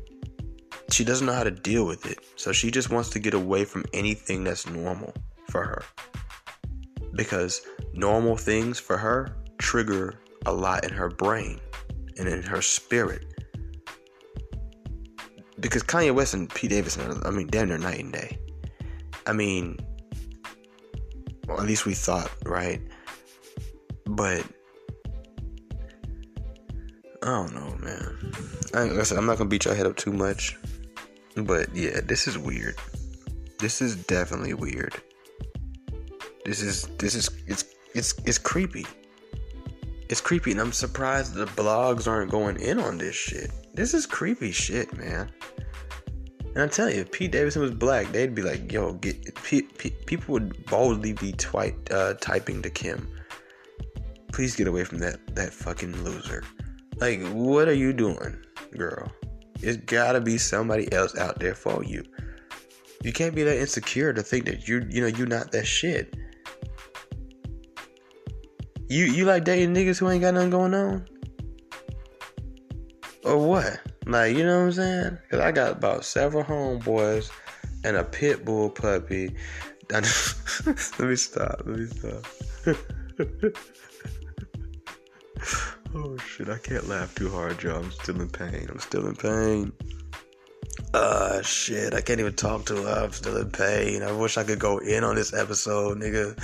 she 0.91 1.05
doesn't 1.05 1.27
know 1.27 1.33
how 1.33 1.45
to 1.45 1.51
deal 1.51 1.87
with 1.87 2.07
it. 2.07 2.19
So 2.37 2.53
she 2.53 2.71
just 2.71 2.91
wants 2.91 3.11
to 3.11 3.19
get 3.19 3.35
away 3.35 3.65
from 3.65 3.85
anything 3.93 4.45
that's 4.45 4.69
normal 4.69 5.15
for 5.49 5.63
her. 5.65 5.83
Because 7.15 7.63
normal 7.93 8.37
things 8.37 8.79
for 8.79 8.97
her 8.97 9.37
trigger 9.59 10.21
a 10.47 10.53
lot 10.53 10.85
in 10.85 10.91
her 10.91 11.09
brain 11.09 11.61
and 12.19 12.29
in 12.29 12.43
her 12.43 12.63
spirit. 12.63 13.27
Because 15.59 15.83
Kanye 15.83 16.15
West 16.15 16.35
and 16.35 16.49
Pete 16.49 16.71
Davidson, 16.71 17.21
I 17.25 17.31
mean, 17.31 17.47
damn 17.49 17.69
near 17.69 17.79
night 17.79 18.01
and 18.01 18.13
day. 18.13 18.39
I 19.27 19.33
mean, 19.33 19.79
well, 21.47 21.61
at 21.61 21.67
least 21.67 21.85
we 21.85 21.95
thought, 21.95 22.31
right? 22.45 22.81
But 24.07 24.45
I 27.23 27.27
don't 27.27 27.55
know, 27.55 27.77
man. 27.81 28.33
I, 28.75 28.85
like 28.85 29.01
I 29.01 29.03
said, 29.03 29.19
I'm 29.19 29.27
not 29.27 29.39
gonna 29.39 29.51
beat 29.51 29.65
your 29.65 29.75
head 29.75 29.87
up 29.87 29.97
too 29.97 30.13
much, 30.13 30.57
but 31.37 31.75
yeah, 31.75 32.01
this 32.03 32.27
is 32.27 32.39
weird. 32.39 32.77
This 33.59 33.83
is 33.83 33.97
definitely 33.97 34.55
weird. 34.55 34.95
This 36.45 36.63
is 36.63 36.87
this 36.99 37.15
is 37.15 37.31
it's 37.47 37.65
it's 37.95 38.15
it's 38.25 38.39
creepy. 38.39 38.87
It's 40.09 40.21
creepy, 40.21 40.51
and 40.53 40.61
I'm 40.61 40.73
surprised 40.73 41.35
the 41.35 41.47
blogs 41.47 42.09
aren't 42.09 42.31
going 42.31 42.59
in 42.61 42.81
on 42.81 42.99
this 42.99 43.15
shit. 43.15 43.51
This 43.75 43.95
is 43.95 44.07
creepy 44.07 44.51
shit, 44.51 44.93
man. 44.97 45.31
And 46.55 46.65
I 46.65 46.67
tell 46.67 46.91
you, 46.91 47.03
if 47.03 47.13
Pete 47.13 47.31
Davidson 47.31 47.63
was 47.63 47.71
black, 47.71 48.11
they'd 48.11 48.35
be 48.35 48.43
like, 48.43 48.73
"Yo, 48.73 48.95
get." 48.95 49.35
P- 49.45 49.63
P- 49.63 49.95
people 50.07 50.33
would 50.33 50.67
boldly 50.67 51.13
be 51.13 51.33
twi- 51.33 51.77
uh, 51.91 52.15
typing 52.15 52.61
to 52.63 52.71
Kim 52.71 53.09
please 54.33 54.57
get 54.57 54.67
away 54.67 54.85
from 54.85 54.99
that 54.99 55.19
that 55.35 55.53
fucking 55.53 56.03
loser. 56.03 56.43
Like, 57.01 57.23
what 57.29 57.67
are 57.67 57.75
you 57.75 57.93
doing, 57.95 58.45
girl? 58.77 59.11
It's 59.63 59.79
gotta 59.79 60.21
be 60.21 60.37
somebody 60.37 60.93
else 60.93 61.17
out 61.17 61.39
there 61.39 61.55
for 61.55 61.83
you. 61.83 62.05
You 63.03 63.13
can't 63.13 63.35
be 63.35 63.43
that 63.43 63.59
insecure 63.59 64.13
to 64.13 64.23
think 64.23 64.45
that 64.45 64.69
you 64.69 64.87
you 64.91 65.01
know 65.01 65.07
you're 65.07 65.27
not 65.27 65.51
that 65.53 65.67
shit. 65.67 66.15
You 68.89 69.07
you 69.07 69.25
like 69.25 69.45
dating 69.45 69.75
niggas 69.75 69.99
who 69.99 70.11
ain't 70.11 70.21
got 70.21 70.35
nothing 70.35 70.51
going 70.51 70.75
on? 70.75 71.07
Or 73.25 73.39
what? 73.39 73.81
Like, 74.07 74.37
you 74.37 74.45
know 74.45 74.59
what 74.59 74.65
I'm 74.67 74.73
saying? 74.73 75.19
Cause 75.31 75.41
I 75.41 75.53
got 75.53 75.73
about 75.73 76.05
several 76.05 76.45
homeboys 76.45 77.31
and 77.85 77.97
a 77.97 78.05
pit 78.05 78.45
bull 78.45 78.69
puppy. 78.71 79.37
let 79.91 80.05
me 81.01 81.17
stop. 81.17 81.63
Let 81.65 81.79
me 81.79 81.87
stop. 81.87 82.27
oh 85.95 86.17
shit, 86.19 86.49
I 86.49 86.59
can't 86.59 86.89
laugh 86.89 87.15
too 87.15 87.31
hard, 87.31 87.63
y'all. 87.63 87.83
I'm 87.83 87.91
still 87.91 88.21
in 88.21 88.29
pain. 88.29 88.67
I'm 88.69 88.79
still 88.81 89.07
in 89.07 89.17
pain. 89.17 89.73
Uh 90.95 91.43
shit, 91.43 91.95
I 91.95 92.01
can't 92.01 92.21
even 92.21 92.35
talk 92.35 92.65
to 92.67 92.77
her. 92.83 93.05
I'm 93.05 93.13
still 93.13 93.37
in 93.37 93.51
pain. 93.51 94.03
I 94.03 94.13
wish 94.13 94.37
I 94.37 94.45
could 94.45 94.59
go 94.59 94.79
in 94.79 95.05
on 95.05 95.15
this 95.15 95.33
episode, 95.33 95.99
nigga. 95.99 96.39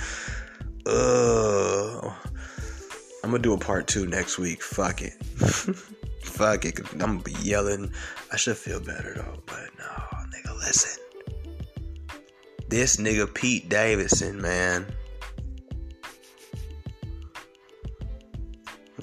Uh 0.85 2.13
I'm 3.23 3.31
gonna 3.31 3.43
do 3.43 3.53
a 3.53 3.57
part 3.57 3.87
two 3.87 4.05
next 4.05 4.37
week. 4.37 4.61
Fuck 4.61 5.01
it. 5.01 5.13
Fuck 6.23 6.65
it. 6.65 6.79
I'm 6.93 6.97
gonna 6.97 7.19
be 7.19 7.33
yelling. 7.41 7.91
I 8.31 8.37
should 8.37 8.57
feel 8.57 8.79
better 8.79 9.13
though, 9.15 9.41
but 9.45 9.69
no, 9.77 10.17
nigga, 10.29 10.57
listen. 10.57 11.03
This 12.69 12.97
nigga 12.97 13.33
Pete 13.33 13.69
Davidson, 13.69 14.41
man. 14.41 14.85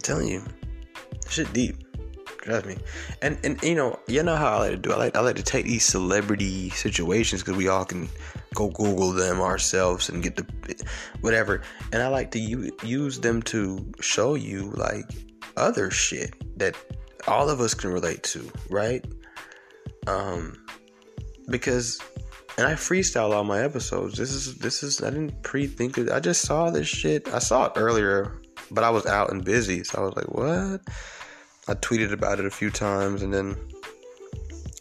Telling 0.04 0.28
you, 0.28 0.44
shit 1.28 1.52
deep. 1.52 1.76
Trust 2.42 2.66
me. 2.66 2.76
And 3.22 3.38
and 3.42 3.60
you 3.62 3.74
know, 3.74 3.98
you 4.06 4.22
know 4.22 4.36
how 4.36 4.56
I 4.56 4.58
like 4.58 4.70
to 4.72 4.76
do. 4.76 4.92
I 4.92 4.96
like 4.96 5.16
I 5.16 5.20
like 5.20 5.36
to 5.36 5.42
take 5.42 5.64
these 5.64 5.84
celebrity 5.84 6.68
situations 6.70 7.42
because 7.42 7.56
we 7.56 7.68
all 7.68 7.86
can 7.86 8.08
go 8.54 8.68
Google 8.68 9.12
them 9.12 9.40
ourselves 9.40 10.10
and 10.10 10.22
get 10.22 10.36
the 10.36 10.46
whatever. 11.22 11.62
And 11.92 12.02
I 12.02 12.08
like 12.08 12.30
to 12.32 12.38
use 12.38 13.18
them 13.18 13.42
to 13.44 13.92
show 14.00 14.34
you 14.34 14.72
like 14.76 15.06
other 15.56 15.90
shit 15.90 16.34
that 16.58 16.76
all 17.26 17.48
of 17.48 17.60
us 17.60 17.72
can 17.72 17.90
relate 17.90 18.22
to, 18.24 18.50
right? 18.68 19.04
Um, 20.06 20.62
because 21.48 21.98
and 22.56 22.66
I 22.66 22.74
freestyle 22.74 23.32
all 23.32 23.44
my 23.44 23.62
episodes. 23.62 24.16
This 24.16 24.32
is 24.32 24.56
this 24.56 24.82
is 24.82 25.02
I 25.02 25.10
didn't 25.10 25.42
pre-think 25.42 25.98
it. 25.98 26.10
I 26.10 26.20
just 26.20 26.42
saw 26.42 26.70
this 26.70 26.86
shit. 26.86 27.32
I 27.32 27.38
saw 27.38 27.66
it 27.66 27.72
earlier, 27.76 28.40
but 28.74 28.84
I 28.84 28.90
was 28.90 29.06
out 29.06 29.30
and 29.30 29.44
busy, 29.44 29.84
so 29.84 30.02
I 30.02 30.04
was 30.04 30.16
like, 30.16 30.28
"What?" 30.28 30.80
I 31.66 31.74
tweeted 31.74 32.12
about 32.12 32.40
it 32.40 32.46
a 32.46 32.50
few 32.50 32.70
times, 32.70 33.22
and 33.22 33.32
then 33.32 33.56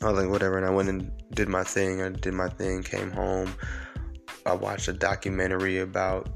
I 0.01 0.11
was 0.11 0.19
like, 0.21 0.29
"Whatever." 0.29 0.57
And 0.57 0.65
I 0.65 0.71
went 0.71 0.89
and 0.89 1.11
did 1.33 1.47
my 1.47 1.63
thing. 1.63 2.01
I 2.01 2.09
did 2.09 2.33
my 2.33 2.49
thing. 2.49 2.83
Came 2.83 3.11
home. 3.11 3.53
I 4.45 4.53
watched 4.53 4.87
a 4.87 4.93
documentary 4.93 5.79
about 5.79 6.29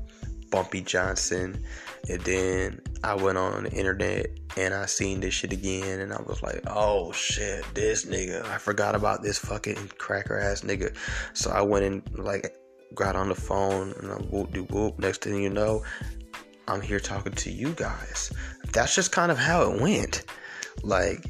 Bumpy 0.49 0.81
Johnson, 0.81 1.63
and 2.09 2.21
then 2.21 2.81
I 3.03 3.15
went 3.15 3.37
on 3.37 3.63
the 3.63 3.71
internet 3.71 4.27
and 4.55 4.73
I 4.73 4.85
seen 4.85 5.19
this 5.19 5.33
shit 5.33 5.53
again, 5.53 5.99
and 5.99 6.11
I 6.11 6.21
was 6.21 6.41
like, 6.41 6.61
oh 6.67 7.11
shit, 7.11 7.63
this 7.73 8.05
nigga. 8.05 8.43
I 8.45 8.57
forgot 8.57 8.95
about 8.95 9.21
this 9.21 9.37
fucking 9.37 9.91
cracker 9.97 10.37
ass 10.37 10.61
nigga. 10.61 10.95
So 11.33 11.51
I 11.51 11.61
went 11.61 11.85
and 11.85 12.19
like 12.19 12.55
got 12.95 13.15
on 13.15 13.29
the 13.29 13.35
phone 13.35 13.93
and 13.99 14.11
I 14.11 14.15
whoop 14.15 14.53
de 14.53 14.61
whoop. 14.61 14.97
Next 14.99 15.21
thing 15.21 15.41
you 15.41 15.49
know, 15.49 15.83
I'm 16.67 16.81
here 16.81 16.99
talking 16.99 17.33
to 17.33 17.51
you 17.51 17.73
guys. 17.73 18.31
That's 18.73 18.93
just 18.93 19.11
kind 19.11 19.31
of 19.31 19.37
how 19.37 19.71
it 19.71 19.81
went. 19.81 20.25
Like, 20.83 21.25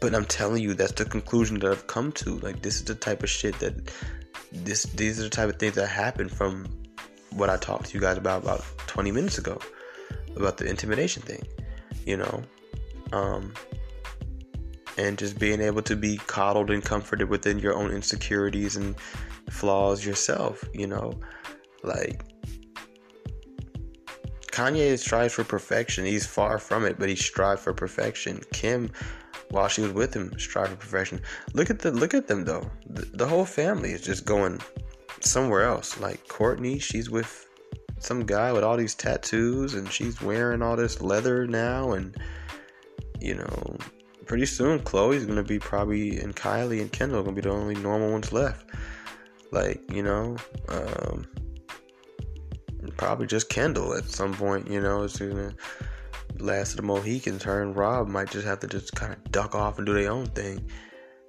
but 0.00 0.14
I'm 0.14 0.24
telling 0.24 0.62
you, 0.62 0.74
that's 0.74 0.92
the 0.92 1.04
conclusion 1.04 1.58
that 1.60 1.70
I've 1.70 1.86
come 1.86 2.12
to. 2.12 2.38
Like, 2.38 2.62
this 2.62 2.76
is 2.76 2.84
the 2.84 2.94
type 2.94 3.22
of 3.22 3.30
shit 3.30 3.58
that 3.60 3.92
this 4.52 4.84
these 4.84 5.20
are 5.20 5.24
the 5.24 5.30
type 5.30 5.48
of 5.48 5.56
things 5.58 5.74
that 5.74 5.88
happen 5.88 6.28
from 6.28 6.66
what 7.30 7.50
I 7.50 7.56
talked 7.56 7.86
to 7.86 7.94
you 7.94 8.00
guys 8.00 8.16
about 8.16 8.42
about 8.42 8.64
20 8.86 9.12
minutes 9.12 9.38
ago 9.38 9.58
about 10.36 10.56
the 10.56 10.66
intimidation 10.66 11.22
thing, 11.22 11.46
you 12.06 12.16
know, 12.16 12.42
um, 13.12 13.52
and 14.96 15.18
just 15.18 15.38
being 15.38 15.60
able 15.60 15.82
to 15.82 15.96
be 15.96 16.16
coddled 16.26 16.70
and 16.70 16.82
comforted 16.82 17.28
within 17.28 17.58
your 17.58 17.74
own 17.74 17.90
insecurities 17.90 18.76
and 18.76 18.96
flaws 19.50 20.04
yourself, 20.04 20.64
you 20.72 20.86
know, 20.86 21.18
like 21.82 22.24
Kanye 24.52 24.98
strives 24.98 25.34
for 25.34 25.44
perfection. 25.44 26.04
He's 26.04 26.26
far 26.26 26.58
from 26.58 26.84
it, 26.84 26.98
but 26.98 27.08
he 27.08 27.16
strives 27.16 27.62
for 27.62 27.72
perfection. 27.72 28.42
Kim, 28.52 28.90
while 29.50 29.68
she 29.68 29.82
was 29.82 29.92
with 29.92 30.14
him, 30.14 30.38
strived 30.38 30.70
for 30.70 30.76
perfection. 30.76 31.20
Look 31.54 31.70
at 31.70 31.78
the 31.80 31.90
look 31.90 32.14
at 32.14 32.26
them 32.26 32.44
though. 32.44 32.70
The, 32.88 33.02
the 33.04 33.26
whole 33.26 33.44
family 33.44 33.92
is 33.92 34.02
just 34.02 34.24
going 34.24 34.60
somewhere 35.20 35.64
else. 35.64 35.98
Like 35.98 36.26
Kourtney, 36.28 36.80
she's 36.80 37.10
with 37.10 37.48
some 37.98 38.24
guy 38.24 38.52
with 38.52 38.62
all 38.62 38.76
these 38.76 38.94
tattoos 38.94 39.74
and 39.74 39.90
she's 39.90 40.20
wearing 40.22 40.62
all 40.62 40.76
this 40.76 41.00
leather 41.00 41.48
now 41.48 41.92
and 41.92 42.16
you 43.20 43.34
know 43.34 43.76
pretty 44.24 44.46
soon 44.46 44.78
Khloé's 44.78 45.24
gonna 45.24 45.42
be 45.42 45.58
probably 45.58 46.20
and 46.20 46.36
Kylie 46.36 46.80
and 46.80 46.92
Kendall 46.92 47.20
are 47.20 47.22
gonna 47.24 47.34
be 47.34 47.40
the 47.40 47.50
only 47.50 47.74
normal 47.74 48.12
ones 48.12 48.32
left. 48.32 48.68
Like, 49.50 49.80
you 49.90 50.02
know, 50.02 50.36
um, 50.68 51.26
probably 52.96 53.26
just 53.26 53.48
Kendall 53.48 53.94
at 53.94 54.04
some 54.04 54.34
point, 54.34 54.70
you 54.70 54.80
know, 54.80 55.02
it's 55.04 55.18
gonna 55.18 55.54
last 56.38 56.70
of 56.70 56.76
the 56.76 56.82
Mohicans. 56.82 57.42
Her 57.42 57.62
and 57.62 57.76
Rob 57.76 58.08
might 58.08 58.30
just 58.30 58.46
have 58.46 58.60
to 58.60 58.66
just 58.66 58.94
kind 58.94 59.12
of 59.12 59.30
duck 59.30 59.54
off 59.54 59.78
and 59.78 59.86
do 59.86 59.94
their 59.94 60.10
own 60.10 60.26
thing. 60.26 60.64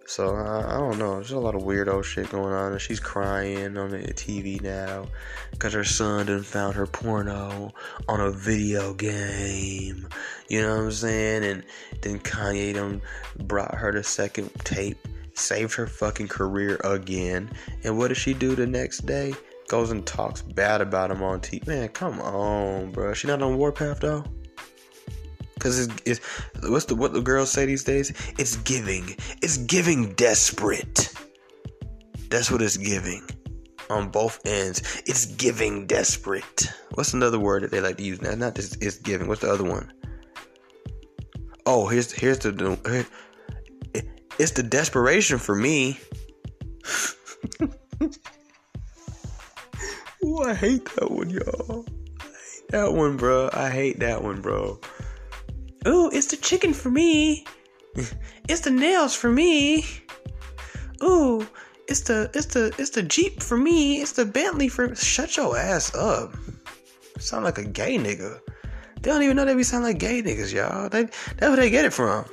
So 0.10 0.36
uh, 0.36 0.66
I 0.68 0.74
don't 0.80 0.98
know. 0.98 1.16
There's 1.16 1.34
a 1.34 1.40
lot 1.40 1.54
of 1.54 1.62
weirdo 1.62 2.04
shit 2.04 2.32
going 2.32 2.52
on, 2.52 2.72
and 2.72 2.82
she's 2.82 3.00
crying 3.00 3.78
on 3.78 3.92
the 3.92 4.00
TV 4.00 4.60
now 4.60 5.06
because 5.52 5.74
her 5.74 5.84
son 5.84 6.26
done 6.26 6.42
found 6.42 6.74
her 6.74 6.88
porno 6.88 7.72
on 8.08 8.20
a 8.20 8.32
video 8.32 8.96
game. 8.96 10.08
You 10.48 10.64
know 10.64 10.78
what 10.78 10.84
I'm 10.86 10.92
saying? 10.92 11.44
And 11.44 11.64
then 12.02 12.18
Kanye 12.20 12.74
done 12.74 13.04
brought 13.38 13.76
her 13.76 13.92
the 13.92 14.04
second 14.04 14.50
tape, 14.64 14.98
saved 15.36 15.76
her 15.76 15.86
fucking 15.86 16.30
career 16.30 16.82
again. 16.84 17.52
And 17.84 17.96
what 17.96 18.08
does 18.08 18.18
she 18.18 18.34
do 18.34 18.56
the 18.56 18.66
next 18.66 19.06
day? 19.06 19.36
Goes 19.70 19.92
and 19.92 20.04
talks 20.04 20.42
bad 20.42 20.82
about 20.82 21.12
him 21.12 21.22
on 21.22 21.42
TV. 21.42 21.68
Man, 21.68 21.90
come 21.90 22.20
on, 22.20 22.92
bro. 22.92 23.14
She 23.14 23.28
not 23.28 23.44
on 23.44 23.56
Warpath 23.56 24.00
though. 24.00 24.26
Cause 25.60 25.80
it's, 25.80 26.02
it's 26.06 26.20
what's 26.68 26.86
the 26.86 26.96
what 26.96 27.14
the 27.14 27.22
girls 27.22 27.52
say 27.52 27.68
these 27.68 27.84
days? 27.84 28.12
It's 28.40 28.56
giving. 28.56 29.16
It's 29.44 29.58
giving 29.58 30.14
desperate. 30.14 31.14
That's 32.30 32.50
what 32.50 32.64
it's 32.64 32.78
giving. 32.78 33.24
On 33.92 34.10
both 34.10 34.40
ends, 34.46 35.04
it's 35.06 35.26
giving 35.26 35.86
desperate. 35.86 36.68
What's 36.96 37.14
another 37.14 37.40
word 37.40 37.62
that 37.62 37.70
they 37.70 37.80
like 37.80 37.98
to 37.98 38.04
use 38.04 38.24
now? 38.24 38.34
Not 38.34 38.56
just 38.56 38.84
it's 38.84 38.98
giving. 38.98 39.28
What's 39.28 39.42
the 39.42 39.52
other 39.52 39.64
one? 39.64 39.94
Oh, 41.68 41.88
here's 41.88 42.12
here's 42.12 42.40
the 42.40 43.06
it's 44.40 44.52
the 44.52 44.64
desperation 44.64 45.38
for 45.38 45.54
me. 45.54 46.00
Ooh, 50.26 50.44
I 50.44 50.54
hate 50.54 50.86
that 50.96 51.10
one, 51.10 51.30
y'all. 51.30 51.86
I 52.20 52.26
hate 52.26 52.68
that 52.70 52.94
one, 52.94 53.18
bro. 53.18 53.50
I 53.54 53.70
hate 53.70 54.00
that 54.00 54.22
one, 54.22 54.42
bro. 54.42 54.80
Ooh, 55.88 56.10
it's 56.12 56.28
the 56.28 56.38
chicken 56.38 56.74
for 56.74 56.90
me. 56.90 57.46
it's 58.50 58.62
the 58.62 58.72
nails 58.72 59.16
for 59.16 59.32
me. 59.32 59.86
Ooh, 61.02 61.48
it's 61.88 62.02
the 62.02 62.30
it's 62.34 62.48
the 62.48 62.74
it's 62.78 62.90
the 62.92 63.04
Jeep 63.04 63.42
for 63.42 63.58
me. 63.58 64.02
It's 64.02 64.12
the 64.12 64.26
Bentley 64.26 64.68
for 64.68 64.94
shut 64.96 65.38
your 65.38 65.58
ass 65.58 65.96
up. 65.96 66.34
Sound 67.18 67.46
like 67.46 67.58
a 67.58 67.64
gay 67.66 67.98
nigga. 67.98 68.40
They 69.02 69.12
don't 69.12 69.24
even 69.24 69.38
know 69.38 69.46
they 69.46 69.56
be 69.56 69.64
sound 69.64 69.86
like 69.86 70.00
gay 70.00 70.22
niggas, 70.22 70.54
y'all. 70.54 70.90
They 70.90 71.04
that's 71.04 71.42
where 71.42 71.56
they 71.56 71.70
get 71.70 71.86
it 71.86 71.94
from. 71.94 72.26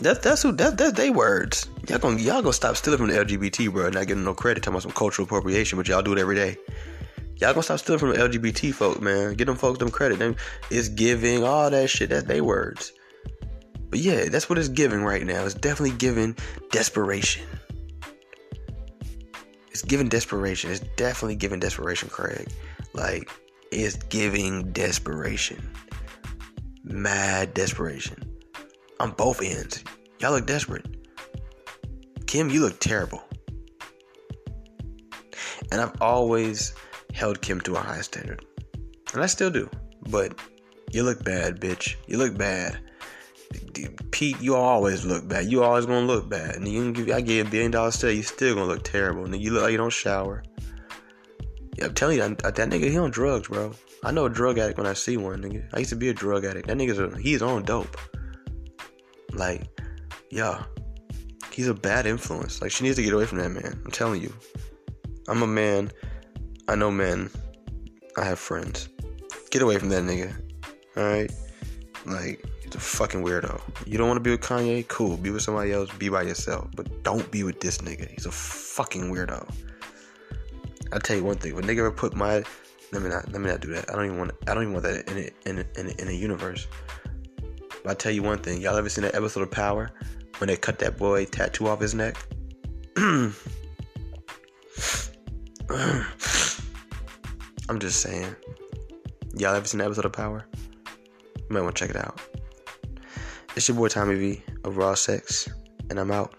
That's 0.00 0.20
that's 0.20 0.42
who 0.42 0.52
that 0.52 0.78
that's 0.78 0.92
they 0.92 1.10
words. 1.10 1.68
Y'all 1.88 1.98
gonna 1.98 2.20
y'all 2.20 2.40
gonna 2.40 2.52
stop 2.52 2.76
stealing 2.76 2.98
from 2.98 3.08
the 3.08 3.14
LGBT, 3.14 3.72
bro. 3.72 3.88
Not 3.90 4.06
getting 4.06 4.24
no 4.24 4.34
credit. 4.34 4.62
Talking 4.62 4.74
about 4.74 4.82
some 4.82 4.92
cultural 4.92 5.26
appropriation, 5.26 5.76
but 5.76 5.88
y'all 5.88 6.02
do 6.02 6.12
it 6.12 6.18
every 6.18 6.36
day. 6.36 6.56
Y'all 7.36 7.52
gonna 7.52 7.62
stop 7.62 7.78
stealing 7.78 7.98
from 7.98 8.10
the 8.10 8.16
LGBT 8.16 8.72
folk, 8.72 9.00
man. 9.00 9.34
Get 9.34 9.46
them 9.46 9.56
folks 9.56 9.78
them 9.78 9.90
credit. 9.90 10.18
Them 10.18 10.36
it's 10.70 10.88
giving, 10.88 11.42
all 11.42 11.70
that 11.70 11.90
shit. 11.90 12.10
That's 12.10 12.24
they 12.24 12.40
words. 12.40 12.92
But 13.90 14.00
yeah, 14.00 14.28
that's 14.28 14.48
what 14.48 14.58
it's 14.58 14.68
giving 14.68 15.02
right 15.02 15.24
now. 15.24 15.44
It's 15.44 15.54
definitely 15.54 15.96
giving 15.96 16.36
desperation. 16.70 17.46
It's 19.70 19.82
giving 19.82 20.08
desperation. 20.08 20.70
It's 20.70 20.80
definitely 20.96 21.36
giving 21.36 21.60
desperation, 21.60 22.08
Craig. 22.08 22.48
Like, 22.92 23.30
it's 23.70 23.96
giving 23.96 24.72
desperation. 24.72 25.70
Mad 26.84 27.54
desperation. 27.54 28.37
On 29.00 29.12
both 29.12 29.42
ends. 29.42 29.84
Y'all 30.20 30.32
look 30.32 30.46
desperate. 30.46 30.86
Kim, 32.26 32.50
you 32.50 32.60
look 32.60 32.78
terrible. 32.80 33.22
And 35.70 35.80
I've 35.80 36.00
always 36.00 36.74
held 37.14 37.40
Kim 37.40 37.60
to 37.62 37.76
a 37.76 37.80
high 37.80 38.00
standard. 38.00 38.44
And 39.12 39.22
I 39.22 39.26
still 39.26 39.50
do. 39.50 39.68
but 40.10 40.38
you 40.90 41.02
look 41.02 41.22
bad, 41.22 41.60
bitch. 41.60 41.96
You 42.06 42.18
look 42.18 42.36
bad. 42.36 42.78
Pete, 44.10 44.40
you 44.40 44.56
always 44.56 45.04
look 45.04 45.28
bad. 45.28 45.46
You 45.46 45.62
always 45.62 45.86
gonna 45.86 46.06
look 46.06 46.28
bad. 46.28 46.56
And 46.56 46.66
you 46.66 46.92
give, 46.92 47.10
I 47.10 47.20
give 47.20 47.36
you 47.36 47.42
a 47.42 47.50
billion 47.50 47.70
dollars 47.70 47.94
still, 47.94 48.10
you 48.10 48.22
still 48.22 48.54
gonna 48.54 48.66
look 48.66 48.84
terrible. 48.84 49.24
And 49.24 49.40
you 49.40 49.52
look 49.52 49.62
like 49.62 49.72
you 49.72 49.78
don't 49.78 49.90
shower. 49.90 50.42
Yeah, 51.76 51.86
I'm 51.86 51.94
telling 51.94 52.18
you, 52.18 52.22
that, 52.22 52.56
that 52.56 52.68
nigga, 52.68 52.90
he 52.90 52.98
on 52.98 53.10
drugs, 53.10 53.48
bro. 53.48 53.72
I 54.02 54.10
know 54.10 54.26
a 54.26 54.30
drug 54.30 54.58
addict 54.58 54.78
when 54.78 54.86
I 54.86 54.94
see 54.94 55.16
one, 55.16 55.42
nigga. 55.42 55.68
I 55.72 55.78
used 55.78 55.90
to 55.90 55.96
be 55.96 56.08
a 56.08 56.14
drug 56.14 56.44
addict. 56.44 56.66
That 56.68 56.76
nigga's 56.76 56.98
a, 56.98 57.16
he's 57.18 57.42
on 57.42 57.62
dope. 57.62 57.96
Like, 59.32 59.62
yeah, 60.30 60.64
he's 61.52 61.68
a 61.68 61.74
bad 61.74 62.06
influence. 62.06 62.60
Like, 62.62 62.70
she 62.70 62.84
needs 62.84 62.96
to 62.96 63.02
get 63.02 63.12
away 63.12 63.26
from 63.26 63.38
that 63.38 63.50
man. 63.50 63.80
I'm 63.84 63.90
telling 63.90 64.22
you. 64.22 64.32
I'm 65.28 65.42
a 65.42 65.46
man. 65.46 65.90
I 66.68 66.74
know 66.74 66.90
men. 66.90 67.30
I 68.16 68.24
have 68.24 68.38
friends. 68.38 68.88
Get 69.50 69.62
away 69.62 69.78
from 69.78 69.90
that 69.90 70.02
nigga. 70.02 70.34
Alright? 70.96 71.32
Like, 72.06 72.44
he's 72.62 72.74
a 72.74 72.80
fucking 72.80 73.22
weirdo. 73.22 73.60
You 73.86 73.98
don't 73.98 74.08
want 74.08 74.18
to 74.18 74.22
be 74.22 74.30
with 74.30 74.40
Kanye? 74.40 74.86
Cool. 74.88 75.16
Be 75.16 75.30
with 75.30 75.42
somebody 75.42 75.72
else. 75.72 75.90
Be 75.98 76.08
by 76.08 76.22
yourself. 76.22 76.68
But 76.74 77.02
don't 77.02 77.30
be 77.30 77.44
with 77.44 77.60
this 77.60 77.78
nigga. 77.78 78.08
He's 78.10 78.26
a 78.26 78.32
fucking 78.32 79.12
weirdo. 79.12 79.48
I'll 80.92 81.00
tell 81.00 81.16
you 81.16 81.24
one 81.24 81.36
thing. 81.36 81.54
When 81.54 81.64
nigga 81.64 81.78
ever 81.78 81.90
put 81.90 82.14
my 82.14 82.42
let 82.92 83.02
me 83.02 83.10
not 83.10 83.30
let 83.32 83.40
me 83.40 83.50
not 83.50 83.60
do 83.60 83.68
that. 83.72 83.90
I 83.90 83.96
don't 83.96 84.06
even 84.06 84.18
want 84.18 84.30
I 84.46 84.54
don't 84.54 84.62
even 84.62 84.72
want 84.72 84.84
that 84.84 85.08
in 85.10 85.18
a, 85.18 85.48
in 85.48 85.66
in 85.76 86.00
in 86.00 86.08
a 86.08 86.12
universe. 86.12 86.66
But 87.82 87.90
I 87.90 87.94
tell 87.94 88.12
you 88.12 88.22
one 88.22 88.38
thing. 88.38 88.60
Y'all 88.60 88.76
ever 88.76 88.88
seen 88.88 89.04
that 89.04 89.14
episode 89.14 89.42
of 89.42 89.50
Power 89.50 89.90
when 90.38 90.48
they 90.48 90.56
cut 90.56 90.78
that 90.80 90.96
boy 90.96 91.24
tattoo 91.26 91.68
off 91.68 91.80
his 91.80 91.94
neck? 91.94 92.16
I'm 92.96 93.34
just 97.78 98.00
saying. 98.00 98.34
Y'all 99.34 99.54
ever 99.54 99.66
seen 99.66 99.78
that 99.78 99.86
episode 99.86 100.06
of 100.06 100.12
Power? 100.12 100.46
You 101.36 101.46
might 101.50 101.62
want 101.62 101.76
to 101.76 101.86
check 101.86 101.94
it 101.94 102.02
out. 102.02 102.20
It's 103.56 103.68
your 103.68 103.76
boy 103.76 103.88
Tommy 103.88 104.14
V 104.14 104.42
of 104.64 104.76
Raw 104.76 104.94
Sex, 104.94 105.48
and 105.90 105.98
I'm 105.98 106.10
out. 106.10 106.34